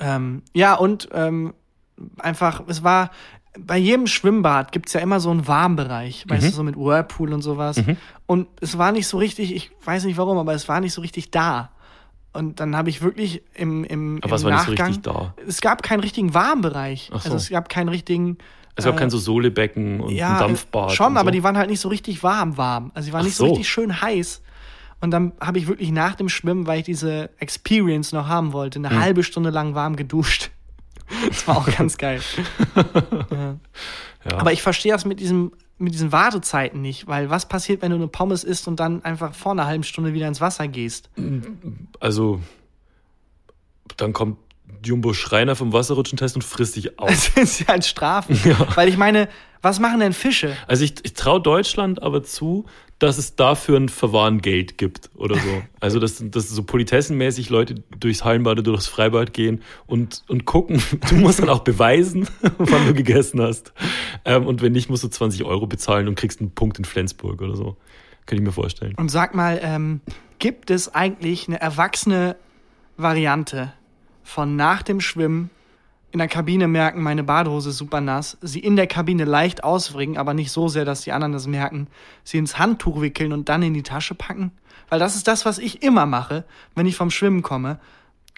Ähm, 0.00 0.42
ja, 0.54 0.74
und 0.74 1.08
ähm, 1.12 1.54
einfach, 2.18 2.62
es 2.68 2.82
war, 2.82 3.10
bei 3.58 3.76
jedem 3.78 4.06
Schwimmbad 4.06 4.72
gibt's 4.72 4.92
ja 4.92 5.00
immer 5.00 5.18
so 5.20 5.30
einen 5.30 5.46
Warmbereich, 5.48 6.24
weißt 6.28 6.44
Mhm. 6.44 6.50
du, 6.50 6.54
so 6.54 6.62
mit 6.62 6.76
Whirlpool 6.76 7.32
und 7.32 7.42
sowas. 7.42 7.80
Und 8.26 8.48
es 8.60 8.76
war 8.78 8.92
nicht 8.92 9.06
so 9.06 9.18
richtig, 9.18 9.54
ich 9.54 9.70
weiß 9.84 10.04
nicht 10.04 10.18
warum, 10.18 10.36
aber 10.38 10.52
es 10.54 10.68
war 10.68 10.80
nicht 10.80 10.92
so 10.92 11.00
richtig 11.00 11.30
da. 11.30 11.70
Und 12.36 12.60
dann 12.60 12.76
habe 12.76 12.90
ich 12.90 13.02
wirklich 13.02 13.42
im, 13.54 13.84
im, 13.84 14.16
Aber 14.22 14.26
im 14.26 14.30
was 14.30 14.44
war 14.44 14.50
nicht 14.52 14.64
so 14.64 14.70
Nachgang, 14.70 14.86
richtig 14.88 15.02
da? 15.04 15.34
es 15.46 15.60
gab 15.60 15.82
keinen 15.82 16.00
richtigen 16.00 16.34
Warmbereich. 16.34 17.08
So. 17.10 17.14
Also 17.16 17.34
es 17.36 17.48
gab 17.50 17.68
keinen 17.68 17.88
richtigen. 17.88 18.38
Es 18.76 18.84
gab 18.84 18.94
äh, 18.94 18.98
kein 18.98 19.10
so 19.10 19.18
Sohlebecken 19.18 20.00
und 20.00 20.12
ja, 20.14 20.34
ein 20.34 20.38
Dampfbad. 20.40 20.92
Schon, 20.92 21.12
und 21.12 21.16
aber 21.16 21.28
so. 21.28 21.32
die 21.32 21.42
waren 21.42 21.56
halt 21.56 21.70
nicht 21.70 21.80
so 21.80 21.88
richtig 21.88 22.22
warm, 22.22 22.56
warm. 22.56 22.92
Also 22.94 23.06
die 23.06 23.12
waren 23.12 23.22
Ach 23.22 23.24
nicht 23.24 23.36
so 23.36 23.44
so. 23.46 23.50
richtig 23.52 23.68
schön 23.68 24.00
heiß. 24.00 24.42
Und 25.00 25.10
dann 25.10 25.32
habe 25.40 25.58
ich 25.58 25.66
wirklich 25.66 25.90
nach 25.92 26.14
dem 26.14 26.28
Schwimmen, 26.28 26.66
weil 26.66 26.78
ich 26.80 26.84
diese 26.84 27.30
Experience 27.38 28.12
noch 28.12 28.28
haben 28.28 28.52
wollte, 28.52 28.78
Hm. 28.78 28.86
eine 28.86 29.00
halbe 29.00 29.22
Stunde 29.24 29.50
lang 29.50 29.74
warm 29.74 29.96
geduscht. 29.96 30.50
Das 31.28 31.46
war 31.46 31.58
auch 31.58 31.68
ganz 31.76 31.98
geil. 31.98 32.20
ja. 33.30 33.56
Ja. 34.28 34.38
Aber 34.38 34.52
ich 34.52 34.60
verstehe 34.60 34.90
das 34.92 35.04
mit 35.04 35.20
diesem 35.20 35.52
mit 35.78 35.92
diesen 35.92 36.12
Wartezeiten 36.12 36.80
nicht, 36.80 37.06
weil 37.06 37.30
was 37.30 37.48
passiert, 37.48 37.82
wenn 37.82 37.90
du 37.90 37.96
eine 37.96 38.08
Pommes 38.08 38.44
isst 38.44 38.66
und 38.68 38.80
dann 38.80 39.04
einfach 39.04 39.34
vor 39.34 39.52
einer 39.52 39.66
halben 39.66 39.84
Stunde 39.84 40.14
wieder 40.14 40.26
ins 40.28 40.40
Wasser 40.40 40.68
gehst? 40.68 41.10
Also, 42.00 42.40
dann 43.96 44.12
kommt 44.12 44.38
Jumbo 44.82 45.12
Schreiner 45.12 45.56
vom 45.56 45.72
Wasserrutschentest 45.72 46.36
und 46.36 46.42
frisst 46.42 46.76
dich 46.76 46.98
auf. 46.98 47.08
Das 47.10 47.28
ist 47.36 47.60
ja 47.60 47.68
ein 47.68 47.82
Strafen. 47.82 48.38
Weil 48.74 48.88
ich 48.88 48.96
meine, 48.96 49.28
was 49.62 49.80
machen 49.80 50.00
denn 50.00 50.12
Fische? 50.12 50.56
Also 50.66 50.84
ich, 50.84 50.94
ich 51.02 51.14
traue 51.14 51.40
Deutschland 51.40 52.02
aber 52.02 52.22
zu, 52.22 52.66
dass 52.98 53.18
es 53.18 53.36
dafür 53.36 53.78
ein 53.78 53.88
Verwarngeld 53.88 54.78
gibt 54.78 55.10
oder 55.14 55.36
so. 55.36 55.40
Also, 55.78 56.00
dass, 56.00 56.22
dass 56.30 56.48
so 56.48 56.64
politessenmäßig 56.64 57.48
Leute 57.48 57.76
durchs 58.00 58.24
Hallenbad 58.24 58.54
oder 58.54 58.62
durchs 58.62 58.88
Freibad 58.88 59.32
gehen 59.32 59.62
und, 59.86 60.24
und 60.26 60.46
gucken. 60.46 60.82
Du 61.08 61.16
musst 61.16 61.38
dann 61.38 61.48
auch 61.48 61.60
beweisen, 61.60 62.26
wann 62.58 62.86
du 62.86 62.94
gegessen 62.94 63.40
hast. 63.40 63.72
Ähm, 64.24 64.46
und 64.46 64.62
wenn 64.62 64.72
nicht, 64.72 64.90
musst 64.90 65.04
du 65.04 65.08
20 65.08 65.44
Euro 65.44 65.66
bezahlen 65.66 66.08
und 66.08 66.16
kriegst 66.16 66.40
einen 66.40 66.50
Punkt 66.50 66.78
in 66.78 66.84
Flensburg 66.84 67.40
oder 67.40 67.54
so. 67.54 67.76
Könnte 68.24 68.42
ich 68.42 68.46
mir 68.46 68.52
vorstellen. 68.52 68.94
Und 68.96 69.10
sag 69.10 69.34
mal, 69.34 69.60
ähm, 69.62 70.00
gibt 70.38 70.70
es 70.70 70.92
eigentlich 70.92 71.46
eine 71.46 71.60
erwachsene 71.60 72.36
Variante 72.96 73.72
von 74.24 74.56
nach 74.56 74.82
dem 74.82 75.00
Schwimmen 75.00 75.50
in 76.16 76.18
der 76.18 76.28
Kabine 76.28 76.66
merken, 76.66 77.02
meine 77.02 77.22
Badehose 77.22 77.68
ist 77.68 77.76
super 77.76 78.00
nass, 78.00 78.38
sie 78.40 78.60
in 78.60 78.74
der 78.74 78.86
Kabine 78.86 79.26
leicht 79.26 79.62
auswringen, 79.62 80.16
aber 80.16 80.32
nicht 80.32 80.50
so 80.50 80.66
sehr, 80.66 80.86
dass 80.86 81.02
die 81.02 81.12
anderen 81.12 81.34
das 81.34 81.46
merken, 81.46 81.88
sie 82.24 82.38
ins 82.38 82.58
Handtuch 82.58 83.02
wickeln 83.02 83.34
und 83.34 83.50
dann 83.50 83.62
in 83.62 83.74
die 83.74 83.82
Tasche 83.82 84.14
packen? 84.14 84.50
Weil 84.88 84.98
das 84.98 85.14
ist 85.14 85.28
das, 85.28 85.44
was 85.44 85.58
ich 85.58 85.82
immer 85.82 86.06
mache, 86.06 86.44
wenn 86.74 86.86
ich 86.86 86.96
vom 86.96 87.10
Schwimmen 87.10 87.42
komme. 87.42 87.78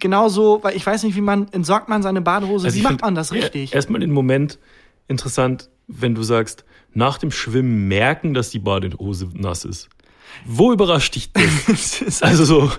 Genauso, 0.00 0.58
weil 0.64 0.74
ich 0.74 0.84
weiß 0.84 1.04
nicht, 1.04 1.14
wie 1.14 1.20
man 1.20 1.46
entsorgt 1.52 1.88
man 1.88 2.02
seine 2.02 2.20
Badehose, 2.20 2.66
also 2.66 2.76
wie 2.76 2.82
macht 2.82 3.02
man 3.02 3.14
das 3.14 3.30
richtig? 3.30 3.72
Erstmal 3.72 4.00
den 4.00 4.10
Moment 4.10 4.58
interessant, 5.06 5.70
wenn 5.86 6.16
du 6.16 6.24
sagst, 6.24 6.64
nach 6.94 7.18
dem 7.18 7.30
Schwimmen 7.30 7.86
merken, 7.86 8.34
dass 8.34 8.50
die 8.50 8.58
Badehose 8.58 9.28
nass 9.34 9.64
ist. 9.64 9.88
Wo 10.44 10.72
überrascht 10.72 11.14
dich 11.14 11.30
das? 11.32 12.22
also 12.22 12.44
so, 12.44 12.72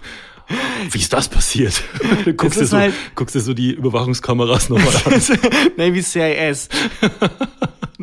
wie 0.91 0.99
ist 0.99 1.13
das 1.13 1.27
passiert? 1.27 1.81
Du 2.25 2.33
guckst, 2.33 2.59
dir 2.59 2.65
so, 2.65 2.77
halt 2.77 2.93
guckst 3.15 3.35
dir 3.35 3.39
so 3.39 3.53
die 3.53 3.71
Überwachungskameras 3.73 4.69
nochmal 4.69 4.93
an. 5.05 5.21
Navy 5.77 6.01
CIS. 6.01 6.69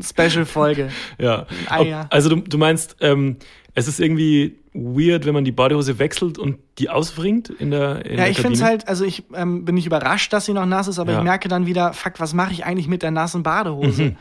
Special-Folge. 0.01 0.91
Ja. 1.19 1.47
Ah, 1.69 1.83
ja. 1.83 2.07
Also 2.11 2.29
du, 2.29 2.37
du 2.37 2.59
meinst, 2.59 2.97
ähm, 3.01 3.37
es 3.75 3.89
ist 3.89 4.01
irgendwie 4.01 4.59
weird, 4.73 5.27
wenn 5.27 5.35
man 5.35 5.45
die 5.45 5.53
Badehose 5.53 5.99
wechselt 5.99 6.39
und 6.39 6.59
die 6.79 6.91
ausbringt 6.91 7.49
in 7.51 7.71
der 7.71 8.05
in 8.07 8.19
Ja, 8.19 8.27
ich 8.27 8.39
finde 8.39 8.55
es 8.55 8.63
halt, 8.63 8.89
also 8.89 9.05
ich 9.05 9.25
ähm, 9.35 9.65
bin 9.65 9.75
nicht 9.75 9.87
überrascht, 9.87 10.33
dass 10.33 10.47
sie 10.47 10.53
noch 10.53 10.67
nass 10.67 10.89
ist, 10.89 10.99
aber 10.99 11.13
ja. 11.13 11.19
ich 11.19 11.25
merke 11.25 11.49
dann 11.49 11.67
wieder, 11.67 11.93
fuck, 11.93 12.15
was 12.19 12.35
mache 12.35 12.53
ich 12.53 12.65
eigentlich 12.65 12.89
mit 12.89 13.03
der 13.03 13.11
nassen 13.11 13.43
Badehose? 13.43 14.03
Mhm. 14.03 14.17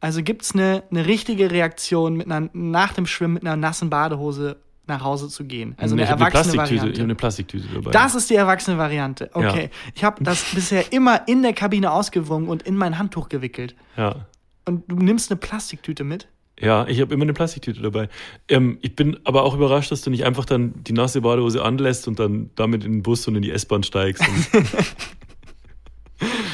Also 0.00 0.22
gibt 0.22 0.42
es 0.42 0.52
eine, 0.52 0.82
eine 0.90 1.06
richtige 1.06 1.50
Reaktion 1.50 2.16
mit 2.16 2.30
einer, 2.30 2.50
nach 2.52 2.92
dem 2.92 3.06
Schwimmen 3.06 3.34
mit 3.34 3.42
einer 3.44 3.56
nassen 3.56 3.88
Badehose 3.88 4.56
nach 4.86 5.02
Hause 5.02 5.28
zu 5.28 5.44
gehen. 5.44 5.74
Also 5.78 5.94
eine 5.94 6.04
erwachsene 6.04 6.56
Variante. 6.56 6.88
Ich 6.88 6.94
habe 6.94 7.04
eine 7.04 7.14
Plastiktüte 7.14 7.66
dabei. 7.72 7.90
Das 7.90 8.14
ist 8.14 8.30
die 8.30 8.34
erwachsene 8.34 8.78
Variante. 8.78 9.30
Okay. 9.32 9.64
Ja. 9.64 9.92
Ich 9.94 10.04
habe 10.04 10.22
das 10.22 10.44
bisher 10.54 10.92
immer 10.92 11.26
in 11.28 11.42
der 11.42 11.52
Kabine 11.52 11.92
ausgewungen 11.92 12.48
und 12.48 12.62
in 12.62 12.76
mein 12.76 12.98
Handtuch 12.98 13.28
gewickelt. 13.28 13.74
Ja. 13.96 14.26
Und 14.66 14.84
du 14.88 14.96
nimmst 14.96 15.30
eine 15.30 15.38
Plastiktüte 15.38 16.04
mit? 16.04 16.28
Ja, 16.60 16.86
ich 16.86 17.00
habe 17.00 17.12
immer 17.12 17.24
eine 17.24 17.32
Plastiktüte 17.32 17.82
dabei. 17.82 18.08
Ähm, 18.48 18.78
ich 18.80 18.94
bin 18.94 19.18
aber 19.24 19.42
auch 19.42 19.54
überrascht, 19.54 19.90
dass 19.90 20.02
du 20.02 20.10
nicht 20.10 20.24
einfach 20.24 20.44
dann 20.44 20.72
die 20.84 20.92
nasse 20.92 21.20
Badehose 21.20 21.64
anlässt 21.64 22.06
und 22.06 22.18
dann 22.18 22.50
damit 22.54 22.84
in 22.84 22.92
den 22.92 23.02
Bus 23.02 23.26
und 23.26 23.34
in 23.34 23.42
die 23.42 23.50
S-Bahn 23.50 23.82
steigst. 23.82 24.22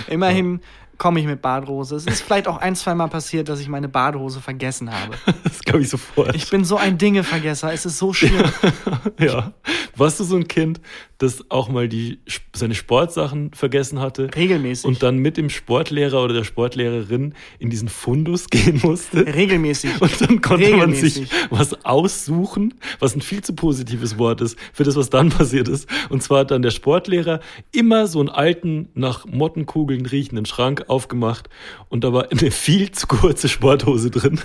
Immerhin 0.08 0.60
komme 1.00 1.18
ich 1.18 1.26
mit 1.26 1.40
Badehose. 1.40 1.96
Es 1.96 2.04
ist 2.04 2.20
vielleicht 2.20 2.46
auch 2.46 2.58
ein, 2.58 2.76
zwei 2.76 2.94
Mal 2.94 3.08
passiert, 3.08 3.48
dass 3.48 3.58
ich 3.58 3.68
meine 3.68 3.88
Badehose 3.88 4.40
vergessen 4.40 4.92
habe. 4.92 5.16
Das 5.42 5.60
glaube 5.60 5.82
ich 5.82 5.88
sofort. 5.88 6.34
Ich 6.34 6.50
bin 6.50 6.64
so 6.64 6.76
ein 6.76 6.98
Dingevergesser. 6.98 7.72
Es 7.72 7.86
ist 7.86 7.98
so 7.98 8.12
schlimm. 8.12 8.44
ja. 9.18 9.52
Warst 9.96 10.20
du 10.20 10.24
so 10.24 10.36
ein 10.36 10.46
Kind, 10.46 10.80
das 11.20 11.50
auch 11.50 11.68
mal 11.68 11.86
die, 11.86 12.18
seine 12.56 12.74
Sportsachen 12.74 13.52
vergessen 13.52 14.00
hatte? 14.00 14.30
Regelmäßig. 14.34 14.86
Und 14.86 15.02
dann 15.02 15.18
mit 15.18 15.36
dem 15.36 15.50
Sportlehrer 15.50 16.24
oder 16.24 16.32
der 16.32 16.44
Sportlehrerin 16.44 17.34
in 17.58 17.68
diesen 17.68 17.88
Fundus 17.88 18.46
gehen 18.50 18.80
musste? 18.82 19.26
Regelmäßig. 19.26 20.00
Und 20.00 20.20
dann 20.20 20.40
konnte 20.40 20.74
man 20.74 20.94
sich 20.94 21.28
was 21.50 21.84
aussuchen, 21.84 22.74
was 23.00 23.14
ein 23.14 23.20
viel 23.20 23.44
zu 23.44 23.52
positives 23.52 24.16
Wort 24.16 24.40
ist 24.40 24.58
für 24.72 24.84
das, 24.84 24.96
was 24.96 25.10
dann 25.10 25.28
passiert 25.30 25.68
ist. 25.68 25.86
Und 26.08 26.22
zwar 26.22 26.40
hat 26.40 26.50
dann 26.50 26.62
der 26.62 26.70
Sportlehrer 26.70 27.40
immer 27.70 28.06
so 28.06 28.20
einen 28.20 28.30
alten, 28.30 28.88
nach 28.94 29.26
Mottenkugeln 29.26 30.06
riechenden 30.06 30.46
Schrank 30.46 30.84
aufgemacht 30.88 31.50
und 31.90 32.02
da 32.02 32.14
war 32.14 32.30
eine 32.30 32.50
viel 32.50 32.92
zu 32.92 33.06
kurze 33.06 33.50
Sporthose 33.50 34.10
drin. 34.10 34.40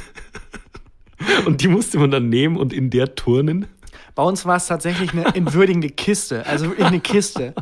Und 1.46 1.62
die 1.62 1.70
musste 1.70 1.98
man 2.00 2.12
dann 2.12 2.28
nehmen 2.28 2.58
und 2.58 2.74
in 2.74 2.90
der 2.90 3.16
turnen. 3.16 3.68
Bei 4.16 4.24
uns 4.24 4.46
war 4.46 4.56
es 4.56 4.68
tatsächlich 4.68 5.12
eine 5.12 5.36
entwürdigende 5.36 5.90
Kiste, 5.90 6.46
also 6.46 6.68
wirklich 6.68 6.88
eine 6.88 7.02
Kiste. 7.02 7.54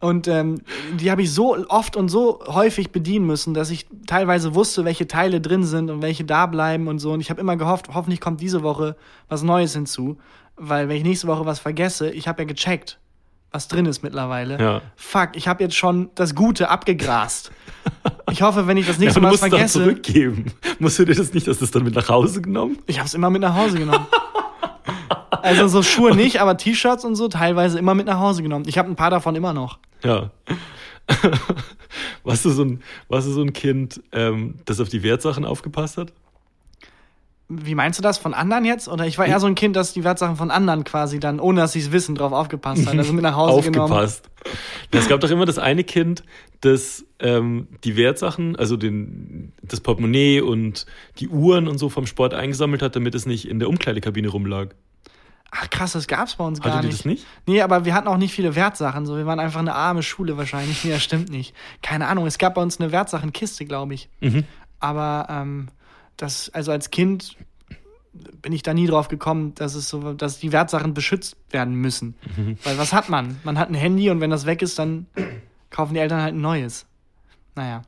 Und 0.00 0.28
ähm, 0.28 0.60
die 0.94 1.10
habe 1.10 1.22
ich 1.22 1.32
so 1.32 1.56
oft 1.68 1.96
und 1.96 2.08
so 2.08 2.38
häufig 2.46 2.92
bedienen 2.92 3.26
müssen, 3.26 3.52
dass 3.52 3.70
ich 3.70 3.86
teilweise 4.06 4.54
wusste, 4.54 4.84
welche 4.84 5.08
Teile 5.08 5.40
drin 5.40 5.64
sind 5.64 5.90
und 5.90 6.02
welche 6.02 6.24
da 6.24 6.46
bleiben 6.46 6.86
und 6.86 7.00
so. 7.00 7.12
Und 7.12 7.20
ich 7.20 7.30
habe 7.30 7.40
immer 7.40 7.56
gehofft, 7.56 7.88
hoffentlich 7.92 8.20
kommt 8.20 8.40
diese 8.40 8.62
Woche 8.62 8.96
was 9.28 9.42
Neues 9.42 9.72
hinzu. 9.72 10.18
Weil 10.56 10.88
wenn 10.88 10.96
ich 10.96 11.02
nächste 11.02 11.26
Woche 11.26 11.46
was 11.46 11.58
vergesse, 11.58 12.10
ich 12.10 12.28
habe 12.28 12.42
ja 12.42 12.46
gecheckt, 12.46 13.00
was 13.50 13.66
drin 13.66 13.86
ist 13.86 14.02
mittlerweile. 14.02 14.60
Ja. 14.60 14.82
Fuck, 14.94 15.30
ich 15.34 15.48
habe 15.48 15.64
jetzt 15.64 15.74
schon 15.74 16.10
das 16.14 16.34
Gute 16.36 16.68
abgegrast. 16.68 17.50
Ich 18.30 18.42
hoffe, 18.42 18.68
wenn 18.68 18.76
ich 18.76 18.86
das 18.86 18.98
nächste 19.00 19.18
ja, 19.18 19.26
Mal 19.26 19.32
was 19.32 19.40
vergesse. 19.40 19.80
Dann 19.80 19.88
zurückgeben. 19.88 20.52
Musst 20.78 20.98
du 21.00 21.06
dir 21.06 21.14
das 21.14 21.34
nicht, 21.34 21.48
dass 21.48 21.58
das 21.58 21.72
dann 21.72 21.82
mit 21.82 21.96
nach 21.96 22.08
Hause 22.08 22.40
genommen? 22.40 22.78
Ich 22.86 22.98
habe 22.98 23.06
es 23.08 23.14
immer 23.14 23.30
mit 23.30 23.42
nach 23.42 23.54
Hause 23.56 23.78
genommen. 23.78 24.06
Also 25.42 25.68
so 25.68 25.82
Schuhe 25.82 26.14
nicht, 26.16 26.40
aber 26.40 26.56
T-Shirts 26.56 27.04
und 27.04 27.16
so 27.16 27.28
teilweise 27.28 27.78
immer 27.78 27.94
mit 27.94 28.06
nach 28.06 28.18
Hause 28.18 28.42
genommen. 28.42 28.64
Ich 28.66 28.78
habe 28.78 28.90
ein 28.90 28.96
paar 28.96 29.10
davon 29.10 29.36
immer 29.36 29.52
noch. 29.52 29.78
Ja. 30.02 30.30
warst, 32.24 32.44
du 32.44 32.50
so 32.50 32.64
ein, 32.64 32.82
warst 33.08 33.26
du 33.28 33.32
so 33.32 33.42
ein 33.42 33.52
Kind, 33.52 34.02
ähm, 34.12 34.56
das 34.64 34.80
auf 34.80 34.88
die 34.88 35.02
Wertsachen 35.02 35.44
aufgepasst 35.44 35.96
hat? 35.96 36.12
Wie 37.50 37.74
meinst 37.74 37.98
du 37.98 38.02
das? 38.02 38.18
Von 38.18 38.34
anderen 38.34 38.66
jetzt? 38.66 38.88
Oder 38.88 39.06
ich 39.06 39.16
war 39.16 39.24
eher 39.24 39.40
so 39.40 39.46
ein 39.46 39.54
Kind, 39.54 39.74
das 39.74 39.94
die 39.94 40.04
Wertsachen 40.04 40.36
von 40.36 40.50
anderen 40.50 40.84
quasi 40.84 41.18
dann, 41.18 41.40
ohne 41.40 41.62
dass 41.62 41.72
sie 41.72 41.78
es 41.78 41.92
wissen, 41.92 42.14
drauf 42.14 42.32
aufgepasst 42.32 42.86
hat. 42.86 42.98
Also 42.98 43.14
mit 43.14 43.22
nach 43.22 43.36
Hause 43.36 43.54
aufgepasst. 43.54 44.28
genommen. 44.44 44.58
Es 44.90 45.08
gab 45.08 45.20
doch 45.20 45.30
immer 45.30 45.46
das 45.46 45.58
eine 45.58 45.82
Kind, 45.82 46.24
das 46.60 47.06
ähm, 47.20 47.68
die 47.84 47.96
Wertsachen, 47.96 48.54
also 48.54 48.76
den, 48.76 49.54
das 49.62 49.80
Portemonnaie 49.80 50.42
und 50.42 50.84
die 51.20 51.28
Uhren 51.28 51.68
und 51.68 51.78
so 51.78 51.88
vom 51.88 52.04
Sport 52.04 52.34
eingesammelt 52.34 52.82
hat, 52.82 52.96
damit 52.96 53.14
es 53.14 53.24
nicht 53.24 53.48
in 53.48 53.58
der 53.60 53.70
Umkleidekabine 53.70 54.28
rumlag. 54.28 54.74
Ach 55.50 55.70
krass, 55.70 55.92
das 55.92 56.06
gab's 56.06 56.34
bei 56.36 56.44
uns 56.44 56.60
gar 56.60 56.74
Hatte 56.76 56.86
nicht. 56.88 56.98
das 56.98 57.04
nicht? 57.06 57.26
Nee, 57.46 57.62
aber 57.62 57.84
wir 57.84 57.94
hatten 57.94 58.06
auch 58.08 58.18
nicht 58.18 58.34
viele 58.34 58.54
Wertsachen. 58.54 59.06
So, 59.06 59.16
wir 59.16 59.24
waren 59.26 59.40
einfach 59.40 59.60
eine 59.60 59.74
arme 59.74 60.02
Schule 60.02 60.36
wahrscheinlich. 60.36 60.84
Nee, 60.84 60.90
das 60.90 61.02
stimmt 61.02 61.30
nicht. 61.30 61.54
Keine 61.82 62.06
Ahnung. 62.06 62.26
Es 62.26 62.38
gab 62.38 62.54
bei 62.54 62.62
uns 62.62 62.78
eine 62.80 62.92
Wertsachenkiste, 62.92 63.64
glaube 63.64 63.94
ich. 63.94 64.08
Mhm. 64.20 64.44
Aber 64.78 65.26
ähm, 65.30 65.68
das, 66.16 66.50
also 66.50 66.70
als 66.72 66.90
Kind 66.90 67.36
bin 68.42 68.52
ich 68.52 68.62
da 68.62 68.74
nie 68.74 68.86
drauf 68.86 69.08
gekommen, 69.08 69.54
dass 69.54 69.74
es 69.74 69.88
so, 69.88 70.12
dass 70.12 70.38
die 70.38 70.52
Wertsachen 70.52 70.92
beschützt 70.92 71.36
werden 71.50 71.74
müssen. 71.74 72.14
Mhm. 72.36 72.58
Weil 72.64 72.76
was 72.78 72.92
hat 72.92 73.08
man? 73.08 73.40
Man 73.44 73.58
hat 73.58 73.70
ein 73.70 73.74
Handy 73.74 74.10
und 74.10 74.20
wenn 74.20 74.30
das 74.30 74.44
weg 74.44 74.60
ist, 74.60 74.78
dann 74.78 75.06
kaufen 75.70 75.94
die 75.94 76.00
Eltern 76.00 76.20
halt 76.20 76.34
ein 76.34 76.40
neues. 76.40 76.86
Naja. 77.54 77.82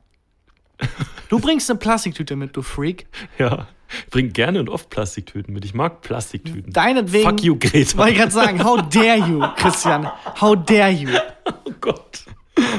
Du 1.28 1.38
bringst 1.38 1.70
eine 1.70 1.78
Plastiktüte 1.78 2.34
mit, 2.34 2.56
du 2.56 2.62
Freak. 2.62 3.06
Ja. 3.38 3.68
Ich 4.04 4.10
bringe 4.10 4.30
gerne 4.30 4.60
und 4.60 4.68
oft 4.68 4.90
Plastiktüten 4.90 5.52
mit. 5.52 5.64
Ich 5.64 5.74
mag 5.74 6.00
Plastiktüten. 6.00 6.72
Deinetwegen. 6.72 7.28
Fuck 7.28 7.42
you, 7.42 7.56
Greta. 7.58 7.98
Wollte 7.98 8.12
ich 8.12 8.18
gerade 8.18 8.32
sagen, 8.32 8.64
how 8.64 8.80
dare 8.88 9.18
you, 9.18 9.40
Christian. 9.56 10.08
How 10.40 10.56
dare 10.56 10.90
you. 10.90 11.10
Oh 11.64 11.72
Gott. 11.80 12.24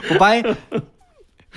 Wobei, 0.10 0.56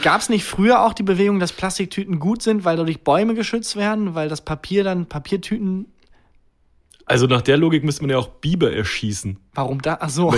gab 0.02 0.20
es 0.20 0.28
nicht 0.28 0.44
früher 0.44 0.84
auch 0.84 0.94
die 0.94 1.02
Bewegung, 1.02 1.38
dass 1.38 1.52
Plastiktüten 1.52 2.18
gut 2.18 2.42
sind, 2.42 2.64
weil 2.64 2.76
dadurch 2.76 3.02
Bäume 3.02 3.34
geschützt 3.34 3.76
werden, 3.76 4.14
weil 4.14 4.28
das 4.28 4.40
Papier 4.40 4.82
dann, 4.82 5.06
Papiertüten. 5.06 5.86
Also 7.06 7.26
nach 7.26 7.42
der 7.42 7.56
Logik 7.56 7.84
müsste 7.84 8.02
man 8.02 8.10
ja 8.10 8.18
auch 8.18 8.28
Biber 8.28 8.72
erschießen. 8.72 9.38
Warum 9.54 9.80
da? 9.82 9.98
Ach 10.00 10.08
so. 10.08 10.34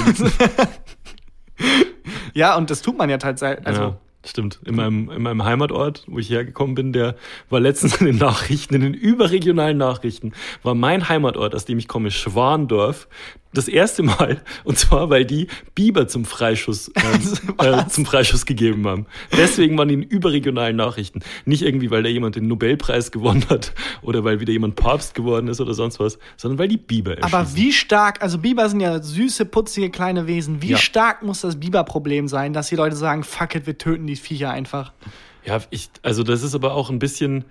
ja, 2.35 2.57
und 2.57 2.71
das 2.71 2.83
tut 2.83 2.99
man 2.99 3.09
ja 3.09 3.19
tatsächlich. 3.19 3.67
Also, 3.67 3.83
ja. 3.83 4.01
Stimmt. 4.27 4.59
In 4.65 4.75
meinem, 4.75 5.09
in 5.11 5.23
meinem 5.23 5.45
Heimatort, 5.45 6.05
wo 6.09 6.19
ich 6.19 6.29
hergekommen 6.29 6.75
bin, 6.75 6.93
der 6.93 7.15
war 7.49 7.61
letztens 7.61 8.01
in 8.01 8.07
den 8.07 8.19
Nachrichten, 8.19 8.75
in 8.75 8.81
den 8.81 8.95
überregionalen 8.95 9.79
Nachrichten, 9.79 10.33
war 10.65 10.75
mein 10.75 11.09
Heimatort, 11.09 11.55
aus 11.55 11.65
dem 11.65 11.79
ich 11.79 11.87
komme, 11.87 12.11
Schwandorf, 12.11 13.07
das 13.53 13.69
erste 13.69 14.03
Mal. 14.03 14.41
Und 14.65 14.79
zwar, 14.79 15.11
weil 15.11 15.25
die 15.25 15.49
Biber 15.75 16.09
zum 16.09 16.25
Freischuss, 16.25 16.89
äh, 17.61 17.67
äh, 17.67 17.87
zum 17.89 18.07
Freischuss 18.07 18.47
gegeben 18.47 18.87
haben. 18.87 19.07
Deswegen 19.37 19.77
waren 19.79 19.89
die 19.89 19.95
in 19.95 20.03
überregionalen 20.03 20.77
Nachrichten. 20.77 21.21
Nicht 21.45 21.63
irgendwie, 21.63 21.91
weil 21.91 22.03
da 22.03 22.09
jemand 22.09 22.37
den 22.37 22.49
Nobelpreis 22.49 23.11
gewonnen 23.11 23.45
hat 23.49 23.73
oder 24.03 24.25
weil 24.25 24.41
wieder 24.41 24.53
jemand 24.53 24.77
Papst 24.77 25.15
geworden 25.15 25.49
ist 25.49 25.61
oder 25.61 25.75
sonst 25.75 25.99
was, 26.01 26.19
sondern 26.37 26.59
weil 26.59 26.69
die 26.69 26.77
Biber 26.77 27.17
erschießen. 27.17 27.35
Aber 27.35 27.57
wie 27.57 27.73
stark, 27.73 28.23
also 28.23 28.39
Biber 28.39 28.69
sind 28.69 28.81
ja 28.81 29.03
süße, 29.03 29.47
putzige 29.47 29.91
kleine 29.91 30.27
Wesen. 30.27 30.63
Wie 30.63 30.71
ja. 30.71 30.79
stark 30.79 31.23
muss 31.23 31.41
das 31.41 31.59
Biberproblem 31.59 32.29
sein, 32.29 32.53
dass 32.53 32.69
die 32.69 32.77
Leute 32.77 32.97
sagen, 32.97 33.25
fuck 33.25 33.55
it, 33.55 33.67
wir 33.67 33.79
töten 33.79 34.07
die 34.07 34.17
Viecher 34.17 34.51
einfach? 34.51 34.93
Ja, 35.45 35.61
ich, 35.71 35.89
also 36.03 36.25
das 36.25 36.43
ist 36.43 36.55
aber 36.55 36.75
auch 36.75 36.91
ein 36.91 36.99
bisschen, 36.99 37.45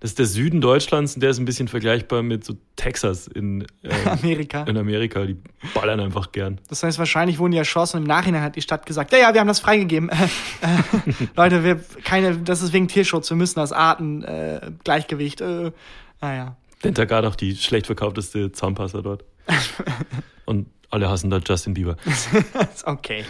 das 0.00 0.10
ist 0.10 0.18
der 0.18 0.26
Süden 0.26 0.60
Deutschlands 0.60 1.14
und 1.14 1.22
der 1.22 1.30
ist 1.30 1.38
ein 1.38 1.46
bisschen 1.46 1.68
vergleichbar 1.68 2.22
mit 2.22 2.44
so 2.44 2.54
Texas 2.76 3.26
in 3.26 3.62
äh, 3.82 3.90
Amerika. 4.06 4.64
In 4.64 4.76
Amerika, 4.76 5.24
die 5.24 5.38
ballern 5.74 6.00
einfach 6.00 6.32
gern. 6.32 6.60
Das 6.68 6.82
heißt, 6.82 6.98
wahrscheinlich 6.98 7.38
wurden 7.38 7.52
die 7.52 7.58
erschossen 7.58 7.96
und 7.96 8.02
im 8.02 8.08
Nachhinein 8.08 8.42
hat 8.42 8.56
die 8.56 8.62
Stadt 8.62 8.84
gesagt, 8.84 9.12
ja, 9.12 9.18
ja, 9.18 9.32
wir 9.32 9.40
haben 9.40 9.48
das 9.48 9.60
freigegeben. 9.60 10.10
Äh, 10.10 10.14
äh, 10.60 11.26
Leute, 11.34 11.64
wir 11.64 11.80
keine, 12.04 12.36
das 12.36 12.60
ist 12.60 12.74
wegen 12.74 12.88
Tierschutz, 12.88 13.30
wir 13.30 13.36
müssen 13.38 13.58
das 13.58 13.72
Artengleichgewicht. 13.72 15.40
Äh, 15.40 15.72
naja. 16.20 16.56
Dentagard 16.84 17.24
auch 17.24 17.36
die 17.36 17.56
schlecht 17.56 17.86
verkaufteste 17.86 18.52
Zahnpasta 18.52 19.00
dort. 19.00 19.24
Und 20.44 20.66
alle 20.90 21.08
hassen 21.08 21.30
da 21.30 21.38
Justin 21.38 21.72
Bieber. 21.72 21.96
Ist 22.04 22.86
okay. 22.86 23.24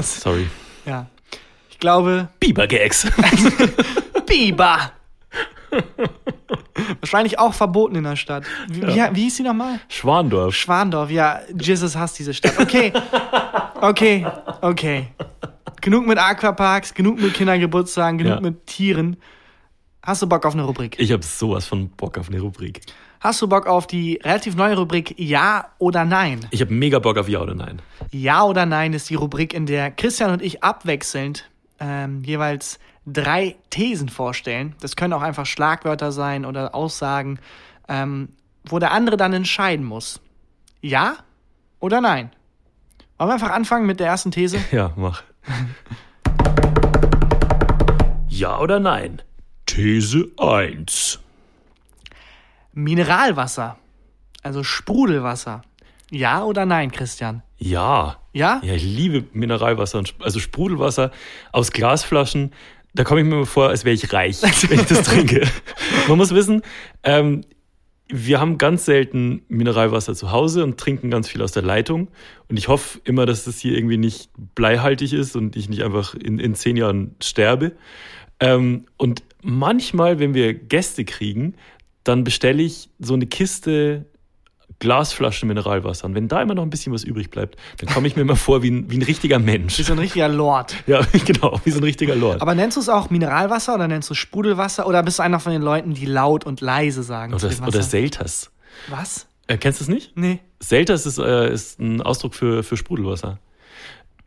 Sorry. 0.00 0.48
Ja. 0.86 1.06
Ich 1.70 1.78
glaube, 1.78 2.28
Bieber-Gags. 2.40 3.06
Biber. 4.26 4.92
Wahrscheinlich 7.00 7.38
auch 7.38 7.54
verboten 7.54 7.96
in 7.96 8.04
der 8.04 8.16
Stadt. 8.16 8.44
Wie, 8.68 8.82
wie, 8.82 8.94
wie 9.12 9.22
hieß 9.24 9.36
sie 9.36 9.42
nochmal? 9.42 9.80
Schwandorf. 9.88 10.54
Schwandorf, 10.54 11.10
ja, 11.10 11.40
Jesus 11.58 11.96
hasst 11.96 12.18
diese 12.18 12.34
Stadt. 12.34 12.58
Okay, 12.58 12.92
okay, 13.80 14.26
okay. 14.60 15.08
Genug 15.80 16.06
mit 16.06 16.18
Aquaparks, 16.18 16.92
genug 16.94 17.20
mit 17.20 17.34
Kindergeburtstagen, 17.34 18.18
genug 18.18 18.34
Ja. 18.34 18.40
mit 18.40 18.66
Tieren. 18.66 19.16
Hast 20.02 20.22
du 20.22 20.26
Bock 20.26 20.46
auf 20.46 20.54
eine 20.54 20.62
Rubrik? 20.64 20.96
Ich 20.98 21.12
habe 21.12 21.22
sowas 21.22 21.66
von 21.66 21.90
Bock 21.90 22.16
auf 22.18 22.28
eine 22.28 22.40
Rubrik. 22.40 22.80
Hast 23.20 23.42
du 23.42 23.48
Bock 23.48 23.66
auf 23.66 23.86
die 23.86 24.18
relativ 24.24 24.56
neue 24.56 24.76
Rubrik 24.76 25.14
Ja 25.18 25.66
oder 25.78 26.06
Nein? 26.06 26.46
Ich 26.50 26.62
habe 26.62 26.72
mega 26.72 26.98
Bock 26.98 27.18
auf 27.18 27.28
Ja 27.28 27.40
oder 27.42 27.54
Nein. 27.54 27.82
Ja 28.10 28.44
oder 28.44 28.64
Nein 28.64 28.94
ist 28.94 29.10
die 29.10 29.14
Rubrik, 29.14 29.52
in 29.52 29.66
der 29.66 29.90
Christian 29.90 30.30
und 30.30 30.40
ich 30.42 30.64
abwechselnd 30.64 31.50
ähm, 31.80 32.22
jeweils 32.24 32.78
drei 33.06 33.56
Thesen 33.70 34.08
vorstellen. 34.08 34.74
Das 34.80 34.96
können 34.96 35.12
auch 35.12 35.22
einfach 35.22 35.46
Schlagwörter 35.46 36.12
sein 36.12 36.44
oder 36.44 36.74
Aussagen, 36.74 37.38
ähm, 37.88 38.28
wo 38.64 38.78
der 38.78 38.92
andere 38.92 39.16
dann 39.16 39.32
entscheiden 39.32 39.84
muss. 39.84 40.20
Ja 40.80 41.16
oder 41.80 42.00
nein? 42.00 42.30
Wollen 43.18 43.28
wir 43.28 43.34
einfach 43.34 43.50
anfangen 43.50 43.86
mit 43.86 44.00
der 44.00 44.06
ersten 44.06 44.30
These? 44.30 44.58
Ja, 44.72 44.92
mach. 44.96 45.22
ja 48.28 48.58
oder 48.58 48.80
Nein? 48.80 49.20
These 49.66 50.30
1. 50.38 51.20
Mineralwasser, 52.72 53.76
also 54.42 54.62
Sprudelwasser. 54.62 55.62
Ja 56.10 56.44
oder 56.44 56.64
nein, 56.64 56.90
Christian? 56.90 57.42
Ja. 57.58 58.16
Ja? 58.32 58.60
Ja, 58.64 58.72
ich 58.74 58.84
liebe 58.84 59.24
Mineralwasser, 59.32 60.02
also 60.20 60.40
Sprudelwasser 60.40 61.10
aus 61.52 61.72
Glasflaschen. 61.72 62.52
Da 62.94 63.04
komme 63.04 63.20
ich 63.20 63.26
mir 63.26 63.46
vor, 63.46 63.68
als 63.68 63.84
wäre 63.84 63.94
ich 63.94 64.12
reich, 64.12 64.42
wenn 64.68 64.80
ich 64.80 64.86
das 64.86 65.02
trinke. 65.02 65.46
Man 66.08 66.18
muss 66.18 66.34
wissen, 66.34 66.62
ähm, 67.02 67.42
wir 68.12 68.40
haben 68.40 68.58
ganz 68.58 68.84
selten 68.84 69.42
Mineralwasser 69.48 70.14
zu 70.14 70.32
Hause 70.32 70.64
und 70.64 70.78
trinken 70.78 71.10
ganz 71.10 71.28
viel 71.28 71.42
aus 71.42 71.52
der 71.52 71.62
Leitung. 71.62 72.08
Und 72.48 72.58
ich 72.58 72.68
hoffe 72.68 73.00
immer, 73.04 73.24
dass 73.24 73.44
das 73.44 73.60
hier 73.60 73.76
irgendwie 73.76 73.98
nicht 73.98 74.30
bleihaltig 74.54 75.12
ist 75.12 75.36
und 75.36 75.54
ich 75.56 75.68
nicht 75.68 75.82
einfach 75.82 76.14
in, 76.14 76.40
in 76.40 76.54
zehn 76.54 76.76
Jahren 76.76 77.14
sterbe. 77.22 77.72
Ähm, 78.40 78.86
und 78.96 79.22
manchmal, 79.42 80.18
wenn 80.18 80.34
wir 80.34 80.54
Gäste 80.54 81.04
kriegen, 81.04 81.54
dann 82.02 82.24
bestelle 82.24 82.62
ich 82.62 82.88
so 82.98 83.14
eine 83.14 83.26
Kiste 83.26 84.06
Glasflaschen 84.80 85.46
Mineralwasser. 85.46 86.06
Und 86.06 86.14
wenn 86.14 86.26
da 86.26 86.42
immer 86.42 86.54
noch 86.54 86.62
ein 86.62 86.70
bisschen 86.70 86.92
was 86.92 87.04
übrig 87.04 87.30
bleibt, 87.30 87.56
dann 87.78 87.88
komme 87.88 88.08
ich 88.08 88.16
mir 88.16 88.22
immer 88.22 88.34
vor 88.34 88.62
wie 88.62 88.70
ein, 88.70 88.90
wie 88.90 88.96
ein 88.96 89.02
richtiger 89.02 89.38
Mensch. 89.38 89.76
du 89.76 89.92
ein 89.92 89.98
richtiger 89.98 90.28
Lord. 90.28 90.74
Ja, 90.86 91.02
genau, 91.24 91.60
wie 91.64 91.70
so 91.70 91.78
ein 91.78 91.84
richtiger 91.84 92.16
Lord. 92.16 92.42
Aber 92.42 92.54
nennst 92.54 92.76
du 92.76 92.80
es 92.80 92.88
auch 92.88 93.10
Mineralwasser 93.10 93.74
oder 93.74 93.86
nennst 93.86 94.08
du 94.08 94.14
es 94.14 94.18
Sprudelwasser 94.18 94.86
oder 94.86 95.02
bist 95.02 95.18
du 95.18 95.22
einer 95.22 95.38
von 95.38 95.52
den 95.52 95.62
Leuten, 95.62 95.94
die 95.94 96.06
laut 96.06 96.44
und 96.44 96.60
leise 96.60 97.02
sagen? 97.02 97.34
Oder, 97.34 97.50
oder? 97.66 97.82
Selters. 97.82 98.50
Was? 98.88 99.26
Äh, 99.46 99.58
kennst 99.58 99.80
du 99.80 99.84
es 99.84 99.88
nicht? 99.88 100.16
Nee. 100.16 100.40
Selters 100.58 101.06
ist, 101.06 101.18
äh, 101.18 101.52
ist 101.52 101.78
ein 101.78 102.00
Ausdruck 102.00 102.34
für, 102.34 102.62
für 102.62 102.76
Sprudelwasser. 102.76 103.38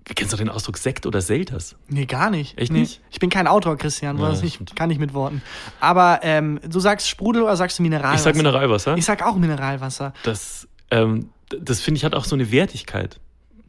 Kennst 0.05 0.33
du 0.33 0.37
den 0.37 0.49
Ausdruck 0.49 0.77
Sekt 0.77 1.05
oder 1.05 1.21
Selters? 1.21 1.75
Nee, 1.87 2.05
gar 2.05 2.29
nicht. 2.29 2.57
Echt 2.57 2.71
nee. 2.71 2.81
nicht? 2.81 3.01
Ich 3.09 3.19
bin 3.19 3.29
kein 3.29 3.47
Autor, 3.47 3.77
Christian. 3.77 4.17
Ja, 4.17 4.29
das 4.29 4.43
ich 4.43 4.55
stimmt. 4.55 4.75
kann 4.75 4.89
nicht 4.89 4.99
mit 4.99 5.13
Worten. 5.13 5.41
Aber 5.79 6.19
ähm, 6.23 6.59
du 6.67 6.79
sagst 6.79 7.07
Sprudel 7.07 7.43
oder 7.43 7.55
sagst 7.55 7.79
du 7.79 7.83
Mineralwasser? 7.83 8.15
Ich 8.15 8.21
sag 8.21 8.35
Mineralwasser. 8.35 8.97
Ich 8.97 9.05
sag 9.05 9.25
auch 9.25 9.35
Mineralwasser. 9.35 10.13
Das, 10.23 10.67
ähm, 10.91 11.29
das 11.57 11.79
finde 11.79 11.99
ich 11.99 12.05
hat 12.05 12.15
auch 12.15 12.25
so 12.25 12.35
eine 12.35 12.51
Wertigkeit. 12.51 13.19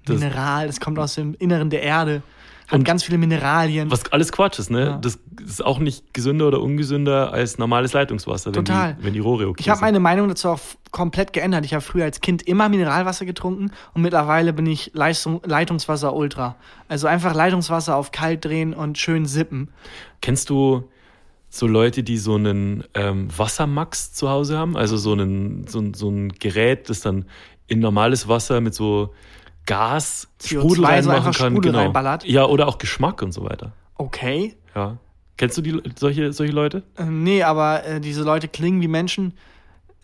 Das, 0.06 0.18
Mineral, 0.18 0.66
das 0.66 0.80
kommt 0.80 0.98
aus 0.98 1.14
dem 1.14 1.34
Inneren 1.34 1.70
der 1.70 1.82
Erde. 1.82 2.22
Hat 2.66 2.78
Und 2.78 2.84
ganz 2.84 3.04
viele 3.04 3.18
Mineralien. 3.18 3.90
was 3.90 4.10
alles 4.10 4.32
Quatsch 4.32 4.58
ist, 4.58 4.70
ne? 4.70 4.84
Ja. 4.86 4.98
Das 4.98 5.18
ist 5.46 5.62
auch 5.62 5.78
nicht 5.78 6.14
gesünder 6.14 6.48
oder 6.48 6.62
ungesünder 6.62 7.32
als 7.32 7.58
normales 7.58 7.92
Leitungswasser, 7.92 8.54
wenn, 8.54 8.64
Total. 8.64 8.94
Die, 8.94 9.04
wenn 9.04 9.12
die 9.12 9.18
Rohre 9.18 9.48
okay 9.48 9.60
Ich 9.60 9.68
habe 9.68 9.82
meine 9.82 10.00
Meinung 10.00 10.28
dazu 10.28 10.48
auch 10.48 10.60
komplett 10.90 11.34
geändert. 11.34 11.66
Ich 11.66 11.74
habe 11.74 11.82
früher 11.82 12.04
als 12.04 12.22
Kind 12.22 12.42
immer 12.42 12.70
Mineralwasser 12.70 13.26
getrunken 13.26 13.70
und 13.92 14.00
mittlerweile 14.00 14.54
bin 14.54 14.64
ich 14.64 14.92
Leistung, 14.94 15.42
Leitungswasser 15.44 16.14
Ultra. 16.14 16.56
Also 16.88 17.06
einfach 17.06 17.34
Leitungswasser 17.34 17.96
auf 17.96 18.12
kalt 18.12 18.44
drehen 18.44 18.72
und 18.72 18.96
schön 18.96 19.26
sippen. 19.26 19.68
Kennst 20.22 20.48
du 20.48 20.88
so 21.50 21.66
Leute, 21.66 22.02
die 22.02 22.16
so 22.16 22.36
einen 22.36 22.84
ähm, 22.94 23.28
Wassermax 23.36 24.14
zu 24.14 24.30
Hause 24.30 24.56
haben? 24.56 24.76
Also 24.76 24.96
so, 24.96 25.12
einen, 25.12 25.66
so, 25.66 25.82
so 25.94 26.08
ein 26.08 26.30
Gerät, 26.30 26.88
das 26.88 27.00
dann 27.00 27.26
in 27.66 27.78
normales 27.80 28.26
Wasser 28.26 28.60
mit 28.60 28.74
so 28.74 29.12
Gas 29.66 30.28
CO2 30.40 30.60
Sprudel 30.60 30.84
reinmachen 30.84 31.32
kann. 31.32 31.52
Sprudel 31.52 31.72
genau. 31.72 31.84
reinballert? 31.84 32.24
Ja, 32.24 32.46
oder 32.46 32.68
auch 32.68 32.78
Geschmack 32.78 33.22
und 33.22 33.32
so 33.32 33.44
weiter. 33.44 33.72
Okay. 33.96 34.56
Ja. 34.74 34.98
Kennst 35.36 35.58
du 35.58 35.62
die, 35.62 35.80
solche, 35.96 36.32
solche 36.32 36.52
Leute? 36.52 36.82
Ähm, 36.96 37.22
nee, 37.24 37.42
aber 37.42 37.84
äh, 37.84 38.00
diese 38.00 38.22
Leute 38.22 38.48
klingen 38.48 38.80
wie 38.82 38.88
Menschen, 38.88 39.34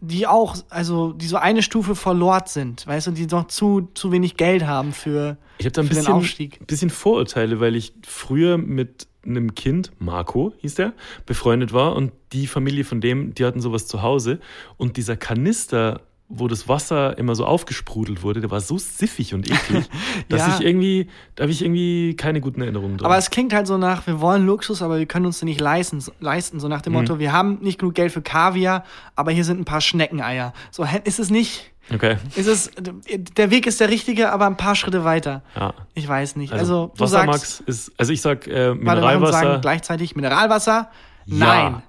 die 0.00 0.26
auch, 0.26 0.56
also 0.70 1.12
die 1.12 1.26
so 1.26 1.36
eine 1.36 1.62
Stufe 1.62 1.94
vor 1.94 2.14
Lord 2.14 2.48
sind, 2.48 2.86
weißt 2.86 3.08
du, 3.08 3.10
die 3.12 3.26
noch 3.26 3.46
zu, 3.48 3.90
zu 3.94 4.12
wenig 4.12 4.36
Geld 4.36 4.66
haben 4.66 4.92
für, 4.92 5.36
Ich 5.58 5.66
habe 5.66 5.72
da 5.72 5.82
ein 5.82 5.86
für 5.86 5.94
den 5.94 5.98
bisschen, 5.98 6.14
Aufstieg. 6.14 6.66
bisschen 6.66 6.90
Vorurteile, 6.90 7.60
weil 7.60 7.76
ich 7.76 7.92
früher 8.06 8.56
mit 8.56 9.06
einem 9.24 9.54
Kind, 9.54 9.92
Marco 9.98 10.54
hieß 10.58 10.76
der, 10.76 10.94
befreundet 11.26 11.72
war 11.74 11.94
und 11.94 12.12
die 12.32 12.46
Familie 12.46 12.84
von 12.84 13.02
dem, 13.02 13.34
die 13.34 13.44
hatten 13.44 13.60
sowas 13.60 13.86
zu 13.86 14.00
Hause 14.00 14.40
und 14.78 14.96
dieser 14.96 15.16
Kanister, 15.16 16.00
wo 16.32 16.46
das 16.46 16.68
Wasser 16.68 17.18
immer 17.18 17.34
so 17.34 17.44
aufgesprudelt 17.44 18.22
wurde, 18.22 18.40
der 18.40 18.52
war 18.52 18.60
so 18.60 18.78
siffig 18.78 19.34
und 19.34 19.50
eklig, 19.50 19.90
dass 20.28 20.40
Ja. 20.46 20.54
ich 20.54 20.64
irgendwie, 20.64 21.08
da 21.34 21.42
habe 21.42 21.50
ich 21.50 21.60
irgendwie 21.60 22.14
keine 22.16 22.40
guten 22.40 22.62
Erinnerungen 22.62 22.98
dran. 22.98 23.06
Aber 23.06 23.18
es 23.18 23.30
klingt 23.30 23.52
halt 23.52 23.66
so 23.66 23.76
nach, 23.78 24.06
wir 24.06 24.20
wollen 24.20 24.46
Luxus, 24.46 24.80
aber 24.80 24.98
wir 25.00 25.06
können 25.06 25.26
uns 25.26 25.40
den 25.40 25.46
nicht 25.46 25.60
leisten, 25.60 26.02
leisten. 26.20 26.60
So 26.60 26.68
nach 26.68 26.82
dem 26.82 26.92
Mhm. 26.92 27.00
Motto, 27.00 27.18
wir 27.18 27.32
haben 27.32 27.58
nicht 27.62 27.80
genug 27.80 27.94
Geld 27.94 28.12
für 28.12 28.22
Kaviar, 28.22 28.84
aber 29.16 29.32
hier 29.32 29.44
sind 29.44 29.58
ein 29.58 29.64
paar 29.64 29.80
Schneckeneier. 29.80 30.52
So 30.70 30.86
ist 31.04 31.18
es 31.18 31.30
nicht. 31.30 31.72
okay. 31.92 32.18
Ist 32.36 32.46
es, 32.46 32.70
der 32.78 33.50
Weg 33.50 33.66
ist 33.66 33.80
der 33.80 33.88
richtige, 33.88 34.30
aber 34.30 34.46
ein 34.46 34.56
paar 34.56 34.76
Schritte 34.76 35.02
weiter. 35.04 35.42
Ja. 35.56 35.74
Ich 35.94 36.06
weiß 36.06 36.36
nicht. 36.36 36.52
Also, 36.52 36.92
Also, 36.92 36.92
du 36.96 37.00
Wassermax 37.02 37.40
sagst, 37.40 37.60
ist, 37.68 37.92
also 37.98 38.12
ich 38.12 38.20
sag 38.20 38.46
äh, 38.46 38.68
warte, 38.68 38.78
wir 38.84 38.84
sagen 38.84 39.18
Mineralwasser. 39.18 39.58
gleichzeitig 39.58 40.14
Mineralwasser? 40.14 40.90
Ja. 41.26 41.36
Nein. 41.36 41.82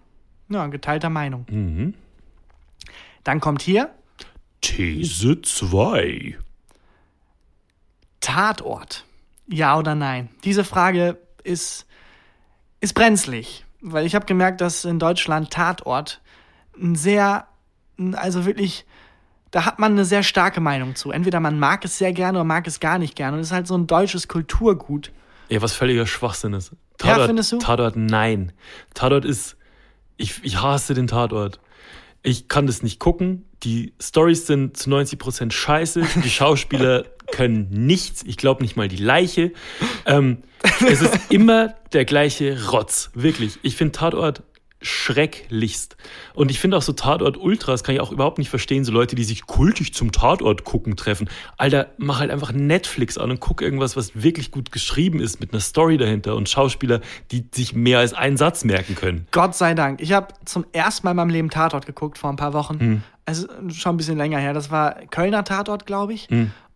Ja, 0.49 0.65
geteilter 0.65 1.11
Meinung. 1.11 1.45
Mhm. 1.47 1.93
Dann 3.23 3.39
kommt 3.39 3.61
hier 3.61 3.91
These 4.61 5.41
2. 5.41 6.37
Tatort. 8.21 9.05
Ja 9.47 9.77
oder 9.77 9.95
nein? 9.95 10.29
Diese 10.43 10.63
Frage 10.63 11.17
ist, 11.43 11.85
ist 12.79 12.93
brenzlig, 12.93 13.65
weil 13.81 14.05
ich 14.05 14.15
habe 14.15 14.25
gemerkt, 14.25 14.61
dass 14.61 14.85
in 14.85 14.99
Deutschland 14.99 15.51
Tatort 15.51 16.21
ein 16.79 16.95
sehr, 16.95 17.47
also 18.13 18.45
wirklich, 18.45 18.85
da 19.49 19.65
hat 19.65 19.79
man 19.79 19.93
eine 19.93 20.05
sehr 20.05 20.23
starke 20.23 20.61
Meinung 20.61 20.95
zu. 20.95 21.11
Entweder 21.11 21.39
man 21.39 21.59
mag 21.59 21.83
es 21.83 21.97
sehr 21.97 22.13
gerne 22.13 22.37
oder 22.37 22.45
mag 22.45 22.65
es 22.67 22.79
gar 22.79 22.99
nicht 22.99 23.15
gerne. 23.15 23.35
Und 23.35 23.41
es 23.41 23.47
ist 23.47 23.53
halt 23.53 23.67
so 23.67 23.77
ein 23.77 23.87
deutsches 23.87 24.27
Kulturgut. 24.27 25.11
Ja, 25.49 25.61
was 25.61 25.73
völliger 25.73 26.07
Schwachsinn 26.07 26.53
ist. 26.53 26.71
Ja, 27.03 27.25
findest 27.25 27.51
du? 27.51 27.57
Tatort, 27.57 27.95
nein. 27.95 28.53
Tatort 28.93 29.25
ist, 29.25 29.57
ich, 30.17 30.43
ich 30.43 30.61
hasse 30.61 30.93
den 30.93 31.07
Tatort. 31.07 31.59
Ich 32.23 32.47
kann 32.47 32.67
das 32.67 32.83
nicht 32.83 32.99
gucken. 32.99 33.45
Die 33.63 33.93
Stories 33.99 34.47
sind 34.47 34.77
zu 34.77 34.89
90% 34.89 35.51
scheiße. 35.51 36.03
Die 36.23 36.29
Schauspieler 36.29 37.05
können 37.31 37.67
nichts. 37.69 38.23
Ich 38.23 38.37
glaube 38.37 38.61
nicht 38.61 38.75
mal 38.75 38.87
die 38.87 38.97
Leiche. 38.97 39.51
Ähm, 40.05 40.43
es 40.87 41.01
ist 41.01 41.17
immer 41.29 41.75
der 41.93 42.05
gleiche 42.05 42.69
Rotz. 42.69 43.09
Wirklich. 43.13 43.59
Ich 43.63 43.75
finde 43.75 43.93
Tatort 43.93 44.43
schrecklichst. 44.81 45.95
Und 46.33 46.51
ich 46.51 46.59
finde 46.59 46.77
auch 46.77 46.81
so 46.81 46.93
Tatort-Ultras 46.93 47.83
kann 47.83 47.95
ich 47.95 48.01
auch 48.01 48.11
überhaupt 48.11 48.37
nicht 48.37 48.49
verstehen. 48.49 48.83
So 48.83 48.91
Leute, 48.91 49.15
die 49.15 49.23
sich 49.23 49.45
kultig 49.45 49.93
zum 49.93 50.11
Tatort 50.11 50.63
gucken 50.63 50.95
treffen. 50.95 51.29
Alter, 51.57 51.91
mach 51.97 52.19
halt 52.19 52.31
einfach 52.31 52.51
Netflix 52.51 53.17
an 53.17 53.31
und 53.31 53.39
guck 53.39 53.61
irgendwas, 53.61 53.95
was 53.95 54.21
wirklich 54.21 54.51
gut 54.51 54.71
geschrieben 54.71 55.19
ist, 55.19 55.39
mit 55.39 55.53
einer 55.53 55.61
Story 55.61 55.97
dahinter 55.97 56.35
und 56.35 56.49
Schauspieler, 56.49 57.01
die 57.31 57.45
sich 57.53 57.73
mehr 57.73 57.99
als 57.99 58.13
einen 58.13 58.37
Satz 58.37 58.63
merken 58.63 58.95
können. 58.95 59.27
Gott 59.31 59.55
sei 59.55 59.73
Dank. 59.73 60.01
Ich 60.01 60.13
habe 60.13 60.33
zum 60.45 60.65
ersten 60.73 61.05
Mal 61.05 61.11
in 61.11 61.17
meinem 61.17 61.29
Leben 61.29 61.49
Tatort 61.49 61.85
geguckt 61.85 62.17
vor 62.17 62.29
ein 62.29 62.37
paar 62.37 62.53
Wochen. 62.53 63.03
Also 63.25 63.47
schon 63.69 63.95
ein 63.95 63.97
bisschen 63.97 64.17
länger 64.17 64.39
her. 64.39 64.53
Das 64.53 64.71
war 64.71 64.95
Kölner 65.11 65.43
Tatort, 65.43 65.85
glaube 65.85 66.13
ich. 66.13 66.27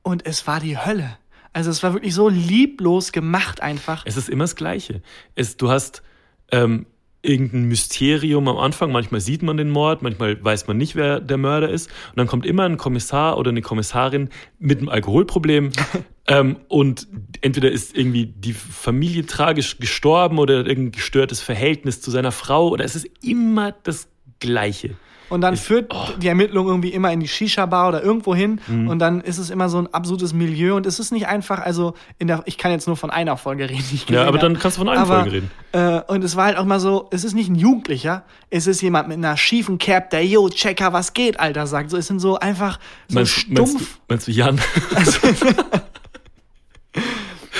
Und 0.03 0.25
es 0.25 0.45
war 0.45 0.59
die 0.59 0.77
Hölle. 0.77 1.17
Also 1.53 1.71
es 1.71 1.81
war 1.83 1.93
wirklich 1.93 2.13
so 2.13 2.27
lieblos 2.27 3.13
gemacht 3.13 3.61
einfach. 3.61 4.03
Es 4.05 4.17
ist 4.17 4.27
immer 4.27 4.43
das 4.43 4.57
Gleiche. 4.57 5.01
Es, 5.35 5.55
du 5.55 5.69
hast 5.69 6.03
ähm, 6.51 6.85
irgendein 7.25 7.65
Mysterium 7.65 8.47
am 8.47 8.57
Anfang. 8.57 8.91
Manchmal 8.91 9.21
sieht 9.21 9.43
man 9.43 9.57
den 9.57 9.69
Mord, 9.69 10.01
manchmal 10.01 10.43
weiß 10.43 10.67
man 10.67 10.77
nicht, 10.77 10.95
wer 10.95 11.19
der 11.19 11.37
Mörder 11.37 11.69
ist. 11.69 11.89
Und 12.11 12.17
dann 12.17 12.27
kommt 12.27 12.45
immer 12.45 12.63
ein 12.63 12.77
Kommissar 12.77 13.37
oder 13.37 13.49
eine 13.49 13.61
Kommissarin 13.61 14.29
mit 14.59 14.79
einem 14.79 14.89
Alkoholproblem. 14.89 15.71
ähm, 16.27 16.57
und 16.67 17.07
entweder 17.41 17.71
ist 17.71 17.97
irgendwie 17.97 18.27
die 18.27 18.53
Familie 18.53 19.25
tragisch 19.25 19.77
gestorben 19.77 20.39
oder 20.39 20.65
irgendein 20.65 20.91
gestörtes 20.91 21.41
Verhältnis 21.41 22.01
zu 22.01 22.11
seiner 22.11 22.31
Frau. 22.31 22.69
Oder 22.69 22.85
es 22.85 22.95
ist 22.95 23.07
immer 23.23 23.71
das 23.71 24.07
Gleiche. 24.39 24.95
Und 25.35 25.41
dann 25.41 25.57
führt 25.57 25.93
oh. 25.93 26.07
die 26.17 26.29
Ermittlung 26.29 26.67
irgendwie 26.67 26.89
immer 26.89 27.11
in 27.11 27.19
die 27.19 27.27
Shisha-Bar 27.27 27.89
oder 27.89 28.01
irgendwo 28.01 28.33
hin. 28.33 28.61
Mhm. 28.67 28.87
Und 28.87 28.99
dann 28.99 29.19
ist 29.19 29.37
es 29.37 29.49
immer 29.49 29.67
so 29.67 29.77
ein 29.79 29.93
absurdes 29.93 30.33
Milieu. 30.33 30.75
Und 30.75 30.85
es 30.85 30.97
ist 30.97 31.11
nicht 31.11 31.27
einfach, 31.27 31.59
also 31.59 31.93
in 32.19 32.27
der, 32.27 32.41
ich 32.45 32.57
kann 32.57 32.71
jetzt 32.71 32.87
nur 32.87 32.95
von 32.95 33.11
einer 33.11 33.35
Folge 33.35 33.69
reden. 33.69 33.83
ja, 34.07 34.25
aber 34.25 34.37
dann 34.37 34.57
kannst 34.57 34.77
du 34.77 34.81
von 34.81 34.89
einer 34.89 35.05
Folge 35.05 35.31
reden. 35.33 35.51
Äh, 35.73 35.99
und 36.07 36.23
es 36.23 36.37
war 36.37 36.45
halt 36.45 36.57
auch 36.57 36.63
mal 36.63 36.79
so, 36.79 37.09
es 37.11 37.25
ist 37.25 37.33
nicht 37.33 37.49
ein 37.49 37.55
Jugendlicher, 37.55 38.23
es 38.49 38.65
ist 38.65 38.81
jemand 38.81 39.09
mit 39.09 39.17
einer 39.17 39.35
schiefen 39.35 39.77
Cap, 39.77 40.09
der, 40.09 40.25
yo, 40.25 40.47
Checker, 40.47 40.93
was 40.93 41.11
geht, 41.11 41.37
Alter, 41.37 41.67
sagt. 41.67 41.89
So, 41.89 41.97
es 41.97 42.07
sind 42.07 42.19
so 42.19 42.39
einfach 42.39 42.79
so 43.09 43.15
meinst, 43.15 43.33
stumpf. 43.33 43.59
Meinst 43.59 43.81
du, 43.81 43.95
meinst 44.07 44.27
du 44.27 44.31
Jan? 44.31 44.61
Also, 44.95 45.19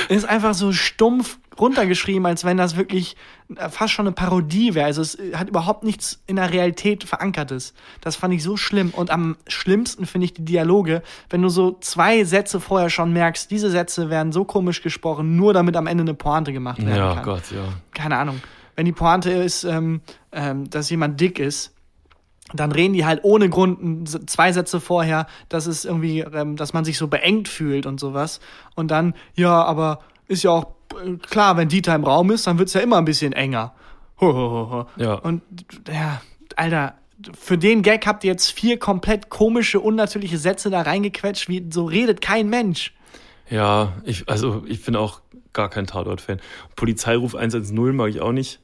ist 0.10 0.26
einfach 0.26 0.54
so 0.54 0.72
stumpf 0.72 1.40
runtergeschrieben, 1.60 2.26
als 2.26 2.44
wenn 2.44 2.58
das 2.58 2.76
wirklich 2.76 3.16
äh, 3.56 3.70
fast 3.70 3.94
schon 3.94 4.08
eine 4.08 4.14
Parodie 4.14 4.74
wäre. 4.76 4.86
Also 4.86 5.02
es 5.02 5.16
äh, 5.16 5.36
hat 5.36 5.50
überhaupt 5.50 5.84
nichts 5.84 6.22
in 6.28 6.36
der 6.36 6.52
Realität 6.52 7.04
verankertes. 7.04 7.74
Das 8.02 8.16
fand 8.16 8.34
ich 8.34 8.44
so 8.44 8.58
schlimm. 8.58 8.90
Und 8.90 9.10
am 9.10 9.38
schlimmsten 9.48 10.06
finde 10.06 10.26
ich 10.26 10.34
die 10.34 10.46
Dialoge, 10.46 11.02
wenn 11.30 11.42
du 11.42 11.50
so 11.50 11.78
zwei 11.80 12.24
Sätze 12.24 12.60
vorher 12.60 12.90
schon 12.90 13.14
merkst, 13.14 13.50
diese 13.52 13.70
Sätze 13.70 14.10
werden 14.10 14.32
so 14.32 14.46
komisch 14.46 14.82
gesprochen, 14.82 15.36
nur 15.36 15.54
damit 15.54 15.76
am 15.78 15.88
Ende 15.88 16.02
eine 16.02 16.14
Pointe 16.14 16.54
gemacht 16.54 16.80
werden 16.80 16.98
ja, 16.98 17.08
kann. 17.10 17.18
Ja, 17.18 17.24
Gott, 17.24 17.52
ja. 17.52 17.64
Keine 17.94 18.18
Ahnung. 18.18 18.42
Wenn 18.76 18.86
die 18.86 18.92
Pointe 18.92 19.32
ist, 19.32 19.64
ähm, 19.64 20.02
ähm, 20.34 20.70
dass 20.70 20.90
jemand 20.90 21.22
dick 21.22 21.40
ist, 21.40 21.75
dann 22.54 22.72
reden 22.72 22.94
die 22.94 23.06
halt 23.06 23.22
ohne 23.24 23.50
Grund 23.50 24.30
zwei 24.30 24.52
Sätze 24.52 24.80
vorher, 24.80 25.28
dass 25.50 25.66
es 25.66 25.84
irgendwie, 25.84 26.20
ähm, 26.20 26.56
dass 26.56 26.74
man 26.74 26.86
sich 26.86 26.98
so 26.98 27.08
beengt 27.08 27.48
fühlt 27.48 27.86
und 27.86 28.00
sowas. 28.00 28.40
Und 28.76 28.92
dann, 28.92 29.16
ja, 29.36 29.64
aber 29.64 30.00
ist 30.28 30.44
ja 30.44 30.52
auch 30.52 30.68
äh, 31.04 31.16
klar, 31.18 31.58
wenn 31.58 31.70
Dieter 31.70 31.96
im 31.96 32.04
Raum 32.04 32.32
ist, 32.32 32.46
dann 32.48 32.60
wird 32.60 32.68
es 32.68 32.74
ja 32.74 32.82
immer 32.82 32.98
ein 32.98 33.06
bisschen 33.06 33.34
enger. 33.34 33.74
Ja. 34.98 35.16
Und 35.16 35.42
ja, 35.88 36.22
Alter, 36.56 36.96
für 37.38 37.58
den 37.58 37.82
Gag 37.82 38.06
habt 38.06 38.24
ihr 38.24 38.32
jetzt 38.32 38.52
vier 38.52 38.78
komplett 38.78 39.30
komische, 39.30 39.80
unnatürliche 39.80 40.38
Sätze 40.38 40.70
da 40.70 40.82
reingequetscht, 40.82 41.50
wie 41.50 41.66
so 41.72 41.86
redet 41.86 42.22
kein 42.22 42.50
Mensch. 42.50 42.94
Ja, 43.50 43.94
ich, 44.04 44.30
also 44.30 44.64
ich 44.68 44.84
bin 44.84 44.96
auch 44.96 45.22
gar 45.54 45.70
kein 45.70 45.88
Tatort-Fan. 45.88 46.40
Polizeiruf 46.76 47.36
110 47.36 47.96
mag 47.96 48.10
ich 48.10 48.22
auch 48.22 48.32
nicht. 48.32 48.60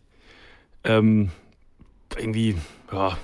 Ähm, 0.84 1.32
irgendwie, 2.18 2.56
ja, 2.92 3.18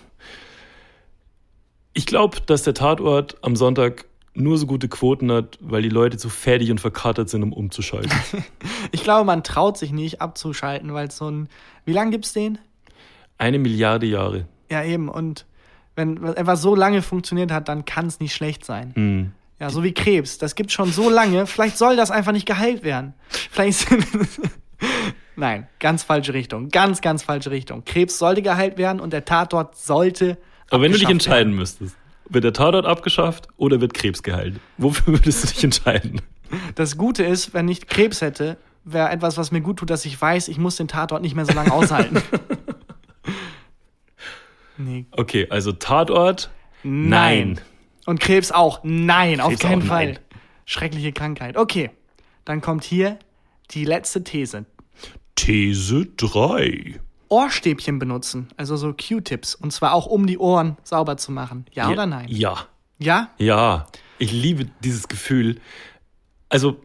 ich 1.97 2.05
glaube, 2.05 2.37
dass 2.45 2.61
der 2.61 2.75
Tatort 2.75 3.37
am 3.41 3.55
Sonntag 3.55 4.05
nur 4.35 4.59
so 4.59 4.67
gute 4.67 4.87
Quoten 4.87 5.31
hat, 5.31 5.57
weil 5.59 5.81
die 5.81 5.89
Leute 5.89 6.17
zu 6.17 6.29
fertig 6.29 6.69
und 6.69 6.79
verkatert 6.79 7.27
sind, 7.27 7.41
um 7.41 7.51
umzuschalten. 7.51 8.11
ich 8.91 9.03
glaube, 9.03 9.25
man 9.25 9.43
traut 9.43 9.79
sich 9.79 9.91
nicht 9.91 10.21
abzuschalten, 10.21 10.93
weil 10.93 11.07
es 11.07 11.17
so 11.17 11.27
ein. 11.29 11.49
Wie 11.85 11.93
lange 11.93 12.11
gibt 12.11 12.25
es 12.25 12.33
den? 12.33 12.59
Eine 13.39 13.57
Milliarde 13.57 14.05
Jahre. 14.05 14.45
Ja, 14.69 14.83
eben. 14.83 15.09
Und 15.09 15.47
wenn 15.95 16.23
etwas 16.23 16.61
so 16.61 16.75
lange 16.75 17.01
funktioniert 17.01 17.51
hat, 17.51 17.67
dann 17.67 17.83
kann 17.85 18.05
es 18.05 18.19
nicht 18.19 18.35
schlecht 18.35 18.63
sein. 18.63 18.91
Mhm. 18.95 19.31
Ja, 19.59 19.71
so 19.71 19.83
wie 19.83 19.91
Krebs. 19.91 20.37
Das 20.37 20.53
gibt 20.53 20.71
schon 20.71 20.91
so 20.91 21.09
lange. 21.09 21.47
Vielleicht 21.47 21.79
soll 21.79 21.95
das 21.95 22.11
einfach 22.11 22.31
nicht 22.31 22.45
geheilt 22.45 22.83
werden. 22.83 23.15
Vielleicht 23.49 23.87
Nein, 25.35 25.67
ganz 25.79 26.03
falsche 26.03 26.35
Richtung. 26.35 26.69
Ganz, 26.69 27.01
ganz 27.01 27.23
falsche 27.23 27.49
Richtung. 27.49 27.85
Krebs 27.85 28.19
sollte 28.19 28.43
geheilt 28.43 28.77
werden 28.77 28.99
und 28.99 29.13
der 29.13 29.25
Tatort 29.25 29.75
sollte 29.75 30.37
aber 30.69 30.83
wenn 30.83 30.91
du 30.91 30.97
dich 30.97 31.09
entscheiden 31.09 31.49
werden. 31.49 31.59
müsstest, 31.59 31.95
wird 32.29 32.43
der 32.43 32.53
Tatort 32.53 32.85
abgeschafft 32.85 33.47
oder 33.57 33.81
wird 33.81 33.93
Krebs 33.93 34.23
geheilt? 34.23 34.59
Wofür 34.77 35.13
würdest 35.13 35.43
du 35.43 35.47
dich 35.47 35.63
entscheiden? 35.63 36.21
Das 36.75 36.97
Gute 36.97 37.23
ist, 37.23 37.53
wenn 37.53 37.67
ich 37.67 37.87
Krebs 37.87 38.21
hätte, 38.21 38.57
wäre 38.83 39.09
etwas, 39.09 39.37
was 39.37 39.51
mir 39.51 39.61
gut 39.61 39.77
tut, 39.79 39.89
dass 39.89 40.05
ich 40.05 40.19
weiß, 40.19 40.47
ich 40.47 40.57
muss 40.57 40.77
den 40.77 40.87
Tatort 40.87 41.21
nicht 41.21 41.35
mehr 41.35 41.45
so 41.45 41.53
lange 41.53 41.71
aushalten. 41.71 42.21
nee. 44.77 45.05
Okay, 45.11 45.47
also 45.49 45.73
Tatort, 45.73 46.49
nein. 46.83 47.09
nein. 47.55 47.61
Und 48.05 48.19
Krebs 48.21 48.51
auch, 48.51 48.79
nein, 48.83 49.39
Krebs 49.39 49.43
auf 49.43 49.59
keinen 49.59 49.81
Fall. 49.81 50.05
Nein. 50.13 50.19
Schreckliche 50.65 51.11
Krankheit. 51.11 51.57
Okay, 51.57 51.91
dann 52.45 52.61
kommt 52.61 52.83
hier 52.83 53.19
die 53.71 53.85
letzte 53.85 54.23
These. 54.23 54.65
These 55.35 56.07
3. 56.17 56.99
Ohrstäbchen 57.29 57.99
benutzen, 57.99 58.47
also 58.57 58.77
so 58.77 58.93
Q-Tips, 58.93 59.55
und 59.55 59.71
zwar 59.71 59.93
auch 59.93 60.05
um 60.05 60.27
die 60.27 60.37
Ohren 60.37 60.77
sauber 60.83 61.17
zu 61.17 61.31
machen. 61.31 61.65
Ja, 61.71 61.85
ja 61.85 61.93
oder 61.93 62.05
nein? 62.05 62.27
Ja. 62.29 62.67
Ja? 62.99 63.29
Ja. 63.37 63.87
Ich 64.19 64.31
liebe 64.31 64.65
dieses 64.83 65.07
Gefühl. 65.07 65.59
Also, 66.49 66.81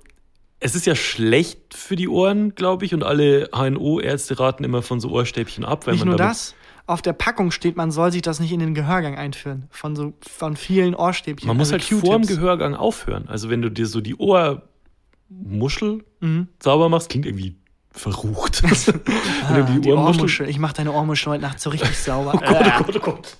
es 0.61 0.75
ist 0.75 0.87
ja 0.87 0.95
schlecht 0.95 1.75
für 1.75 1.97
die 1.97 2.09
Ohren, 2.09 2.55
glaube 2.55 2.85
ich, 2.85 2.95
und 2.95 3.03
alle 3.03 3.49
HNO-Ärzte 3.53 4.39
raten 4.39 4.65
immer 4.65 4.83
von 4.83 5.01
so 5.01 5.11
Ohrstäbchen 5.11 5.65
ab. 5.65 5.87
Nicht 5.87 6.05
nur 6.05 6.17
das, 6.17 6.55
auf 6.87 7.03
der 7.03 7.13
Packung 7.13 7.51
steht, 7.51 7.77
man 7.77 7.91
soll 7.91 8.13
sich 8.13 8.23
das 8.23 8.41
nicht 8.41 8.53
in 8.53 8.61
den 8.61 8.75
Gehörgang 8.75 9.17
einführen. 9.17 9.67
Von 9.71 9.97
so 9.97 10.13
von 10.21 10.57
vielen 10.57 10.95
Ohrstäbchen. 10.95 11.47
Man 11.47 11.59
also 11.59 11.75
muss 11.75 11.91
halt 11.91 12.01
vor 12.01 12.19
dem 12.19 12.27
Gehörgang 12.27 12.75
aufhören. 12.75 13.29
Also 13.29 13.51
wenn 13.51 13.63
du 13.63 13.71
dir 13.71 13.87
so 13.87 14.01
die 14.01 14.17
Ohrmuschel 14.17 16.05
mhm. 16.21 16.49
sauber 16.63 16.89
machst, 16.89 17.09
klingt 17.09 17.27
irgendwie 17.27 17.57
verrucht. 17.93 18.63
ah, 19.49 19.61
die, 19.63 19.81
die 19.81 19.93
Ohrmuschel. 19.93 20.49
Ich 20.49 20.59
mache 20.59 20.75
deine 20.75 20.93
Ohrmuschel 20.93 21.33
heute 21.33 21.43
Nacht 21.43 21.61
so 21.61 21.71
richtig 21.71 21.99
sauber. 21.99 22.33
Oh 22.35 22.39
Gott, 22.39 22.67
oh 22.67 22.85
Gott, 22.85 22.97
oh 22.97 23.01
Gott. 23.01 23.37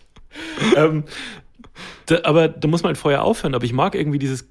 ähm, 0.77 1.05
da, 2.07 2.21
aber 2.25 2.49
da 2.49 2.69
muss 2.69 2.83
man 2.83 2.91
halt 2.91 2.99
vorher 2.99 3.25
aufhören. 3.25 3.55
Aber 3.55 3.65
ich 3.65 3.73
mag 3.73 3.95
irgendwie 3.95 4.19
dieses, 4.19 4.47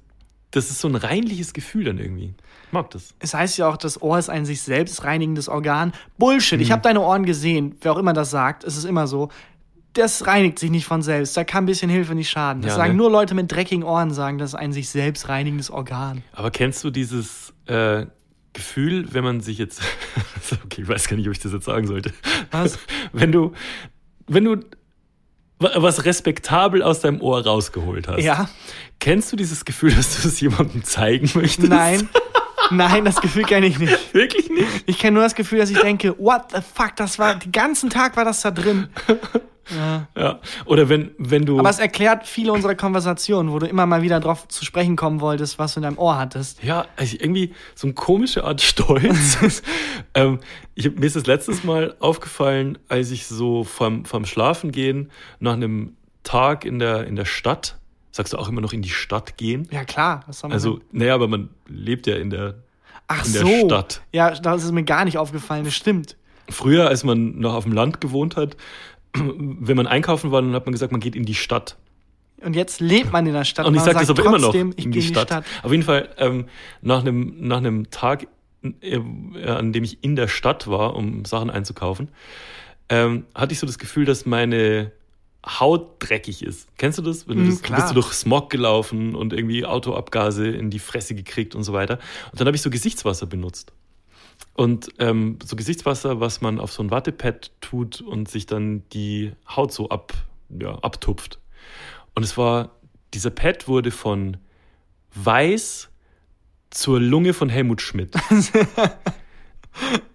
das 0.50 0.70
ist 0.70 0.80
so 0.80 0.88
ein 0.88 0.96
reinliches 0.96 1.52
Gefühl 1.52 1.84
dann 1.84 1.98
irgendwie. 1.98 2.34
Ich 2.66 2.72
mag 2.72 2.90
das. 2.90 3.14
Es 3.18 3.34
heißt 3.34 3.58
ja 3.58 3.68
auch, 3.68 3.76
das 3.76 4.00
Ohr 4.02 4.18
ist 4.18 4.28
ein 4.28 4.44
sich 4.44 4.62
selbst 4.62 5.04
reinigendes 5.04 5.48
Organ. 5.48 5.92
Bullshit. 6.18 6.58
Mhm. 6.58 6.62
Ich 6.62 6.72
habe 6.72 6.82
deine 6.82 7.00
Ohren 7.00 7.24
gesehen. 7.24 7.76
Wer 7.80 7.92
auch 7.92 7.98
immer 7.98 8.12
das 8.12 8.30
sagt, 8.30 8.64
es 8.64 8.76
ist 8.76 8.84
immer 8.84 9.06
so. 9.06 9.28
Das 9.94 10.26
reinigt 10.26 10.58
sich 10.58 10.70
nicht 10.70 10.86
von 10.86 11.02
selbst. 11.02 11.36
Da 11.36 11.44
kann 11.44 11.64
ein 11.64 11.66
bisschen 11.66 11.90
Hilfe 11.90 12.14
nicht 12.14 12.30
schaden. 12.30 12.62
Das 12.62 12.70
ja, 12.70 12.76
sagen 12.76 12.92
ne? 12.92 12.96
nur 12.96 13.10
Leute 13.10 13.34
mit 13.34 13.52
dreckigen 13.52 13.82
Ohren, 13.82 14.10
sagen, 14.10 14.38
das 14.38 14.50
ist 14.50 14.54
ein 14.54 14.72
sich 14.72 14.88
selbst 14.88 15.28
reinigendes 15.28 15.70
Organ. 15.70 16.22
Aber 16.32 16.50
kennst 16.50 16.82
du 16.82 16.90
dieses 16.90 17.52
äh, 17.66 18.06
Gefühl, 18.52 19.12
wenn 19.12 19.24
man 19.24 19.40
sich 19.40 19.58
jetzt, 19.58 19.80
okay, 20.64 20.82
ich 20.82 20.88
weiß 20.88 21.08
gar 21.08 21.16
nicht, 21.16 21.26
ob 21.26 21.32
ich 21.32 21.40
das 21.40 21.52
jetzt 21.52 21.64
sagen 21.64 21.86
sollte. 21.86 22.12
Was? 22.50 22.78
Wenn 23.12 23.32
du, 23.32 23.52
wenn 24.26 24.44
du 24.44 24.56
was 25.58 26.04
respektabel 26.04 26.82
aus 26.82 27.00
deinem 27.00 27.20
Ohr 27.20 27.44
rausgeholt 27.44 28.08
hast. 28.08 28.22
Ja. 28.22 28.48
Kennst 28.98 29.32
du 29.32 29.36
dieses 29.36 29.64
Gefühl, 29.64 29.94
dass 29.94 30.20
du 30.20 30.28
es 30.28 30.40
jemandem 30.40 30.82
zeigen 30.84 31.30
möchtest? 31.34 31.68
Nein. 31.68 32.08
Nein, 32.70 33.04
das 33.04 33.20
Gefühl 33.20 33.44
kenne 33.44 33.66
ich 33.66 33.78
nicht. 33.78 34.14
Wirklich 34.14 34.48
nicht? 34.48 34.66
Ich 34.86 34.98
kenne 34.98 35.14
nur 35.14 35.22
das 35.22 35.34
Gefühl, 35.34 35.58
dass 35.58 35.70
ich 35.70 35.78
denke, 35.78 36.16
what 36.18 36.52
the 36.54 36.60
fuck, 36.62 36.96
das 36.96 37.18
war, 37.18 37.34
den 37.34 37.52
ganzen 37.52 37.90
Tag 37.90 38.16
war 38.16 38.24
das 38.24 38.40
da 38.40 38.50
drin. 38.50 38.88
Ja. 39.70 40.08
ja. 40.16 40.40
Oder 40.64 40.88
wenn, 40.88 41.12
wenn 41.18 41.46
du. 41.46 41.58
Aber 41.58 41.70
es 41.70 41.78
erklärt 41.78 42.26
viele 42.26 42.52
unserer 42.52 42.74
Konversationen, 42.74 43.52
wo 43.52 43.58
du 43.58 43.66
immer 43.66 43.86
mal 43.86 44.02
wieder 44.02 44.20
drauf 44.20 44.48
zu 44.48 44.64
sprechen 44.64 44.96
kommen 44.96 45.20
wolltest, 45.20 45.58
was 45.58 45.74
du 45.74 45.80
in 45.80 45.84
deinem 45.84 45.98
Ohr 45.98 46.18
hattest. 46.18 46.62
Ja, 46.62 46.86
also 46.96 47.16
irgendwie 47.18 47.54
so 47.74 47.86
eine 47.86 47.94
komische 47.94 48.44
Art 48.44 48.60
Stolz. 48.60 49.62
ähm, 50.14 50.40
ich, 50.74 50.94
mir 50.94 51.06
ist 51.06 51.16
das 51.16 51.26
letztes 51.26 51.64
Mal 51.64 51.96
aufgefallen, 52.00 52.78
als 52.88 53.10
ich 53.10 53.26
so 53.26 53.64
vom, 53.64 54.04
vom 54.04 54.24
Schlafengehen 54.24 55.10
nach 55.38 55.54
einem 55.54 55.96
Tag 56.22 56.64
in 56.64 56.78
der, 56.78 57.06
in 57.06 57.16
der 57.16 57.24
Stadt, 57.24 57.76
sagst 58.10 58.32
du 58.32 58.38
auch 58.38 58.48
immer 58.48 58.60
noch 58.60 58.72
in 58.72 58.82
die 58.82 58.90
Stadt 58.90 59.36
gehen? 59.36 59.68
Ja, 59.70 59.84
klar. 59.84 60.24
Was 60.26 60.42
haben 60.42 60.52
also, 60.52 60.80
naja, 60.92 61.14
aber 61.14 61.28
man 61.28 61.50
lebt 61.66 62.06
ja 62.06 62.16
in 62.16 62.30
der, 62.30 62.54
Ach 63.08 63.24
in 63.26 63.32
der 63.32 63.42
so. 63.42 63.66
Stadt. 63.66 64.02
Ja, 64.12 64.30
das 64.30 64.64
ist 64.64 64.72
mir 64.72 64.84
gar 64.84 65.04
nicht 65.04 65.18
aufgefallen, 65.18 65.64
das 65.64 65.74
stimmt. 65.74 66.16
Früher, 66.48 66.88
als 66.88 67.04
man 67.04 67.38
noch 67.38 67.54
auf 67.54 67.64
dem 67.64 67.72
Land 67.72 68.00
gewohnt 68.00 68.36
hat, 68.36 68.56
wenn 69.14 69.76
man 69.76 69.86
einkaufen 69.86 70.30
war, 70.30 70.42
dann 70.42 70.54
hat 70.54 70.66
man 70.66 70.72
gesagt, 70.72 70.92
man 70.92 71.00
geht 71.00 71.16
in 71.16 71.24
die 71.24 71.34
Stadt. 71.34 71.76
Und 72.40 72.56
jetzt 72.56 72.80
lebt 72.80 73.12
man 73.12 73.26
in 73.26 73.34
der 73.34 73.44
Stadt. 73.44 73.66
Und 73.66 73.74
ich 73.74 73.82
sage 73.82 74.00
das 74.00 74.10
aber 74.10 74.24
immer 74.24 74.38
noch 74.38 74.54
in 74.54 74.72
die, 74.72 74.82
in 74.82 74.92
die 74.92 75.02
Stadt. 75.02 75.28
Stadt. 75.28 75.44
Auf 75.62 75.70
jeden 75.70 75.84
Fall 75.84 76.08
ähm, 76.18 76.46
nach 76.80 77.00
einem 77.00 77.34
nach 77.38 77.58
einem 77.58 77.90
Tag, 77.90 78.26
äh, 78.80 78.98
an 79.46 79.72
dem 79.72 79.84
ich 79.84 80.02
in 80.02 80.16
der 80.16 80.28
Stadt 80.28 80.66
war, 80.66 80.96
um 80.96 81.24
Sachen 81.24 81.50
einzukaufen, 81.50 82.08
ähm, 82.88 83.24
hatte 83.34 83.52
ich 83.52 83.60
so 83.60 83.66
das 83.66 83.78
Gefühl, 83.78 84.04
dass 84.04 84.26
meine 84.26 84.90
Haut 85.46 85.96
dreckig 85.98 86.42
ist. 86.44 86.68
Kennst 86.78 86.98
du 86.98 87.02
das? 87.02 87.28
Wenn 87.28 87.38
du, 87.38 87.50
das, 87.50 87.62
mm, 87.62 87.74
bist 87.74 87.90
du 87.90 87.94
durch 87.94 88.12
Smog 88.12 88.50
gelaufen 88.50 89.14
und 89.14 89.32
irgendwie 89.32 89.64
Autoabgase 89.64 90.48
in 90.48 90.70
die 90.70 90.78
Fresse 90.78 91.14
gekriegt 91.14 91.54
und 91.54 91.64
so 91.64 91.72
weiter. 91.72 91.98
Und 92.30 92.40
dann 92.40 92.46
habe 92.46 92.56
ich 92.56 92.62
so 92.62 92.70
Gesichtswasser 92.70 93.26
benutzt. 93.26 93.72
Und 94.54 94.90
ähm, 94.98 95.38
so 95.44 95.56
Gesichtswasser, 95.56 96.20
was 96.20 96.40
man 96.40 96.60
auf 96.60 96.72
so 96.72 96.82
ein 96.82 96.90
Wattepad 96.90 97.52
tut 97.60 98.00
und 98.00 98.28
sich 98.28 98.46
dann 98.46 98.82
die 98.90 99.32
Haut 99.48 99.72
so 99.72 99.88
ab, 99.88 100.12
ja, 100.50 100.74
abtupft. 100.80 101.40
Und 102.14 102.22
es 102.22 102.36
war, 102.36 102.76
dieser 103.14 103.30
Pad 103.30 103.66
wurde 103.68 103.90
von 103.90 104.36
weiß 105.14 105.90
zur 106.70 107.00
Lunge 107.00 107.34
von 107.34 107.48
Helmut 107.48 107.80
Schmidt. 107.80 108.14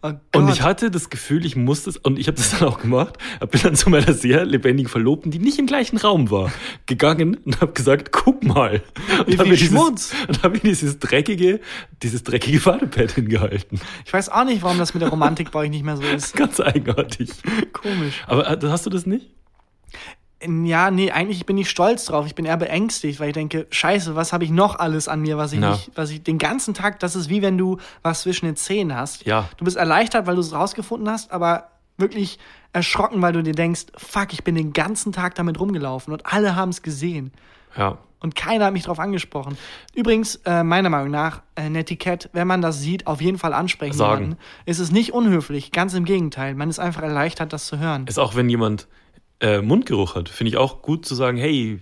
Oh 0.04 0.12
und 0.36 0.50
ich 0.50 0.62
hatte 0.62 0.92
das 0.92 1.10
Gefühl, 1.10 1.46
ich 1.46 1.56
muss 1.56 1.84
das, 1.84 1.98
und 1.98 2.20
ich 2.20 2.28
habe 2.28 2.38
das 2.38 2.52
dann 2.52 2.70
auch 2.70 2.80
gemacht, 2.80 3.18
bin 3.52 3.62
dann 3.62 3.76
zu 3.76 3.90
meiner 3.90 4.14
sehr 4.14 4.46
lebendigen 4.46 4.90
Verlobten, 4.90 5.32
die 5.32 5.40
nicht 5.40 5.58
im 5.58 5.66
gleichen 5.66 5.98
Raum 5.98 6.30
war, 6.30 6.52
gegangen 6.86 7.38
und 7.46 7.60
habe 7.62 7.74
gesagt, 7.74 8.12
guck 8.12 8.44
mal. 8.44 8.84
Und 9.20 9.28
Wie 9.28 9.38
viel 9.38 9.58
Schmutz. 9.58 10.12
Dieses, 10.12 10.28
und 10.28 10.44
habe 10.44 10.56
mir 10.56 10.62
dieses 10.62 11.00
dreckige, 11.00 11.60
dieses 12.04 12.24
dreckige 12.24 12.60
Badepad 12.60 13.12
hingehalten. 13.12 13.80
Ich 14.06 14.14
weiß 14.14 14.30
auch 14.30 14.46
nicht, 14.46 14.62
warum 14.62 14.78
das 14.78 14.94
mit 14.94 15.02
der 15.02 15.10
Romantik 15.10 15.52
bei 15.52 15.62
euch 15.62 15.70
nicht 15.70 15.84
mehr 15.84 15.98
so 15.98 16.04
ist. 16.04 16.36
Ganz 16.36 16.60
eigenartig. 16.60 17.32
Komisch. 17.74 18.24
Aber 18.28 18.50
äh, 18.50 18.58
hast 18.70 18.86
du 18.86 18.90
das 18.90 19.06
nicht? 19.06 19.37
Ja, 20.44 20.92
nee, 20.92 21.10
eigentlich 21.12 21.48
bin 21.48 21.58
ich 21.58 21.68
stolz 21.70 22.06
drauf. 22.06 22.28
Ich 22.28 22.36
bin 22.36 22.46
eher 22.46 22.58
beängstigt, 22.58 23.20
weil 23.20 23.30
ich 23.30 23.34
denke, 23.34 23.66
scheiße, 23.72 24.16
was 24.16 24.34
habe 24.34 24.44
ich 24.44 24.52
noch 24.52 24.78
alles 24.78 25.08
an 25.08 25.22
mir, 25.22 25.38
was 25.38 25.52
ich 25.52 25.60
Ja. 25.60 25.72
nicht, 25.72 25.92
was 25.96 26.12
ich 26.12 26.22
den 26.22 26.38
ganzen 26.38 26.76
Tag, 26.76 27.00
das 27.00 27.16
ist 27.16 27.30
wie 27.30 27.42
wenn 27.42 27.58
du 27.58 27.78
was 28.04 28.22
zwischen 28.22 28.46
den 28.46 28.56
Zähnen 28.56 28.96
hast. 28.96 29.26
Ja. 29.26 29.50
Du 29.58 29.66
bist 29.66 29.78
erleichtert, 29.78 30.28
weil 30.28 30.36
du 30.36 30.42
es 30.42 30.54
rausgefunden 30.54 31.10
hast, 31.10 31.32
aber 31.32 31.70
wirklich 31.98 32.38
erschrocken, 32.72 33.20
weil 33.24 33.34
du 33.34 33.42
dir 33.42 33.54
denkst, 33.56 33.86
fuck, 33.96 34.32
ich 34.32 34.44
bin 34.44 34.54
den 34.54 34.74
ganzen 34.74 35.12
Tag 35.12 35.34
damit 35.34 35.60
rumgelaufen 35.60 36.14
und 36.14 36.26
alle 36.32 36.56
haben 36.56 36.70
es 36.70 36.84
gesehen. 36.84 37.32
Ja. 37.76 37.98
Und 38.20 38.36
keiner 38.36 38.66
hat 38.66 38.74
mich 38.74 38.84
drauf 38.84 39.00
angesprochen. 39.00 39.58
Übrigens, 39.96 40.36
äh, 40.46 40.64
meiner 40.64 40.90
Meinung 40.90 41.10
nach, 41.12 41.42
äh, 41.56 41.62
ein 41.62 41.76
Etikett, 41.76 42.30
wenn 42.34 42.48
man 42.48 42.62
das 42.62 42.80
sieht, 42.80 43.08
auf 43.08 43.22
jeden 43.22 43.38
Fall 43.40 43.54
ansprechen. 43.54 43.94
Sagen. 43.94 44.22
jemanden. 44.22 44.42
Es 44.66 44.78
ist 44.80 44.92
nicht 44.92 45.14
unhöflich, 45.14 45.72
ganz 45.72 45.96
im 45.96 46.06
Gegenteil. 46.06 46.54
Man 46.54 46.70
ist 46.70 46.78
einfach 46.80 47.02
erleichtert, 47.02 47.54
das 47.54 47.66
zu 47.66 47.80
hören. 47.80 48.06
Ist 48.08 48.20
auch, 48.20 48.36
wenn 48.36 48.50
jemand 48.50 48.88
äh, 49.40 49.62
Mundgeruch 49.62 50.16
hat, 50.16 50.30
finde 50.30 50.50
ich 50.50 50.58
auch 50.58 50.82
gut 50.82 51.06
zu 51.06 51.16
sagen, 51.16 51.38
hey, 51.38 51.80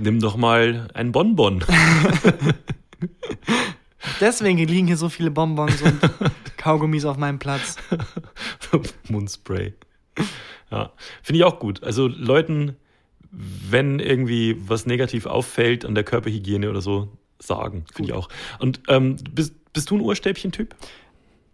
nimm 0.00 0.20
doch 0.20 0.36
mal 0.36 0.88
ein 0.94 1.12
Bonbon. 1.12 1.64
Deswegen 4.20 4.58
liegen 4.58 4.86
hier 4.86 4.96
so 4.96 5.08
viele 5.08 5.30
Bonbons 5.30 5.82
und 5.82 6.00
Kaugummis 6.56 7.04
auf 7.04 7.16
meinem 7.16 7.38
Platz. 7.38 7.76
Mundspray. 9.08 9.74
Ja, 10.70 10.92
finde 11.22 11.38
ich 11.38 11.44
auch 11.44 11.58
gut. 11.58 11.82
Also 11.82 12.06
Leuten, 12.06 12.76
wenn 13.30 13.98
irgendwie 13.98 14.56
was 14.68 14.86
negativ 14.86 15.26
auffällt 15.26 15.84
an 15.84 15.94
der 15.94 16.04
Körperhygiene 16.04 16.70
oder 16.70 16.80
so, 16.80 17.08
sagen, 17.38 17.84
finde 17.92 18.12
ich 18.12 18.16
auch. 18.16 18.28
Und 18.58 18.80
ähm, 18.88 19.16
bist, 19.30 19.54
bist 19.72 19.90
du 19.90 19.96
ein 19.96 20.00
Ohrstäbchen-Typ? 20.00 20.74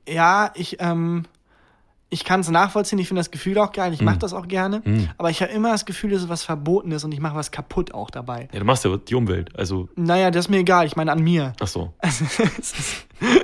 Ja, 0.09 0.53
ich, 0.55 0.77
ähm, 0.81 1.25
ich 2.11 2.25
kann 2.25 2.41
es 2.41 2.49
nachvollziehen. 2.49 2.99
Ich 2.99 3.09
finde 3.09 3.21
das 3.21 3.31
Gefühl 3.31 3.59
auch 3.59 3.71
geil. 3.73 3.93
Ich 3.93 4.01
mache 4.01 4.19
das 4.19 4.33
auch 4.33 4.49
gerne. 4.49 4.83
Aber 5.19 5.29
ich 5.31 5.43
habe 5.43 5.53
immer 5.53 5.73
das 5.73 5.85
Gefühl, 5.85 6.13
es 6.15 6.23
ist 6.23 6.29
was 6.29 6.43
Verbotenes 6.43 7.05
und 7.05 7.13
ich 7.13 7.21
mache 7.21 7.35
was 7.37 7.51
kaputt 7.51 7.93
auch 7.93 8.11
dabei. 8.11 8.49
Ja, 8.53 8.61
du 8.61 8.65
machst 8.65 8.85
ja 8.85 8.97
die 8.97 9.15
Umwelt. 9.15 9.55
Also, 9.59 9.89
Naja, 9.95 10.31
das 10.31 10.47
ist 10.47 10.49
mir 10.51 10.59
egal. 10.59 10.87
Ich 10.87 10.97
meine 10.97 11.13
an 11.13 11.23
mir. 11.23 11.53
ach 11.61 11.69
so. 11.69 11.93
Also, 12.03 12.25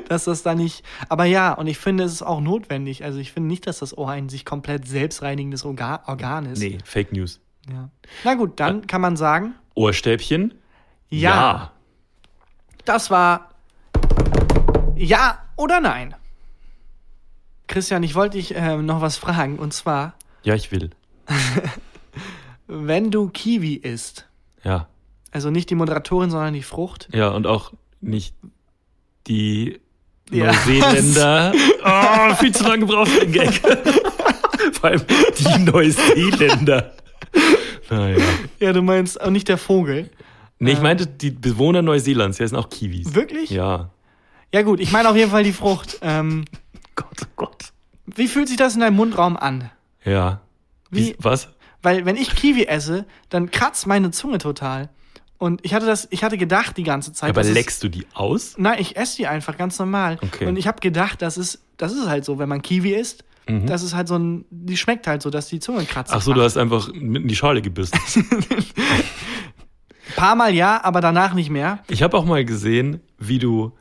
dass 0.08 0.24
das 0.24 0.42
da 0.44 0.54
nicht. 0.54 0.84
Aber 1.08 1.24
ja, 1.24 1.52
und 1.52 1.66
ich 1.66 1.78
finde, 1.78 2.04
es 2.04 2.12
ist 2.12 2.22
auch 2.22 2.40
notwendig. 2.40 3.02
Also 3.04 3.18
ich 3.18 3.32
finde 3.32 3.48
nicht, 3.48 3.66
dass 3.66 3.80
das 3.80 3.96
Ohr 3.98 4.08
ein 4.10 4.28
sich 4.28 4.44
komplett 4.44 4.86
selbstreinigendes 4.86 5.64
Organ, 5.64 5.98
Organ 6.06 6.46
ist. 6.46 6.60
Nee, 6.60 6.78
Fake 6.84 7.12
News. 7.12 7.40
Ja. 7.68 7.88
Na 8.22 8.34
gut, 8.34 8.60
dann 8.60 8.86
kann 8.86 9.00
man 9.00 9.16
sagen, 9.16 9.54
Ohrstäbchen? 9.74 10.54
ja, 11.08 11.72
das 12.84 13.10
war 13.10 13.50
ja 14.96 15.38
oder 15.56 15.80
nein. 15.80 16.14
Christian, 17.66 18.02
ich 18.02 18.14
wollte 18.14 18.36
dich 18.36 18.54
äh, 18.54 18.76
noch 18.76 19.00
was 19.00 19.16
fragen. 19.16 19.58
Und 19.58 19.72
zwar, 19.72 20.14
Ja, 20.42 20.54
ich 20.54 20.70
will. 20.72 20.90
wenn 22.66 23.10
du 23.10 23.28
Kiwi 23.28 23.74
isst, 23.74 24.26
Ja. 24.62 24.88
also 25.30 25.50
nicht 25.50 25.70
die 25.70 25.74
Moderatorin, 25.74 26.30
sondern 26.30 26.54
die 26.54 26.62
Frucht. 26.62 27.08
Ja, 27.12 27.28
und 27.28 27.46
auch 27.46 27.72
nicht 28.00 28.34
die 29.26 29.80
Ja. 30.30 30.46
Neuseeländer. 30.52 31.52
Oh, 31.86 32.34
viel 32.36 32.54
zu 32.54 32.64
lange 32.64 32.80
gebraucht 32.86 33.08
für 33.08 33.26
den 33.26 33.32
Gag. 33.32 33.60
Vor 34.72 34.84
allem 34.90 35.02
die 35.38 35.58
Neuseeländer. 35.70 36.94
Naja. 37.90 38.24
Ja, 38.58 38.72
du 38.72 38.80
meinst 38.80 39.20
auch 39.20 39.28
nicht 39.28 39.48
der 39.48 39.58
Vogel. 39.58 40.08
Nee, 40.58 40.72
ich 40.72 40.80
meinte 40.80 41.06
die 41.06 41.30
Bewohner 41.30 41.82
Neuseelands, 41.82 42.38
die 42.38 42.44
heißen 42.44 42.56
auch 42.56 42.70
Kiwis. 42.70 43.14
Wirklich? 43.14 43.50
Ja. 43.50 43.90
Ja 44.52 44.62
gut, 44.62 44.80
ich 44.80 44.92
meine 44.92 45.10
auf 45.10 45.16
jeden 45.16 45.30
Fall 45.30 45.42
die 45.44 45.52
Frucht. 45.52 45.98
Ähm, 46.00 46.46
Gott, 46.94 47.22
oh 47.22 47.28
Gott. 47.36 47.72
wie 48.06 48.28
fühlt 48.28 48.48
sich 48.48 48.56
das 48.56 48.74
in 48.74 48.80
deinem 48.80 48.96
Mundraum 48.96 49.36
an? 49.36 49.70
Ja. 50.04 50.40
Wie, 50.90 51.16
was? 51.18 51.48
Weil 51.82 52.04
wenn 52.04 52.16
ich 52.16 52.34
Kiwi 52.34 52.66
esse, 52.66 53.06
dann 53.28 53.50
kratzt 53.50 53.86
meine 53.86 54.10
Zunge 54.10 54.38
total. 54.38 54.90
Und 55.38 55.64
ich 55.64 55.74
hatte 55.74 55.86
das, 55.86 56.06
ich 56.10 56.24
hatte 56.24 56.38
gedacht 56.38 56.76
die 56.76 56.84
ganze 56.84 57.12
Zeit. 57.12 57.30
Aber 57.30 57.42
leckst 57.42 57.82
du 57.82 57.88
die 57.88 58.06
aus? 58.14 58.54
Nein, 58.56 58.78
ich 58.78 58.96
esse 58.96 59.16
die 59.16 59.26
einfach 59.26 59.58
ganz 59.58 59.78
normal. 59.78 60.18
Okay. 60.22 60.46
Und 60.46 60.56
ich 60.56 60.66
habe 60.66 60.80
gedacht, 60.80 61.20
das 61.20 61.36
ist, 61.36 61.62
das 61.76 61.92
ist 61.92 62.06
halt 62.06 62.24
so, 62.24 62.38
wenn 62.38 62.48
man 62.48 62.62
Kiwi 62.62 62.94
isst, 62.94 63.24
das 63.46 63.82
ist 63.82 63.94
halt 63.94 64.08
so 64.08 64.16
ein, 64.16 64.46
die 64.50 64.76
schmeckt 64.76 65.06
halt 65.06 65.20
so, 65.20 65.28
dass 65.28 65.48
die 65.48 65.60
Zunge 65.60 65.84
kratzt. 65.84 66.12
Mhm. 66.12 66.16
Ach 66.18 66.22
so, 66.22 66.32
du 66.32 66.42
hast 66.42 66.56
einfach 66.56 66.88
mitten 66.88 67.24
in 67.24 67.28
die 67.28 67.36
Schale 67.36 67.60
gebissen. 67.60 67.98
Ein 68.16 68.64
paar 70.16 70.34
Mal 70.34 70.54
ja, 70.54 70.82
aber 70.82 71.02
danach 71.02 71.34
nicht 71.34 71.50
mehr. 71.50 71.80
Ich 71.88 72.02
habe 72.02 72.16
auch 72.16 72.24
mal 72.24 72.44
gesehen, 72.44 73.00
wie 73.18 73.38
du 73.38 73.72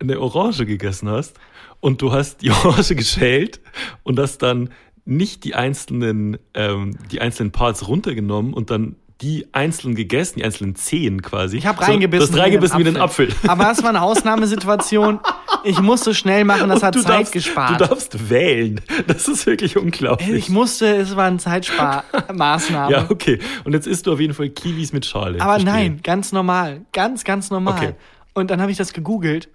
eine 0.00 0.20
Orange 0.20 0.66
gegessen 0.66 1.08
hast 1.08 1.36
und 1.80 2.02
du 2.02 2.12
hast 2.12 2.42
die 2.42 2.50
Orange 2.64 2.94
geschält 2.94 3.60
und 4.02 4.18
hast 4.18 4.38
dann 4.38 4.70
nicht 5.04 5.44
die 5.44 5.54
einzelnen, 5.54 6.38
ähm, 6.54 6.96
die 7.10 7.20
einzelnen 7.20 7.50
Parts 7.50 7.88
runtergenommen 7.88 8.54
und 8.54 8.70
dann 8.70 8.96
die 9.20 9.46
einzeln 9.52 9.94
gegessen, 9.94 10.40
die 10.40 10.44
einzelnen 10.44 10.74
Zehen 10.74 11.22
quasi. 11.22 11.56
Ich 11.56 11.66
habe 11.66 11.78
So, 11.84 11.90
reingebissen. 11.92 12.26
Du 12.26 12.32
hast 12.32 12.44
reingebissen 12.44 12.78
wie 12.80 12.84
den 12.84 12.96
Apfel. 12.96 13.28
Aber 13.46 13.64
das 13.64 13.80
war 13.82 13.90
eine 13.90 14.02
Ausnahmesituation. 14.02 15.20
Ich 15.62 15.80
musste 15.80 16.12
schnell 16.12 16.44
machen, 16.44 16.68
das 16.68 16.80
Und 16.80 16.86
hat 16.86 16.94
Zeit 16.96 17.08
darfst, 17.08 17.32
gespart. 17.32 17.80
Du 17.80 17.86
darfst 17.86 18.30
wählen. 18.30 18.80
Das 19.06 19.28
ist 19.28 19.46
wirklich 19.46 19.76
unglaublich. 19.76 20.28
ich 20.30 20.48
musste, 20.48 20.96
es 20.96 21.14
war 21.14 21.26
eine 21.26 21.36
Zeitsparmaßnahme. 21.38 22.92
ja, 22.92 23.06
okay. 23.10 23.38
Und 23.64 23.72
jetzt 23.74 23.86
isst 23.86 24.06
du 24.08 24.12
auf 24.12 24.20
jeden 24.20 24.34
Fall 24.34 24.48
Kiwis 24.50 24.92
mit 24.92 25.06
Schale. 25.06 25.40
Aber 25.40 25.52
Verstehe. 25.52 25.72
nein, 25.72 26.00
ganz 26.02 26.32
normal. 26.32 26.82
Ganz, 26.92 27.22
ganz 27.22 27.50
normal. 27.50 27.74
Okay. 27.76 27.94
Und 28.34 28.50
dann 28.50 28.60
habe 28.60 28.72
ich 28.72 28.78
das 28.78 28.92
gegoogelt. 28.92 29.48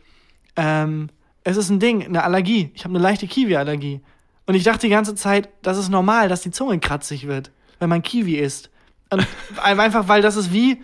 Ähm, 0.57 1.09
es 1.43 1.55
ist 1.55 1.69
ein 1.69 1.79
Ding, 1.79 2.03
eine 2.05 2.23
Allergie. 2.23 2.71
Ich 2.73 2.83
habe 2.83 2.93
eine 2.93 3.01
leichte 3.01 3.27
Kiwi-Allergie. 3.27 4.01
Und 4.47 4.55
ich 4.55 4.63
dachte 4.63 4.87
die 4.87 4.89
ganze 4.89 5.15
Zeit, 5.15 5.49
das 5.61 5.77
ist 5.77 5.89
normal, 5.89 6.27
dass 6.29 6.41
die 6.41 6.51
Zunge 6.51 6.79
kratzig 6.79 7.27
wird, 7.27 7.51
wenn 7.79 7.89
man 7.89 8.01
Kiwi 8.01 8.35
isst. 8.35 8.69
Und 9.09 9.25
einfach, 9.63 10.07
weil 10.07 10.21
das 10.21 10.35
ist 10.35 10.51
wie, 10.51 10.81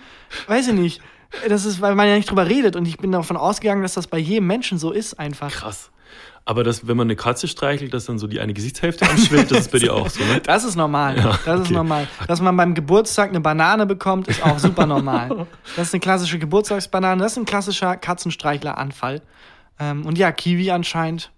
weiß 0.47 0.69
ich 0.69 0.73
nicht, 0.73 1.01
das 1.47 1.65
ist, 1.65 1.81
weil 1.81 1.95
man 1.95 2.07
ja 2.07 2.15
nicht 2.15 2.29
drüber 2.29 2.47
redet. 2.47 2.75
Und 2.75 2.87
ich 2.87 2.97
bin 2.97 3.11
davon 3.11 3.37
ausgegangen, 3.37 3.81
dass 3.81 3.93
das 3.95 4.07
bei 4.07 4.19
jedem 4.19 4.47
Menschen 4.47 4.77
so 4.77 4.91
ist, 4.91 5.19
einfach. 5.19 5.51
Krass. 5.51 5.89
Aber 6.45 6.65
das, 6.65 6.87
wenn 6.87 6.97
man 6.97 7.07
eine 7.07 7.15
Katze 7.15 7.47
streichelt, 7.47 7.93
dass 7.93 8.05
dann 8.05 8.19
so 8.19 8.27
die 8.27 8.41
eine 8.41 8.53
Gesichtshälfte 8.53 9.09
anschwillt, 9.09 9.49
das 9.49 9.59
ist 9.59 9.71
bei 9.71 9.79
dir 9.79 9.93
auch 9.95 10.09
so, 10.09 10.23
ne? 10.25 10.41
Das 10.41 10.65
ist 10.65 10.75
normal. 10.75 11.17
Ja, 11.17 11.39
das 11.45 11.61
ist 11.61 11.65
okay. 11.67 11.73
normal. 11.73 12.07
Dass 12.27 12.41
man 12.41 12.57
beim 12.57 12.73
Geburtstag 12.73 13.29
eine 13.29 13.39
Banane 13.39 13.85
bekommt, 13.85 14.27
ist 14.27 14.43
auch 14.43 14.59
super 14.59 14.85
normal. 14.85 15.47
Das 15.77 15.87
ist 15.87 15.93
eine 15.93 16.01
klassische 16.01 16.39
Geburtstagsbanane. 16.39 17.23
Das 17.23 17.33
ist 17.33 17.37
ein 17.37 17.45
klassischer 17.45 17.95
Katzenstreichleranfall. 17.95 19.21
Ähm, 19.79 20.05
und 20.05 20.17
ja, 20.17 20.31
Kiwi 20.31 20.71
anscheinend. 20.71 21.31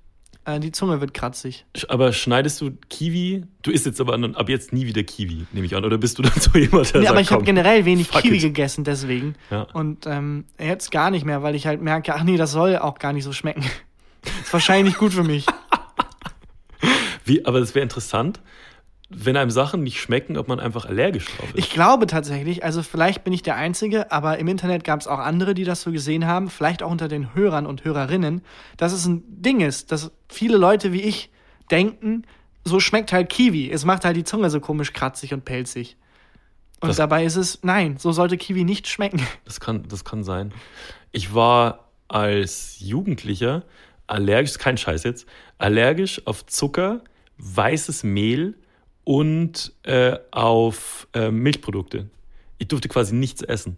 Äh, 0.46 0.60
die 0.60 0.72
Zunge 0.72 1.02
wird 1.02 1.14
kratzig. 1.14 1.66
Aber 1.88 2.14
schneidest 2.14 2.62
du 2.62 2.72
Kiwi? 2.90 3.46
Du 3.64 3.72
isst 3.72 3.86
jetzt 3.88 4.00
aber 4.00 4.14
ab 4.36 4.48
jetzt 4.48 4.74
nie 4.74 4.86
wieder 4.86 5.04
Kiwi, 5.04 5.48
nehme 5.52 5.66
ich 5.66 5.76
an. 5.76 5.84
Oder 5.84 5.98
bist 5.98 6.20
du 6.20 6.22
dann 6.24 6.34
so 6.40 6.58
jemand, 6.58 6.94
der 6.94 7.02
Nee, 7.02 7.06
sagt, 7.08 7.10
aber 7.10 7.22
ich 7.22 7.32
habe 7.32 7.44
generell 7.44 7.86
wenig 7.86 8.12
Kiwi 8.12 8.36
it. 8.38 8.42
gegessen, 8.44 8.84
deswegen. 8.84 9.36
Ja. 9.50 9.64
Und 9.74 10.06
ähm, 10.06 10.46
jetzt 10.60 10.92
gar 10.92 11.10
nicht 11.10 11.26
mehr, 11.26 11.42
weil 11.42 11.56
ich 11.56 11.66
halt 11.66 11.82
merke, 11.82 12.14
ach 12.14 12.24
nee, 12.24 12.38
das 12.38 12.52
soll 12.52 12.78
auch 12.78 13.00
gar 13.00 13.12
nicht 13.12 13.24
so 13.24 13.34
schmecken. 13.34 13.66
ist 14.44 14.54
wahrscheinlich 14.54 14.94
nicht 14.94 15.00
gut 15.00 15.14
für 15.14 15.24
mich. 15.24 15.46
Wie, 17.26 17.44
aber 17.44 17.60
das 17.60 17.74
wäre 17.74 17.82
interessant, 17.84 18.40
wenn 19.10 19.38
einem 19.38 19.51
Sachen 19.51 19.84
nicht 19.84 19.99
schmecken, 20.01 20.36
ob 20.38 20.47
man 20.47 20.60
einfach 20.60 20.86
allergisch 20.86 21.26
drauf 21.28 21.49
ist. 21.53 21.58
Ich 21.60 21.70
glaube 21.70 22.08
tatsächlich, 22.08 22.64
also 22.64 22.82
vielleicht 22.82 23.24
bin 23.24 23.34
ich 23.34 23.43
der 23.43 23.56
Einzige, 23.56 24.12
aber 24.12 24.39
im 24.39 24.47
Internet 24.47 24.84
gab 24.84 24.99
es 24.99 25.08
auch 25.08 25.20
andere, 25.20 25.53
die 25.53 25.64
das 25.64 25.82
so 25.84 25.91
gesehen 25.91 26.26
haben, 26.26 26.49
vielleicht 26.49 26.82
auch 26.82 26.89
unter 26.89 27.08
den 27.08 27.36
Hörern 27.36 27.68
und 27.68 27.84
Hörerinnen, 27.84 28.41
dass 28.78 28.93
es 28.93 29.06
ein 29.06 29.24
Ding 29.28 29.62
ist, 29.62 29.91
dass 29.91 30.12
viele 30.28 30.58
Leute 30.58 30.91
wie 30.91 31.01
ich 31.01 31.30
denken, 31.70 32.24
so 32.64 32.80
schmeckt 32.80 33.14
halt 33.14 33.30
Kiwi. 33.30 33.70
Es 33.70 33.86
macht 33.86 34.06
halt 34.06 34.18
die 34.18 34.24
Zunge 34.24 34.49
so 34.49 34.60
komisch 34.60 34.91
kratzig 34.91 35.34
und 35.36 35.45
pelzig. 35.45 35.97
Und 36.82 36.89
Das- 36.89 36.97
dabei 36.97 37.26
ist 37.26 37.36
es, 37.36 37.60
nein, 37.62 37.97
so 37.97 38.12
sollte 38.12 38.38
Kiwi 38.38 38.64
nicht 38.64 38.88
schmecken. 38.88 39.22
Das 39.45 39.60
kann, 39.60 39.84
das 39.88 40.03
kann 40.03 40.24
sein. 40.24 40.51
Ich 41.12 41.34
war 41.36 41.89
als 42.08 42.78
Jugendlicher 42.80 43.64
allergisch, 44.08 44.58
kein 44.58 44.78
Scheiß 44.78 45.03
jetzt, 45.03 45.28
allergisch 45.60 46.22
auf 46.26 46.45
Zucker, 46.47 47.01
weißes 47.38 48.03
Mehl 48.03 48.56
und 49.06 49.72
äh, 49.84 50.18
auf 50.32 51.08
äh, 51.14 51.32
Milchprodukte. 51.32 52.10
Ich 52.58 52.68
durfte 52.68 52.89
quasi 52.89 53.16
nichts 53.16 53.41
essen. 53.41 53.78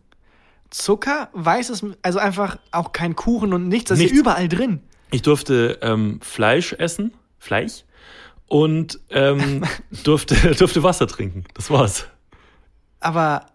Zucker, 0.71 1.30
weißes, 1.34 1.86
also 2.01 2.19
einfach 2.19 2.57
auch 2.71 2.91
kein 2.91 3.15
Kuchen 3.15 3.53
und 3.53 3.67
nichts, 3.67 3.89
das 3.89 3.99
Nichts. 3.99 4.13
ist 4.13 4.19
überall 4.19 4.47
drin. 4.49 4.82
Ich 5.11 5.21
durfte 5.21 5.78
ähm, 5.82 6.19
Fleisch 6.21 6.73
essen, 6.73 7.13
Fleisch, 7.39 7.84
und 8.47 8.99
ähm, 9.09 9.63
durfte, 10.03 10.36
durfte 10.55 10.84
Wasser 10.84 11.07
trinken. 11.07 11.45
Das 11.53 11.69
war's. 11.69 12.07
Aber, 12.99 13.45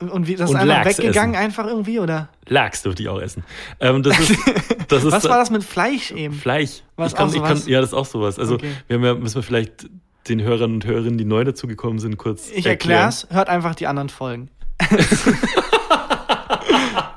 und 0.00 0.26
wie, 0.26 0.34
das 0.36 0.50
ist 0.50 0.54
Und 0.54 0.60
einfach 0.62 0.84
Lachs 0.84 0.98
weggegangen 0.98 1.34
essen. 1.34 1.44
einfach 1.44 1.66
irgendwie, 1.66 2.00
oder? 2.00 2.28
Lachs 2.46 2.82
durfte 2.82 3.02
ich 3.02 3.08
auch 3.08 3.20
essen. 3.20 3.44
Ähm, 3.80 4.02
das 4.02 4.18
ist, 4.18 4.30
das 4.88 5.04
ist 5.04 5.12
Was 5.12 5.24
war 5.24 5.38
das 5.38 5.50
mit 5.50 5.62
Fleisch 5.62 6.10
eben? 6.12 6.34
Fleisch. 6.34 6.82
Was 6.96 7.12
ich 7.12 7.18
kann, 7.18 7.28
auch 7.30 7.34
ich 7.34 7.42
kann, 7.42 7.56
sowas? 7.56 7.68
ja, 7.68 7.80
das 7.80 7.90
ist 7.90 7.94
auch 7.94 8.06
sowas. 8.06 8.38
Also 8.38 8.54
Okay. 8.54 8.72
wir 8.88 8.96
haben 8.96 9.04
ja, 9.04 9.14
müssen 9.14 9.36
wir 9.36 9.42
vielleicht 9.44 9.88
den 10.28 10.42
Hörern 10.42 10.74
und 10.74 10.86
Hörerinnen, 10.86 11.18
die 11.18 11.24
neu 11.24 11.44
dazugekommen 11.44 11.98
sind, 11.98 12.16
kurz 12.16 12.50
Ich 12.50 12.66
erklären. 12.66 13.00
erklär's, 13.00 13.26
hört 13.30 13.48
einfach 13.48 13.74
die 13.74 13.86
anderen 13.86 14.08
Folgen. 14.08 14.50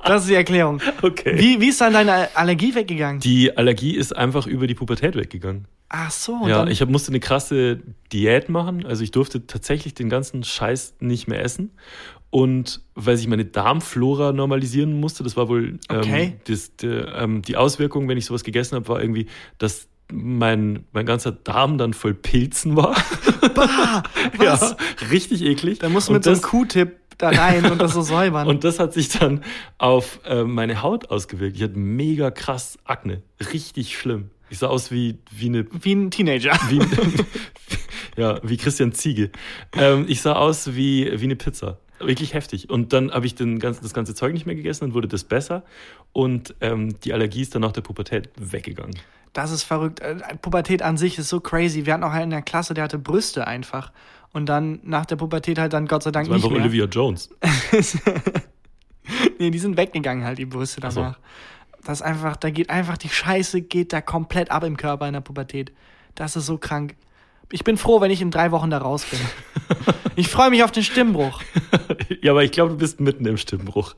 das 0.06 0.24
ist 0.24 0.30
die 0.30 0.36
Erklärung. 0.36 0.82
Okay. 1.02 1.38
Wie, 1.38 1.62
wie 1.62 1.70
ist 1.70 1.82
dann 1.82 1.94
deine 1.94 2.30
Allergie 2.36 2.76
weggegangen? 2.76 3.20
Die 3.22 3.56
Allergie 3.56 3.96
ist 3.96 4.16
einfach 4.16 4.48
über 4.48 4.68
die 4.68 4.76
Pubertät 4.76 5.16
weggegangen. 5.16 5.68
Ach 5.90 6.12
so. 6.12 6.48
Ja, 6.48 6.66
ich 6.68 6.82
hab, 6.82 6.90
musste 6.90 7.12
eine 7.12 7.20
krasse 7.20 7.80
Diät 8.12 8.50
machen. 8.50 8.86
Also 8.86 9.04
ich 9.04 9.12
durfte 9.12 9.46
tatsächlich 9.46 9.94
den 9.94 10.10
ganzen 10.10 10.44
Scheiß 10.44 10.96
nicht 11.00 11.28
mehr 11.28 11.44
essen. 11.44 11.72
Und 12.30 12.82
weil 12.96 13.18
sich 13.18 13.28
meine 13.28 13.44
Darmflora 13.44 14.32
normalisieren 14.32 14.98
musste, 15.00 15.22
das 15.24 15.36
war 15.36 15.50
wohl 15.50 15.80
Okay. 15.90 16.24
ähm, 16.24 16.34
das, 16.48 16.76
der, 16.78 17.16
ähm, 17.16 17.42
die 17.42 17.58
Auswirkung, 17.58 18.08
wenn 18.08 18.18
ich 18.18 18.26
sowas 18.26 18.46
gegessen 18.46 18.76
habe, 18.76 18.88
war 18.88 19.02
irgendwie, 19.02 19.28
dass 19.58 19.90
mein, 20.12 20.86
mein 20.92 21.06
ganzer 21.06 21.32
Darm 21.32 21.78
dann 21.78 21.94
voll 21.94 22.14
Pilzen 22.14 22.76
war. 22.76 22.96
bah, 23.56 24.04
was? 24.38 24.62
Ja, 24.72 24.78
richtig 25.10 25.44
eklig. 25.44 25.80
Da 25.80 25.90
musst 25.90 26.08
du 26.08 26.12
Und 26.14 26.18
mit 26.18 26.24
so 26.24 26.30
einem 26.32 26.40
das- 26.42 26.50
Q-Tip 26.50 26.98
da 27.18 27.30
rein 27.30 27.72
und 27.72 27.80
das 27.80 27.94
so 27.94 28.02
säubern. 28.02 28.48
Und 28.50 28.64
das 28.64 28.80
hat 28.80 28.94
sich 28.94 29.10
dann 29.10 29.44
auf 29.78 30.20
äh, 30.26 30.44
meine 30.44 30.82
Haut 30.82 31.12
ausgewirkt. 31.12 31.56
Ich 31.56 31.62
hatte 31.62 31.78
mega 31.78 32.32
krass 32.32 32.80
Akne. 32.84 33.22
Richtig 33.54 33.96
schlimm. 33.96 34.32
Ich 34.50 34.58
sah 34.58 34.68
aus 34.68 34.90
wie, 34.92 35.20
wie 35.30 35.46
eine 35.48 35.66
Wie 35.72 35.94
ein 35.94 36.10
Teenager. 36.10 36.58
wie, 36.70 36.80
ja, 38.18 38.40
wie 38.44 38.58
Christian 38.58 38.92
Ziege. 38.94 39.30
Ähm, 39.74 40.06
ich 40.08 40.22
sah 40.22 40.34
aus 40.34 40.74
wie, 40.76 41.12
wie 41.20 41.26
eine 41.26 41.36
Pizza. 41.36 41.78
Wirklich 42.00 42.34
heftig. 42.34 42.70
Und 42.72 42.92
dann 42.94 43.12
habe 43.12 43.28
ich 43.28 43.36
den 43.36 43.60
ganzen, 43.60 43.84
das 43.84 43.94
ganze 43.94 44.16
Zeug 44.16 44.34
nicht 44.34 44.48
mehr 44.48 44.56
gegessen, 44.56 44.86
dann 44.86 44.94
wurde 44.96 45.08
das 45.08 45.24
besser. 45.24 45.64
Und 46.14 46.56
ähm, 46.60 47.00
die 47.02 47.14
Allergie 47.14 47.42
ist 47.44 47.54
dann 47.54 47.62
nach 47.62 47.72
der 47.72 47.82
Pubertät 47.82 48.30
weggegangen. 48.38 48.96
Das 49.34 49.52
ist 49.52 49.64
verrückt. 49.64 50.00
Äh, 50.02 50.16
Pubertät 50.42 50.82
an 50.82 50.98
sich 50.98 51.18
ist 51.18 51.30
so 51.30 51.40
crazy. 51.40 51.86
Wir 51.86 51.94
hatten 51.94 52.04
auch 52.04 52.12
einen 52.12 52.26
in 52.26 52.30
der 52.32 52.42
Klasse, 52.42 52.74
der 52.74 52.84
hatte 52.86 53.00
Brüste 53.00 53.48
einfach. 53.48 53.92
Und 54.34 54.48
dann 54.48 54.80
nach 54.84 55.06
der 55.06 55.16
Pubertät 55.18 55.58
halt 55.60 55.74
dann 55.74 55.88
Gott 55.88 56.04
sei 56.04 56.12
Dank 56.12 56.28
Das 56.28 56.32
war 56.32 56.36
nicht 56.38 56.46
einfach 56.46 56.56
mehr. 56.58 56.66
Olivia 56.66 56.86
Jones. 56.86 57.30
Nee, 59.40 59.50
die 59.50 59.60
sind 59.60 59.78
weggegangen 59.78 60.24
halt, 60.24 60.38
die 60.38 60.46
Brüste 60.46 60.82
Ach 60.84 60.92
so. 60.92 61.02
danach. 61.02 61.20
Das 61.84 62.00
ist 62.00 62.02
einfach, 62.04 62.36
da 62.36 62.52
geht 62.52 62.70
einfach 62.70 62.98
die 62.98 63.10
Scheiße 63.10 63.62
geht 63.62 63.92
da 63.92 64.00
komplett 64.00 64.52
ab 64.52 64.64
im 64.64 64.78
Körper 64.78 65.08
in 65.08 65.14
der 65.14 65.22
Pubertät. 65.22 65.72
Das 66.14 66.36
ist 66.36 66.46
so 66.46 66.60
krank. 66.60 66.96
Ich 67.52 67.64
bin 67.64 67.78
froh, 67.78 68.00
wenn 68.02 68.12
ich 68.12 68.22
in 68.22 68.30
drei 68.32 68.52
Wochen 68.52 68.70
da 68.70 68.78
raus 68.78 69.06
bin. 69.06 69.20
Ich 70.18 70.28
freue 70.28 70.50
mich 70.50 70.62
auf 70.64 70.72
den 70.72 70.84
Stimmbruch. 70.84 71.42
ja, 72.22 72.32
aber 72.32 72.44
ich 72.44 72.52
glaube, 72.52 72.72
du 72.72 72.78
bist 72.78 73.00
mitten 73.00 73.26
im 73.26 73.38
Stimmbruch. 73.38 73.96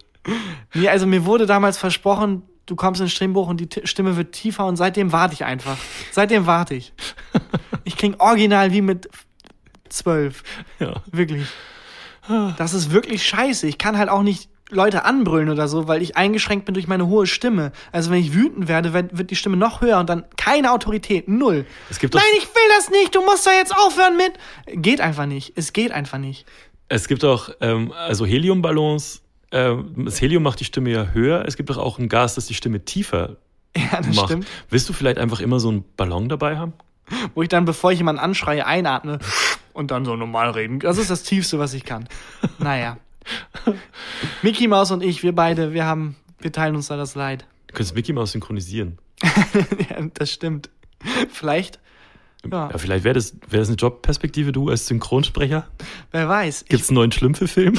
Nee, 0.75 0.87
also 0.87 1.07
mir 1.07 1.25
wurde 1.25 1.47
damals 1.47 1.79
versprochen, 1.79 2.43
du 2.65 2.75
kommst 2.75 3.01
in 3.01 3.05
den 3.05 3.11
Stimmbruch 3.11 3.47
und 3.47 3.59
die 3.59 3.67
T 3.67 3.85
Stimme 3.85 4.17
wird 4.17 4.33
tiefer 4.33 4.65
und 4.65 4.75
seitdem 4.75 5.11
warte 5.11 5.33
ich 5.33 5.43
einfach. 5.43 5.77
Seitdem 6.11 6.45
warte 6.45 6.75
ich. 6.75 6.93
Ich 7.85 7.97
klinge 7.97 8.17
original 8.21 8.71
wie 8.71 8.81
mit 8.81 9.09
zwölf. 9.89 10.43
Ja. 10.79 11.01
Wirklich. 11.11 11.45
Das 12.57 12.73
ist 12.73 12.91
wirklich 12.91 13.27
scheiße. 13.27 13.67
Ich 13.67 13.77
kann 13.77 13.97
halt 13.97 14.07
auch 14.07 14.23
nicht 14.23 14.47
Leute 14.69 15.05
anbrüllen 15.05 15.49
oder 15.49 15.67
so, 15.67 15.87
weil 15.87 16.01
ich 16.01 16.15
eingeschränkt 16.15 16.65
bin 16.65 16.73
durch 16.73 16.87
meine 16.87 17.07
hohe 17.07 17.27
Stimme. 17.27 17.71
Also 17.91 18.11
wenn 18.11 18.19
ich 18.19 18.33
wütend 18.33 18.67
werde, 18.67 18.93
wird, 18.93 19.29
die 19.29 19.35
Stimme 19.35 19.57
noch 19.57 19.81
höher 19.81 19.99
und 19.99 20.09
dann 20.09 20.25
keine 20.37 20.71
Autorität, 20.71 21.27
null. 21.27 21.65
Es 21.89 21.99
gibt 21.99 22.13
Nein, 22.13 22.23
ich 22.37 22.45
will 22.45 22.69
das 22.77 22.89
nicht, 22.89 23.13
du 23.13 23.21
musst 23.21 23.45
da 23.45 23.51
jetzt 23.51 23.75
aufhören 23.75 24.17
mit. 24.17 24.33
Geht 24.81 25.01
einfach 25.01 25.25
nicht. 25.25 25.53
Es 25.55 25.73
geht 25.73 25.91
einfach 25.91 26.17
nicht. 26.17 26.45
Es 26.89 27.07
gibt 27.07 27.23
auch, 27.23 27.49
ähm, 27.61 27.91
also 27.91 28.25
Heliumballons, 28.25 29.22
das 29.53 30.19
Helium 30.21 30.43
macht 30.43 30.59
die 30.59 30.65
Stimme 30.65 30.89
ja 30.89 31.07
höher. 31.13 31.45
Es 31.47 31.57
gibt 31.57 31.69
doch 31.69 31.77
auch 31.77 31.99
ein 31.99 32.09
Gas, 32.09 32.35
das 32.35 32.47
die 32.47 32.53
Stimme 32.55 32.83
tiefer 32.85 33.37
Ja, 33.77 34.01
das 34.01 34.15
macht. 34.15 34.25
stimmt. 34.25 34.47
Willst 34.69 34.87
du 34.89 34.93
vielleicht 34.93 35.17
einfach 35.17 35.39
immer 35.39 35.59
so 35.59 35.69
einen 35.69 35.83
Ballon 35.95 36.29
dabei 36.29 36.57
haben? 36.57 36.73
Wo 37.35 37.41
ich 37.43 37.49
dann, 37.49 37.65
bevor 37.65 37.91
ich 37.91 37.97
jemanden 37.99 38.21
anschreie, 38.21 38.65
einatme 38.65 39.19
und 39.73 39.91
dann 39.91 40.05
so 40.05 40.15
normal 40.15 40.51
reden. 40.51 40.79
Das 40.79 40.97
ist 40.97 41.09
das 41.09 41.23
Tiefste, 41.23 41.59
was 41.59 41.73
ich 41.73 41.83
kann. 41.83 42.07
Naja. 42.59 42.97
Mickey 44.41 44.67
Mouse 44.67 44.91
und 44.91 45.03
ich, 45.03 45.23
wir 45.23 45.33
beide, 45.33 45.73
wir 45.73 45.85
haben, 45.85 46.15
wir 46.39 46.51
teilen 46.51 46.75
uns 46.75 46.87
da 46.87 46.97
das 46.97 47.15
Leid. 47.15 47.45
Du 47.67 47.73
könntest 47.73 47.95
Mickey 47.95 48.13
Mouse 48.13 48.31
synchronisieren. 48.31 48.97
ja, 49.89 49.97
das 50.13 50.31
stimmt. 50.31 50.69
Vielleicht, 51.31 51.79
ja, 52.49 52.69
Ja, 52.71 52.77
vielleicht 52.77 53.03
wäre 53.03 53.15
das, 53.15 53.35
wäre 53.49 53.61
das 53.61 53.67
eine 53.69 53.77
Jobperspektive, 53.77 54.51
du 54.51 54.69
als 54.69 54.87
Synchronsprecher? 54.87 55.67
wer 56.11 56.29
weiß. 56.29 56.65
Gibt 56.69 56.83
es 56.83 56.89
einen 56.89 56.95
neuen 56.95 57.11
Schlümpfe-Film? 57.11 57.77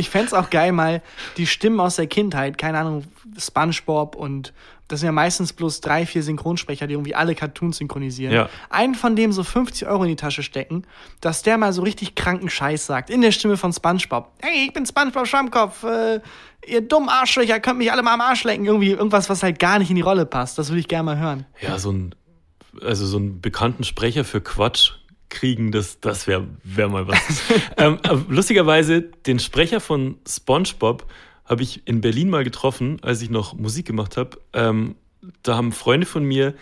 Ich 0.00 0.10
fänd's 0.10 0.32
auch 0.32 0.48
geil, 0.48 0.72
mal 0.72 1.02
die 1.36 1.46
Stimmen 1.46 1.78
aus 1.78 1.96
der 1.96 2.06
Kindheit, 2.06 2.56
keine 2.56 2.78
Ahnung, 2.78 3.04
Spongebob 3.38 4.16
und 4.16 4.54
das 4.88 5.00
sind 5.00 5.06
ja 5.06 5.12
meistens 5.12 5.52
bloß 5.52 5.82
drei, 5.82 6.04
vier 6.04 6.22
Synchronsprecher, 6.22 6.88
die 6.88 6.94
irgendwie 6.94 7.14
alle 7.14 7.36
Cartoons 7.36 7.76
synchronisieren. 7.76 8.34
Ja. 8.34 8.48
Einen 8.70 8.96
von 8.96 9.14
dem 9.14 9.30
so 9.30 9.44
50 9.44 9.86
Euro 9.86 10.02
in 10.02 10.08
die 10.08 10.16
Tasche 10.16 10.42
stecken, 10.42 10.84
dass 11.20 11.42
der 11.42 11.58
mal 11.58 11.72
so 11.72 11.82
richtig 11.82 12.16
kranken 12.16 12.50
Scheiß 12.50 12.86
sagt, 12.86 13.08
in 13.08 13.20
der 13.20 13.30
Stimme 13.30 13.56
von 13.56 13.72
Spongebob. 13.72 14.32
Hey, 14.40 14.64
ich 14.66 14.72
bin 14.72 14.84
Spongebob 14.84 15.28
Schwammkopf, 15.28 15.84
äh, 15.84 16.20
ihr 16.66 16.80
dummen 16.80 17.08
Arschlöcher, 17.08 17.60
könnt 17.60 17.78
mich 17.78 17.92
alle 17.92 18.02
mal 18.02 18.14
am 18.14 18.20
Arsch 18.20 18.42
lecken. 18.42 18.64
Irgendwie 18.64 18.90
irgendwas, 18.90 19.28
was 19.28 19.42
halt 19.42 19.58
gar 19.58 19.78
nicht 19.78 19.90
in 19.90 19.96
die 19.96 20.02
Rolle 20.02 20.26
passt. 20.26 20.58
Das 20.58 20.70
würde 20.70 20.80
ich 20.80 20.88
gerne 20.88 21.04
mal 21.04 21.18
hören. 21.18 21.46
Ja, 21.60 21.78
so 21.78 21.92
ein, 21.92 22.14
also 22.82 23.06
so 23.06 23.18
einen 23.18 23.40
bekannten 23.40 23.84
Sprecher 23.84 24.24
für 24.24 24.40
Quatsch 24.40 24.94
kriegen, 25.30 25.72
das, 25.72 26.00
das 26.00 26.26
wäre 26.26 26.46
wär 26.62 26.88
mal 26.88 27.08
was. 27.08 27.18
ähm, 27.76 27.98
aber 28.02 28.24
lustigerweise, 28.28 29.02
den 29.02 29.38
Sprecher 29.38 29.80
von 29.80 30.18
SpongeBob 30.28 31.06
habe 31.44 31.62
ich 31.62 31.86
in 31.86 32.00
Berlin 32.00 32.30
mal 32.30 32.44
getroffen, 32.44 32.98
als 33.02 33.22
ich 33.22 33.30
noch 33.30 33.54
Musik 33.54 33.86
gemacht 33.86 34.16
habe. 34.16 34.38
Ähm, 34.52 34.96
da 35.42 35.56
haben 35.56 35.72
Freunde 35.72 36.06
von 36.06 36.24
mir 36.24 36.54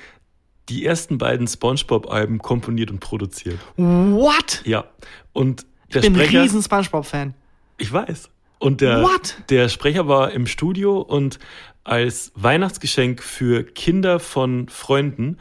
die 0.69 0.85
ersten 0.85 1.19
beiden 1.19 1.47
SpongeBob-Alben 1.47 2.39
komponiert 2.39 2.91
und 2.91 3.01
produziert. 3.01 3.59
What? 3.77 4.63
Ja. 4.65 4.85
Und 5.33 5.67
der 5.93 6.03
Ich 6.03 6.09
bin 6.09 6.15
ein 6.15 6.27
Sprecher. 6.27 6.43
riesen 6.43 6.63
Spongebob-Fan. 6.63 7.35
Ich 7.79 7.93
weiß. 7.93 8.31
Und 8.59 8.81
der, 8.81 9.03
What? 9.03 9.37
der 9.51 9.69
Sprecher 9.69 10.09
war 10.09 10.33
im 10.33 10.47
Studio 10.47 11.01
und 11.01 11.39
als 11.85 12.33
Weihnachtsgeschenk 12.35 13.23
für 13.23 13.63
Kinder 13.63 14.21
von 14.21 14.69
Freunden 14.69 15.39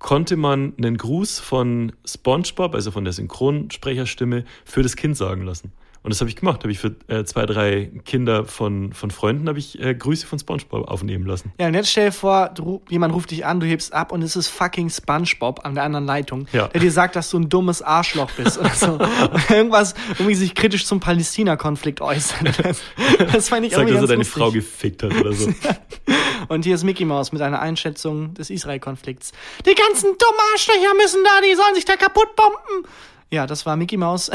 konnte 0.00 0.36
man 0.36 0.72
einen 0.78 0.96
Gruß 0.96 1.38
von 1.38 1.92
SpongeBob, 2.04 2.74
also 2.74 2.90
von 2.90 3.04
der 3.04 3.12
Synchronsprecherstimme, 3.12 4.44
für 4.64 4.82
das 4.82 4.96
Kind 4.96 5.16
sagen 5.16 5.42
lassen. 5.42 5.72
Und 6.02 6.10
das 6.14 6.20
habe 6.20 6.30
ich 6.30 6.36
gemacht. 6.36 6.60
Habe 6.62 6.72
ich 6.72 6.78
für 6.78 6.94
äh, 7.08 7.24
zwei, 7.24 7.44
drei 7.44 7.90
Kinder 8.06 8.46
von, 8.46 8.94
von 8.94 9.10
Freunden 9.10 9.48
habe 9.48 9.58
ich 9.58 9.78
äh, 9.78 9.94
Grüße 9.94 10.26
von 10.26 10.38
SpongeBob 10.38 10.88
aufnehmen 10.88 11.26
lassen. 11.26 11.52
Ja, 11.60 11.66
und 11.66 11.74
jetzt 11.74 11.90
stell 11.90 12.06
dir 12.06 12.12
vor, 12.12 12.48
du, 12.54 12.80
jemand 12.88 13.12
ruft 13.14 13.30
dich 13.32 13.44
an, 13.44 13.60
du 13.60 13.66
hebst 13.66 13.92
ab 13.92 14.10
und 14.10 14.22
es 14.22 14.34
ist 14.34 14.48
fucking 14.48 14.88
Spongebob 14.88 15.66
an 15.66 15.74
der 15.74 15.84
anderen 15.84 16.06
Leitung, 16.06 16.46
Ja. 16.52 16.68
der 16.68 16.80
dir 16.80 16.90
sagt, 16.90 17.16
dass 17.16 17.28
du 17.28 17.38
ein 17.38 17.50
dummes 17.50 17.82
Arschloch 17.82 18.30
bist 18.30 18.58
oder 18.58 18.70
so. 18.70 18.92
und 18.94 19.02
irgendwas, 19.50 19.94
irgendwie 20.18 20.34
sich 20.36 20.54
kritisch 20.54 20.86
zum 20.86 21.00
Palästina-Konflikt 21.00 22.00
äußert. 22.00 22.58
Das, 22.64 22.80
das 23.32 23.48
fand 23.50 23.66
ich 23.66 23.72
Sagt, 23.72 23.82
irgendwie 23.82 23.92
dass 23.94 24.02
er 24.02 24.06
deine 24.06 24.18
lustig. 24.20 24.34
Frau 24.42 24.50
gefickt 24.50 25.02
hat 25.02 25.14
oder 25.14 25.32
so. 25.34 25.52
Und 26.48 26.64
hier 26.64 26.74
ist 26.74 26.82
Mickey 26.84 27.04
Mouse 27.04 27.30
mit 27.32 27.42
einer 27.42 27.60
Einschätzung 27.60 28.32
des 28.34 28.48
Israel-Konflikts. 28.50 29.32
Die 29.66 29.74
ganzen 29.74 30.06
dummen 30.06 30.40
Arschlöcher 30.54 30.94
müssen 30.96 31.20
da, 31.22 31.46
die 31.46 31.54
sollen 31.54 31.74
sich 31.74 31.84
da 31.84 31.96
kaputt 31.96 32.34
bomben. 32.34 32.88
Ja, 33.30 33.46
das 33.46 33.64
war 33.64 33.76
Mickey 33.76 33.96
Mouse. 33.96 34.30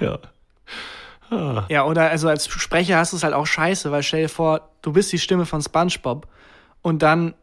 ja. 0.00 0.18
ja, 1.68 1.84
oder 1.84 2.10
also 2.10 2.28
als 2.28 2.48
Sprecher 2.48 2.98
hast 2.98 3.12
du 3.12 3.16
es 3.16 3.22
halt 3.22 3.34
auch 3.34 3.46
scheiße, 3.46 3.92
weil 3.92 4.02
stell 4.02 4.22
dir 4.22 4.28
vor, 4.28 4.68
du 4.82 4.92
bist 4.92 5.12
die 5.12 5.18
Stimme 5.18 5.46
von 5.46 5.62
SpongeBob 5.62 6.26
und 6.82 7.02
dann 7.02 7.34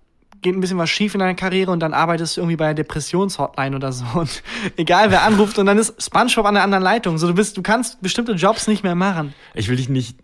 geht 0.41 0.55
ein 0.55 0.59
bisschen 0.59 0.77
was 0.77 0.89
schief 0.89 1.13
in 1.13 1.21
deiner 1.21 1.35
Karriere 1.35 1.71
und 1.71 1.79
dann 1.79 1.93
arbeitest 1.93 2.35
du 2.35 2.41
irgendwie 2.41 2.57
bei 2.57 2.65
der 2.65 2.73
Depressionshotline 2.75 3.75
oder 3.75 3.93
so 3.93 4.05
und 4.13 4.43
egal 4.77 5.09
wer 5.09 5.23
anruft 5.23 5.57
und 5.57 5.65
dann 5.65 5.77
ist 5.77 6.01
SpongeBob 6.03 6.45
an 6.45 6.55
der 6.55 6.63
anderen 6.63 6.83
Leitung. 6.83 7.17
So 7.17 7.27
du 7.27 7.33
bist, 7.33 7.57
du 7.57 7.61
kannst 7.63 8.01
bestimmte 8.01 8.33
Jobs 8.33 8.67
nicht 8.67 8.83
mehr 8.83 8.95
machen. 8.95 9.33
Ich 9.53 9.69
will 9.69 9.77
dich 9.77 9.87
nicht 9.89 10.17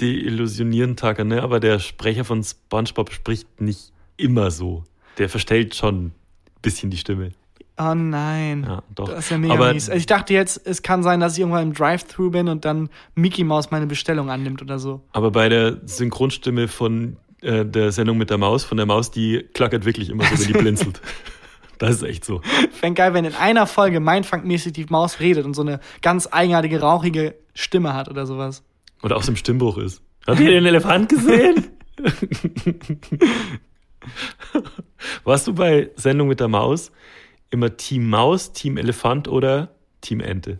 deillusionieren, 0.00 0.96
Taka, 0.96 1.22
ne? 1.22 1.42
aber 1.42 1.60
der 1.60 1.78
Sprecher 1.78 2.24
von 2.24 2.42
SpongeBob 2.42 3.12
spricht 3.12 3.60
nicht 3.60 3.92
immer 4.16 4.50
so. 4.50 4.82
Der 5.18 5.28
verstellt 5.28 5.76
schon 5.76 6.12
bisschen 6.64 6.90
die 6.90 6.96
Stimme. 6.96 7.30
Oh 7.78 7.94
nein. 7.94 8.64
Ja, 8.68 8.82
doch. 8.94 9.08
Das 9.08 9.20
ist 9.20 9.30
ja 9.30 9.38
mega 9.38 9.54
Aber- 9.54 9.72
mies. 9.72 9.88
Also 9.88 9.98
ich 9.98 10.06
dachte 10.06 10.32
jetzt, 10.32 10.64
es 10.64 10.82
kann 10.82 11.02
sein, 11.02 11.20
dass 11.20 11.34
ich 11.34 11.40
irgendwann 11.40 11.64
im 11.68 11.72
Drive-Thru 11.74 12.30
bin 12.30 12.48
und 12.48 12.64
dann 12.64 12.88
Mickey 13.14 13.42
Mouse 13.44 13.70
meine 13.70 13.86
Bestellung 13.86 14.30
annimmt 14.30 14.62
oder 14.62 14.78
so. 14.78 15.02
Aber 15.12 15.30
bei 15.30 15.48
der 15.48 15.78
Synchronstimme 15.84 16.68
von 16.68 17.16
äh, 17.42 17.64
der 17.64 17.90
Sendung 17.92 18.16
mit 18.16 18.30
der 18.30 18.38
Maus, 18.38 18.64
von 18.64 18.76
der 18.76 18.86
Maus, 18.86 19.10
die 19.10 19.44
klackert 19.54 19.84
wirklich 19.84 20.08
immer 20.10 20.24
so, 20.24 20.38
wenn 20.38 20.46
die 20.52 20.58
blinzelt. 20.58 21.00
Das 21.78 21.96
ist 21.96 22.02
echt 22.04 22.24
so. 22.24 22.40
Fände 22.70 22.94
geil, 22.94 23.14
wenn 23.14 23.24
in 23.24 23.34
einer 23.34 23.66
Folge 23.66 23.98
Mindfuck-mäßig 23.98 24.72
die 24.72 24.86
Maus 24.88 25.18
redet 25.18 25.44
und 25.44 25.54
so 25.54 25.62
eine 25.62 25.80
ganz 26.02 26.28
eigenartige, 26.30 26.80
rauchige 26.80 27.34
Stimme 27.52 27.94
hat 27.94 28.08
oder 28.08 28.26
sowas. 28.26 28.62
Oder 29.02 29.16
aus 29.16 29.26
dem 29.26 29.34
Stimmbruch 29.34 29.78
ist. 29.78 30.00
Habt 30.26 30.38
ihr 30.38 30.50
den 30.52 30.64
Elefant 30.66 31.08
gesehen? 31.08 31.66
Warst 35.24 35.46
du 35.46 35.54
bei 35.54 35.90
Sendung 35.96 36.28
mit 36.28 36.40
der 36.40 36.48
Maus 36.48 36.92
immer 37.50 37.76
Team 37.76 38.08
Maus, 38.08 38.52
Team 38.52 38.76
Elefant 38.76 39.28
oder 39.28 39.70
Team 40.00 40.20
Ente? 40.20 40.58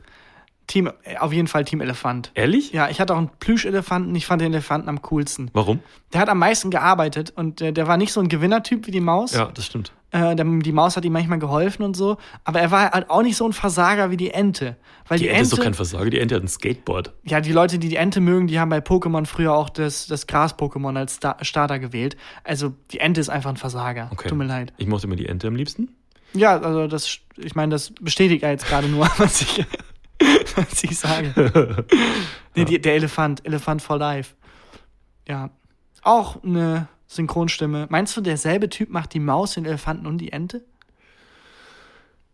Team, 0.66 0.90
auf 1.18 1.32
jeden 1.32 1.48
Fall 1.48 1.64
Team 1.64 1.80
Elefant. 1.80 2.30
Ehrlich? 2.34 2.72
Ja, 2.72 2.88
ich 2.88 3.00
hatte 3.00 3.12
auch 3.12 3.18
einen 3.18 3.30
Plüschelefanten, 3.38 4.14
ich 4.14 4.26
fand 4.26 4.40
den 4.40 4.52
Elefanten 4.52 4.88
am 4.88 5.02
coolsten. 5.02 5.50
Warum? 5.52 5.80
Der 6.12 6.20
hat 6.20 6.28
am 6.28 6.38
meisten 6.38 6.70
gearbeitet 6.70 7.32
und 7.36 7.60
der, 7.60 7.72
der 7.72 7.86
war 7.86 7.96
nicht 7.96 8.12
so 8.12 8.20
ein 8.20 8.28
Gewinnertyp 8.28 8.86
wie 8.86 8.90
die 8.90 9.00
Maus. 9.00 9.34
Ja, 9.34 9.50
das 9.52 9.66
stimmt. 9.66 9.92
Äh, 10.14 10.36
die 10.36 10.70
Maus 10.70 10.96
hat 10.96 11.04
ihm 11.04 11.12
manchmal 11.12 11.40
geholfen 11.40 11.82
und 11.82 11.96
so. 11.96 12.18
Aber 12.44 12.60
er 12.60 12.70
war 12.70 12.92
halt 12.92 13.10
auch 13.10 13.22
nicht 13.22 13.36
so 13.36 13.44
ein 13.46 13.52
Versager 13.52 14.12
wie 14.12 14.16
die 14.16 14.30
Ente. 14.30 14.76
Weil 15.08 15.18
Die, 15.18 15.24
die, 15.24 15.30
Ente 15.30 15.42
ist 15.42 15.52
doch 15.52 15.60
kein 15.60 15.74
Versager, 15.74 16.08
die 16.08 16.20
Ente 16.20 16.36
hat 16.36 16.42
ein 16.44 16.48
Skateboard. 16.48 17.12
ja, 17.24 17.40
die 17.40 17.50
Leute, 17.50 17.80
die 17.80 17.88
die 17.88 17.96
Ente 17.96 18.20
mögen, 18.20 18.46
die 18.46 18.60
haben 18.60 18.68
bei 18.68 18.78
Pokémon 18.78 19.26
früher 19.26 19.52
auch 19.52 19.68
das, 19.68 20.06
das 20.06 20.28
Gras-Pokémon 20.28 20.96
als 20.96 21.16
Sta 21.16 21.36
Starter 21.42 21.80
gewählt. 21.80 22.16
Also 22.44 22.74
die 22.92 23.00
Ente 23.00 23.20
ist 23.20 23.28
einfach 23.28 23.50
ein 23.50 23.56
Versager. 23.56 24.08
Okay. 24.12 24.28
Tut 24.28 24.38
mir 24.38 24.44
leid. 24.44 24.72
Ich 24.76 24.86
mochte 24.86 25.08
immer 25.08 25.16
die 25.16 25.26
Ente 25.26 25.48
am 25.48 25.56
liebsten. 25.56 25.88
Ja, 26.32 26.60
also 26.60 26.86
das, 26.86 27.18
ich 27.36 27.56
meine, 27.56 27.72
das 27.72 27.90
bestätigt 28.00 28.44
ja 28.44 28.50
jetzt 28.50 28.68
gerade 28.68 28.86
nur, 28.86 29.10
was 29.18 29.42
ich, 29.42 29.66
was 30.54 30.84
ich 30.84 30.96
sage. 30.96 31.84
Nee, 32.56 32.64
die, 32.66 32.80
der 32.80 32.94
Elefant, 32.94 33.44
Elefant 33.44 33.82
for 33.82 33.98
Life. 33.98 34.36
Ja. 35.26 35.50
Auch 36.02 36.40
eine 36.44 36.86
Synchronstimme. 37.14 37.86
Meinst 37.90 38.16
du, 38.16 38.20
derselbe 38.20 38.68
Typ 38.68 38.90
macht 38.90 39.14
die 39.14 39.20
Maus, 39.20 39.54
den 39.54 39.64
Elefanten 39.64 40.06
und 40.06 40.18
die 40.18 40.32
Ente? 40.32 40.62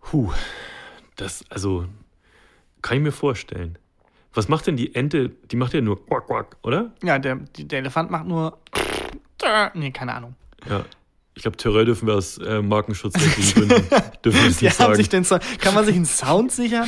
Puh, 0.01 0.33
das, 1.17 1.45
also, 1.51 1.87
kann 2.83 2.97
ich 2.97 3.03
mir 3.03 3.13
vorstellen. 3.13 3.79
Was 4.33 4.49
macht 4.49 4.67
denn 4.67 4.77
die 4.77 4.95
Ente? 4.95 5.31
Die 5.51 5.57
macht 5.57 5.75
ja 5.75 5.81
nur 5.81 6.05
quack, 6.07 6.27
quack, 6.27 6.57
oder? 6.63 6.93
Ja, 7.03 7.19
der, 7.19 7.37
der 7.57 7.81
Elefant 7.81 8.11
macht 8.11 8.27
nur. 8.27 8.59
Nee, 9.73 9.91
keine 9.91 10.13
Ahnung. 10.15 10.35
Ja. 10.69 10.85
Ich 11.35 11.41
glaube, 11.41 11.57
Terrell 11.57 11.87
dürfen 11.87 12.07
wir 12.07 12.15
aus 12.15 12.37
äh, 12.37 12.61
markenschutzrechtlichen 12.61 13.69
Gründen 13.69 13.89
dürfen 14.25 14.39
wir 14.39 14.49
das 14.49 14.61
nicht 14.61 14.75
sagen. 14.75 14.95
sich 14.97 15.09
den 15.09 15.25
Sound, 15.25 15.43
kann 15.59 15.73
man 15.73 15.87
sich 15.87 15.97
einen 15.97 16.05
Sound 16.05 16.53
sichern? 16.53 16.87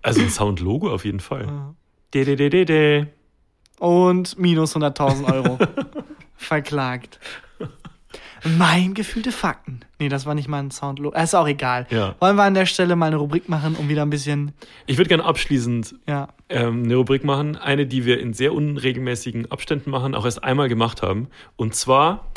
also 0.00 0.22
ein 0.22 0.30
Soundlogo 0.30 0.90
auf 0.90 1.04
jeden 1.04 1.20
Fall. 1.20 1.74
De, 2.14 2.24
de, 2.24 2.36
de, 2.36 2.48
de, 2.48 2.64
de. 2.64 3.06
Und 3.78 4.38
minus 4.38 4.74
100.000 4.74 5.32
Euro. 5.32 5.58
Verklagt. 6.38 7.20
Mein 8.44 8.94
gefühlte 8.94 9.32
Fakten. 9.32 9.80
Nee, 9.98 10.08
das 10.08 10.24
war 10.24 10.34
nicht 10.34 10.48
mal 10.48 10.60
ein 10.60 10.70
Soundlogo. 10.70 11.16
Ist 11.16 11.34
auch 11.34 11.48
egal. 11.48 11.86
Ja. 11.90 12.14
Wollen 12.20 12.36
wir 12.36 12.44
an 12.44 12.54
der 12.54 12.66
Stelle 12.66 12.94
mal 12.96 13.06
eine 13.06 13.16
Rubrik 13.16 13.48
machen, 13.48 13.74
um 13.74 13.88
wieder 13.88 14.02
ein 14.02 14.10
bisschen, 14.10 14.52
Ich 14.86 14.96
würde 14.96 15.08
gerne 15.08 15.24
abschließend 15.24 15.96
ja. 16.06 16.28
ähm, 16.48 16.84
eine 16.84 16.94
Rubrik 16.94 17.24
machen, 17.24 17.56
eine, 17.56 17.86
die 17.86 18.04
wir 18.04 18.20
in 18.20 18.32
sehr 18.32 18.54
unregelmäßigen 18.54 19.50
Abständen 19.50 19.90
machen, 19.90 20.14
auch 20.14 20.24
erst 20.24 20.44
einmal 20.44 20.68
gemacht 20.68 21.02
haben. 21.02 21.28
Und 21.56 21.74
zwar 21.74 22.30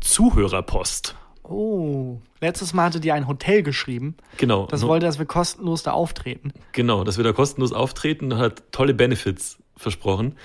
Zuhörerpost. 0.00 1.16
Oh. 1.42 2.20
Letztes 2.40 2.74
Mal 2.74 2.86
hatte 2.86 3.00
dir 3.00 3.14
ein 3.14 3.26
Hotel 3.26 3.62
geschrieben. 3.62 4.16
Genau. 4.36 4.66
Das 4.66 4.82
wollte, 4.82 5.06
dass 5.06 5.18
wir 5.18 5.26
kostenlos 5.26 5.82
da 5.82 5.92
auftreten. 5.92 6.52
Genau, 6.72 7.02
dass 7.02 7.16
wir 7.16 7.24
da 7.24 7.32
kostenlos 7.32 7.72
auftreten, 7.72 8.36
hat 8.36 8.62
tolle 8.72 8.94
Benefits 8.94 9.58
versprochen. 9.76 10.36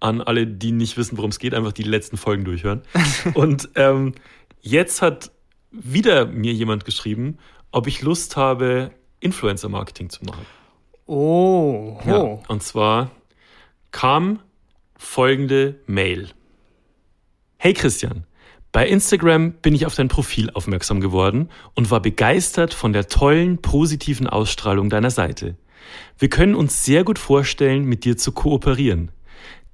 An 0.00 0.20
alle, 0.20 0.46
die 0.46 0.72
nicht 0.72 0.96
wissen, 0.96 1.16
worum 1.16 1.30
es 1.30 1.38
geht, 1.38 1.54
einfach 1.54 1.72
die 1.72 1.82
letzten 1.82 2.16
Folgen 2.16 2.44
durchhören. 2.44 2.82
Und 3.34 3.68
ähm, 3.74 4.14
jetzt 4.60 5.02
hat 5.02 5.30
wieder 5.70 6.26
mir 6.26 6.52
jemand 6.52 6.84
geschrieben, 6.84 7.38
ob 7.70 7.86
ich 7.86 8.02
Lust 8.02 8.36
habe, 8.36 8.92
Influencer-Marketing 9.20 10.10
zu 10.10 10.24
machen. 10.24 10.46
Oh. 11.06 11.98
Ja, 12.06 12.38
und 12.48 12.62
zwar 12.62 13.10
kam 13.90 14.40
folgende 14.96 15.80
Mail. 15.86 16.30
Hey 17.58 17.74
Christian, 17.74 18.24
bei 18.72 18.88
Instagram 18.88 19.52
bin 19.52 19.74
ich 19.74 19.86
auf 19.86 19.94
dein 19.94 20.08
Profil 20.08 20.50
aufmerksam 20.50 21.00
geworden 21.00 21.50
und 21.74 21.90
war 21.90 22.00
begeistert 22.00 22.74
von 22.74 22.92
der 22.92 23.08
tollen, 23.08 23.58
positiven 23.60 24.26
Ausstrahlung 24.26 24.88
deiner 24.88 25.10
Seite. 25.10 25.56
Wir 26.18 26.28
können 26.28 26.54
uns 26.54 26.84
sehr 26.84 27.04
gut 27.04 27.18
vorstellen, 27.18 27.84
mit 27.84 28.04
dir 28.04 28.16
zu 28.16 28.32
kooperieren. 28.32 29.10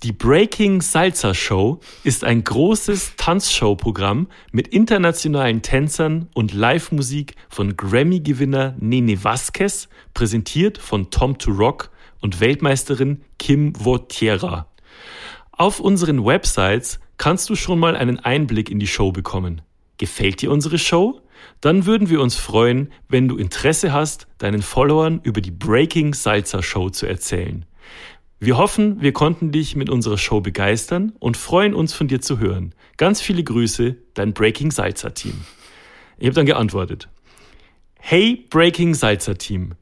Die 0.03 0.13
Breaking 0.13 0.81
Salsa 0.81 1.35
Show 1.35 1.79
ist 2.05 2.25
ein 2.25 2.43
großes 2.43 3.17
Tanzshow-Programm 3.19 4.29
mit 4.51 4.69
internationalen 4.69 5.61
Tänzern 5.61 6.31
und 6.33 6.55
Live-Musik 6.55 7.35
von 7.51 7.77
Grammy-Gewinner 7.77 8.77
Nene 8.79 9.23
Vasquez, 9.23 9.91
präsentiert 10.15 10.79
von 10.79 11.11
Tom 11.11 11.37
to 11.37 11.51
Rock 11.51 11.91
und 12.23 12.41
Weltmeisterin 12.41 13.21
Kim 13.39 13.75
Votiera. 13.79 14.69
Auf 15.53 15.81
unseren 15.81 16.25
Websites 16.25 16.99
kannst 17.19 17.51
du 17.51 17.55
schon 17.55 17.79
mal 17.79 17.95
einen 17.95 18.19
Einblick 18.21 18.71
in 18.71 18.79
die 18.79 18.87
Show 18.87 19.13
bekommen. 19.13 19.61
Gefällt 19.99 20.41
dir 20.41 20.51
unsere 20.51 20.79
Show? 20.79 21.21
Dann 21.61 21.85
würden 21.85 22.09
wir 22.09 22.23
uns 22.23 22.37
freuen, 22.37 22.91
wenn 23.11 23.29
du 23.29 23.37
Interesse 23.37 23.93
hast, 23.93 24.29
deinen 24.39 24.63
Followern 24.63 25.21
über 25.25 25.43
die 25.43 25.51
Breaking 25.51 26.15
Salsa 26.15 26.63
Show 26.63 26.89
zu 26.89 27.05
erzählen. 27.05 27.67
Wir 28.43 28.57
hoffen, 28.57 29.03
wir 29.03 29.13
konnten 29.13 29.53
dich 29.53 29.77
mit 29.77 29.91
unserer 29.91 30.17
Show 30.17 30.41
begeistern 30.41 31.13
und 31.19 31.37
freuen 31.37 31.75
uns 31.75 31.93
von 31.93 32.09
dir 32.09 32.23
zu 32.23 32.39
hören. 32.39 32.75
Ganz 32.97 33.21
viele 33.21 33.45
Grüße, 33.45 33.97
dein 34.15 34.33
Breaking 34.33 34.71
Salsa 34.71 35.11
Team. 35.11 35.35
Ich 36.17 36.25
habe 36.25 36.35
dann 36.35 36.47
geantwortet. 36.47 37.11
Hey 37.99 38.47
Breaking 38.49 38.95
Salsa 38.95 39.35
Team. 39.35 39.73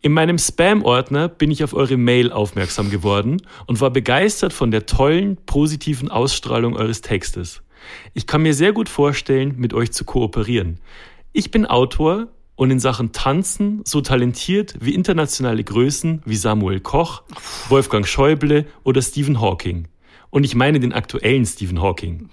In 0.00 0.10
meinem 0.10 0.36
Spam-Ordner 0.36 1.28
bin 1.28 1.52
ich 1.52 1.62
auf 1.62 1.74
eure 1.74 1.96
Mail 1.96 2.32
aufmerksam 2.32 2.90
geworden 2.90 3.40
und 3.68 3.80
war 3.80 3.90
begeistert 3.90 4.52
von 4.52 4.72
der 4.72 4.86
tollen, 4.86 5.36
positiven 5.46 6.10
Ausstrahlung 6.10 6.74
eures 6.74 7.02
Textes. 7.02 7.62
Ich 8.14 8.26
kann 8.26 8.42
mir 8.42 8.54
sehr 8.54 8.72
gut 8.72 8.88
vorstellen, 8.88 9.54
mit 9.58 9.74
euch 9.74 9.92
zu 9.92 10.04
kooperieren. 10.04 10.80
Ich 11.32 11.52
bin 11.52 11.66
Autor 11.66 12.26
und 12.58 12.72
in 12.72 12.80
Sachen 12.80 13.12
Tanzen 13.12 13.82
so 13.84 14.00
talentiert 14.00 14.74
wie 14.80 14.92
internationale 14.92 15.62
Größen 15.62 16.22
wie 16.24 16.34
Samuel 16.34 16.80
Koch, 16.80 17.22
Wolfgang 17.68 18.04
Schäuble 18.04 18.66
oder 18.82 19.00
Stephen 19.00 19.40
Hawking. 19.40 19.86
Und 20.30 20.42
ich 20.42 20.56
meine 20.56 20.80
den 20.80 20.92
aktuellen 20.92 21.46
Stephen 21.46 21.80
Hawking. 21.80 22.30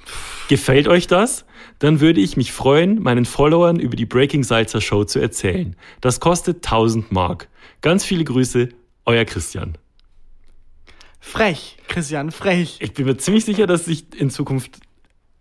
Gefällt 0.50 0.88
euch 0.88 1.06
das? 1.06 1.46
Dann 1.78 2.00
würde 2.00 2.22
ich 2.22 2.38
mich 2.38 2.52
freuen, 2.52 3.04
meinen 3.04 3.26
Followern 3.26 3.80
über 3.80 3.96
die 3.96 4.08
Breaking 4.08 4.44
Salsa 4.44 4.82
Show 4.82 5.04
zu 5.04 5.20
erzählen. 5.20 5.76
Das 6.02 6.20
kostet 6.20 6.66
1000 6.66 7.12
Mark. 7.12 7.48
Ganz 7.82 8.04
viele 8.04 8.24
Grüße, 8.24 8.70
euer 9.06 9.26
Christian. 9.26 9.78
Frech, 11.20 11.78
Christian, 11.88 12.32
frech. 12.32 12.78
Ich 12.82 12.96
bin 12.96 13.06
mir 13.06 13.18
ziemlich 13.18 13.46
sicher, 13.46 13.68
dass 13.68 13.88
ich 13.88 14.20
in 14.20 14.32
Zukunft 14.32 14.80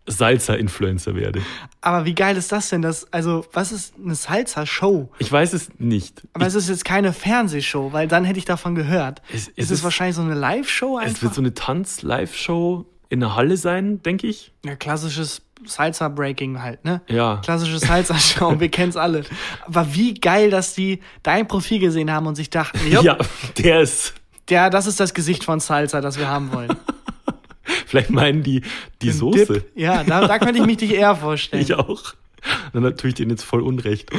Salsa-Influencer 0.07 1.15
werde. 1.15 1.41
Aber 1.81 2.05
wie 2.05 2.15
geil 2.15 2.37
ist 2.37 2.53
das 2.53 2.69
denn? 2.69 2.83
Das, 2.83 3.11
also, 3.13 3.45
was 3.53 3.73
ist 3.73 3.95
eine 4.03 4.15
Salsa-Show? 4.15 5.11
Ich 5.19 5.31
weiß 5.31 5.53
es 5.53 5.71
nicht. 5.79 6.23
Aber 6.33 6.47
es 6.47 6.55
ist 6.55 6.69
jetzt 6.69 6.85
keine 6.85 7.13
Fernsehshow, 7.13 7.93
weil 7.93 8.09
dann 8.09 8.25
hätte 8.25 8.39
ich 8.39 8.45
davon 8.45 8.75
gehört. 8.75 9.23
Es- 9.33 9.35
es 9.35 9.49
ist 9.49 9.53
es 9.57 9.71
ist- 9.71 9.85
wahrscheinlich 9.85 10.17
so 10.17 10.23
eine 10.23 10.35
Live-Show 10.35 10.99
Es 10.99 11.07
einfach? 11.07 11.23
wird 11.23 11.35
so 11.35 11.41
eine 11.41 11.55
Tanz-Live-Show 11.55 12.87
in 13.09 13.21
der 13.21 13.35
Halle 13.37 13.57
sein, 13.57 14.03
denke 14.03 14.27
ich. 14.27 14.53
ja, 14.65 14.77
klassisches 14.77 15.43
Salsa-Breaking 15.67 16.61
halt, 16.63 16.85
ne? 16.85 17.01
Ja. 17.09 17.41
Klassische 17.45 17.79
Salsa-Show, 17.79 18.57
wir 18.61 18.69
kennen's 18.71 18.97
alle. 18.97 19.25
Aber 19.67 19.95
wie 19.95 20.15
geil, 20.15 20.51
dass 20.51 20.75
die 20.75 21.01
dein 21.23 21.49
Profil 21.49 21.79
gesehen 21.79 22.11
haben 22.11 22.27
und 22.27 22.35
sich 22.35 22.51
dachten, 22.51 22.79
Ja, 22.91 23.17
der 23.59 23.81
ist. 23.81 24.15
der, 24.51 24.69
das 24.69 24.87
ist 24.87 25.01
das 25.01 25.15
Gesicht 25.15 25.45
von 25.45 25.61
Salsa, 25.61 26.01
das 26.01 26.19
wir 26.19 26.29
haben 26.29 26.53
wollen. 26.53 26.75
Vielleicht 27.95 28.11
meinen 28.11 28.43
die 28.43 28.63
die 29.03 29.11
Ein 29.11 29.15
Soße. 29.15 29.47
Dip. 29.47 29.71
Ja, 29.77 30.03
da, 30.03 30.27
da 30.27 30.39
könnte 30.39 30.59
ich 30.61 30.67
mich 30.67 30.79
dich 30.79 30.93
eher 30.95 31.15
vorstellen. 31.17 31.63
Ich 31.63 31.75
auch. 31.75 32.15
Dann 32.75 32.95
tue 32.97 33.09
ich 33.09 33.15
denen 33.15 33.31
jetzt 33.31 33.43
voll 33.45 33.63
Unrecht. 33.63 34.11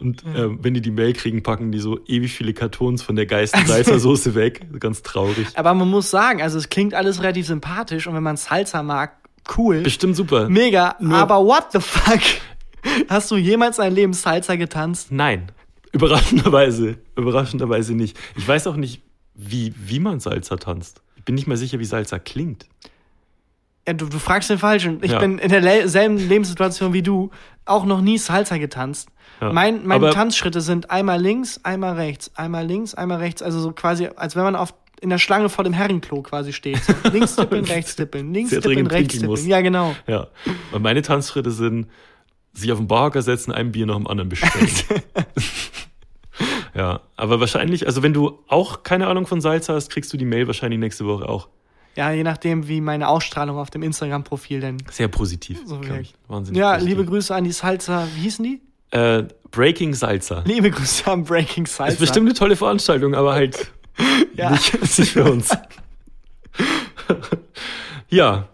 Und 0.00 0.24
ähm, 0.34 0.58
wenn 0.62 0.72
die 0.72 0.80
die 0.80 0.90
Mail 0.90 1.12
kriegen, 1.12 1.42
packen 1.42 1.70
die 1.70 1.80
so 1.80 1.98
ewig 2.06 2.32
viele 2.32 2.54
Kartons 2.54 3.02
von 3.02 3.14
der 3.16 3.26
Geister 3.26 3.98
Soße 3.98 4.34
weg. 4.34 4.66
Ganz 4.80 5.02
traurig. 5.02 5.48
Aber 5.54 5.74
man 5.74 5.90
muss 5.90 6.10
sagen, 6.10 6.40
also 6.40 6.56
es 6.56 6.70
klingt 6.70 6.94
alles 6.94 7.20
relativ 7.22 7.46
sympathisch 7.46 8.06
und 8.06 8.14
wenn 8.14 8.22
man 8.22 8.36
Salsa 8.38 8.82
mag, 8.82 9.16
cool. 9.58 9.80
Bestimmt 9.82 10.16
super. 10.16 10.48
Mega, 10.48 10.96
Nur- 11.00 11.18
aber 11.18 11.44
what 11.44 11.72
the 11.72 11.80
fuck? 11.80 12.20
Hast 13.08 13.30
du 13.30 13.36
jemals 13.36 13.76
dein 13.76 13.94
Leben 13.94 14.12
Salsa 14.14 14.56
getanzt? 14.56 15.10
Nein. 15.10 15.50
Überraschenderweise. 15.92 16.96
Überraschenderweise 17.16 17.94
nicht. 17.94 18.16
Ich 18.36 18.46
weiß 18.48 18.66
auch 18.66 18.76
nicht, 18.76 19.02
wie, 19.34 19.74
wie 19.76 19.98
man 20.00 20.20
Salsa 20.20 20.56
tanzt. 20.56 21.02
Ich 21.16 21.24
bin 21.24 21.34
nicht 21.34 21.46
mal 21.46 21.56
sicher, 21.56 21.78
wie 21.80 21.84
Salsa 21.84 22.18
klingt. 22.18 22.66
Ja, 23.86 23.92
du, 23.92 24.06
du 24.06 24.18
fragst 24.18 24.48
den 24.50 24.58
Falschen. 24.58 24.98
Ich 25.02 25.12
Ja. 25.12 25.18
bin 25.18 25.38
in 25.38 25.50
derselben 25.50 26.16
Lebenssituation 26.16 26.92
wie 26.92 27.02
du 27.02 27.30
auch 27.66 27.84
noch 27.84 28.00
nie 28.00 28.18
Salsa 28.18 28.56
getanzt. 28.58 29.08
Ja. 29.40 29.52
Mein, 29.52 29.86
meine 29.86 30.10
Tanzschritte 30.10 30.60
sind 30.60 30.90
einmal 30.90 31.20
links, 31.20 31.60
einmal 31.64 31.94
rechts, 31.94 32.30
einmal 32.36 32.64
links, 32.66 32.94
einmal 32.94 33.18
rechts. 33.18 33.42
Also 33.42 33.60
so 33.60 33.72
quasi, 33.72 34.08
als 34.16 34.36
wenn 34.36 34.44
man 34.44 34.56
auf, 34.56 34.72
in 35.00 35.10
der 35.10 35.18
Schlange 35.18 35.48
vor 35.50 35.64
dem 35.64 35.72
Herrenklo 35.74 36.22
quasi 36.22 36.52
steht. 36.52 36.82
So, 36.82 36.94
links 37.12 37.36
tippeln, 37.36 37.64
rechts 37.64 37.96
tippeln, 37.96 38.32
links 38.32 38.50
Sehr 38.50 38.60
tippeln, 38.62 38.86
rechts 38.86 39.12
pinkeln 39.14 39.30
muss. 39.30 39.40
tippeln. 39.40 39.50
Ja, 39.50 39.60
genau. 39.60 39.94
Ja. 40.06 40.28
Und 40.72 40.82
meine 40.82 41.02
Tanzschritte 41.02 41.50
sind, 41.50 41.88
sich 42.54 42.70
auf 42.72 42.78
den 42.78 42.86
Barhocker 42.86 43.20
setzen, 43.22 43.52
ein 43.52 43.72
Bier 43.72 43.86
nach 43.86 43.96
dem 43.96 44.06
anderen 44.06 44.28
bestellen. 44.28 44.68
ja. 46.74 47.00
Aber 47.16 47.40
wahrscheinlich, 47.40 47.86
also 47.86 48.02
wenn 48.02 48.12
du 48.14 48.38
auch 48.48 48.82
keine 48.82 49.06
Ahnung 49.08 49.26
von 49.26 49.40
Salsa 49.40 49.74
hast, 49.74 49.90
kriegst 49.90 50.12
du 50.12 50.16
die 50.16 50.24
Mail 50.24 50.46
wahrscheinlich 50.46 50.80
nächste 50.80 51.06
Woche 51.06 51.28
auch. 51.28 51.48
Ja, 51.96 52.10
je 52.10 52.24
nachdem, 52.24 52.66
wie 52.68 52.80
meine 52.80 53.08
Ausstrahlung 53.08 53.58
auf 53.58 53.70
dem 53.70 53.82
Instagram-Profil 53.82 54.60
denn. 54.60 54.78
Sehr 54.90 55.08
positiv. 55.08 55.60
So 55.64 55.82
wirkt. 55.86 56.14
Wahnsinnig 56.28 56.60
Ja, 56.60 56.74
positiv. 56.74 56.96
liebe 56.96 57.10
Grüße 57.10 57.34
an 57.34 57.44
die 57.44 57.52
Salsa. 57.52 58.06
Wie 58.14 58.20
hießen 58.22 58.44
die? 58.44 58.60
Äh, 58.90 59.24
Breaking 59.50 59.94
Salsa. 59.94 60.42
Liebe 60.46 60.70
Grüße 60.70 61.10
an 61.10 61.24
Breaking 61.24 61.66
Salsa. 61.66 61.92
Ist 61.92 62.00
bestimmt 62.00 62.26
eine 62.28 62.34
tolle 62.36 62.56
Veranstaltung, 62.56 63.14
aber 63.14 63.34
halt 63.34 63.70
Ja. 64.34 64.50
nicht, 64.50 64.98
nicht 64.98 65.12
für 65.12 65.24
uns. 65.24 65.50
ja. 68.08 68.48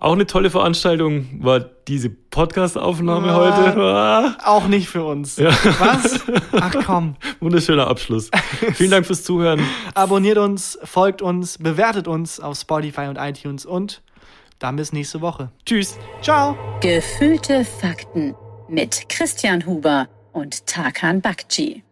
Auch 0.00 0.14
eine 0.14 0.26
tolle 0.26 0.48
Veranstaltung 0.48 1.28
war 1.40 1.60
diese 1.60 2.08
Podcast-Aufnahme 2.08 3.26
ja, 3.26 3.34
heute. 3.34 3.80
Ah. 3.82 4.36
Auch 4.44 4.66
nicht 4.66 4.88
für 4.88 5.04
uns. 5.04 5.36
Ja. 5.36 5.50
Was? 5.78 6.24
Ach 6.52 6.74
komm. 6.86 7.16
Wunderschöner 7.40 7.86
Abschluss. 7.86 8.30
Vielen 8.72 8.90
Dank 8.90 9.04
fürs 9.04 9.24
Zuhören. 9.24 9.60
Abonniert 9.92 10.38
uns, 10.38 10.78
folgt 10.84 11.20
uns, 11.20 11.58
bewertet 11.58 12.08
uns 12.08 12.40
auf 12.40 12.58
Spotify 12.58 13.08
und 13.08 13.16
iTunes 13.16 13.66
und 13.66 14.00
dann 14.58 14.76
bis 14.76 14.94
nächste 14.94 15.20
Woche. 15.20 15.50
Tschüss. 15.66 15.98
Ciao. 16.22 16.56
Gefühlte 16.80 17.66
Fakten 17.66 18.34
mit 18.68 19.06
Christian 19.10 19.66
Huber 19.66 20.08
und 20.32 20.66
Tarkan 20.66 21.20
Bakci. 21.20 21.82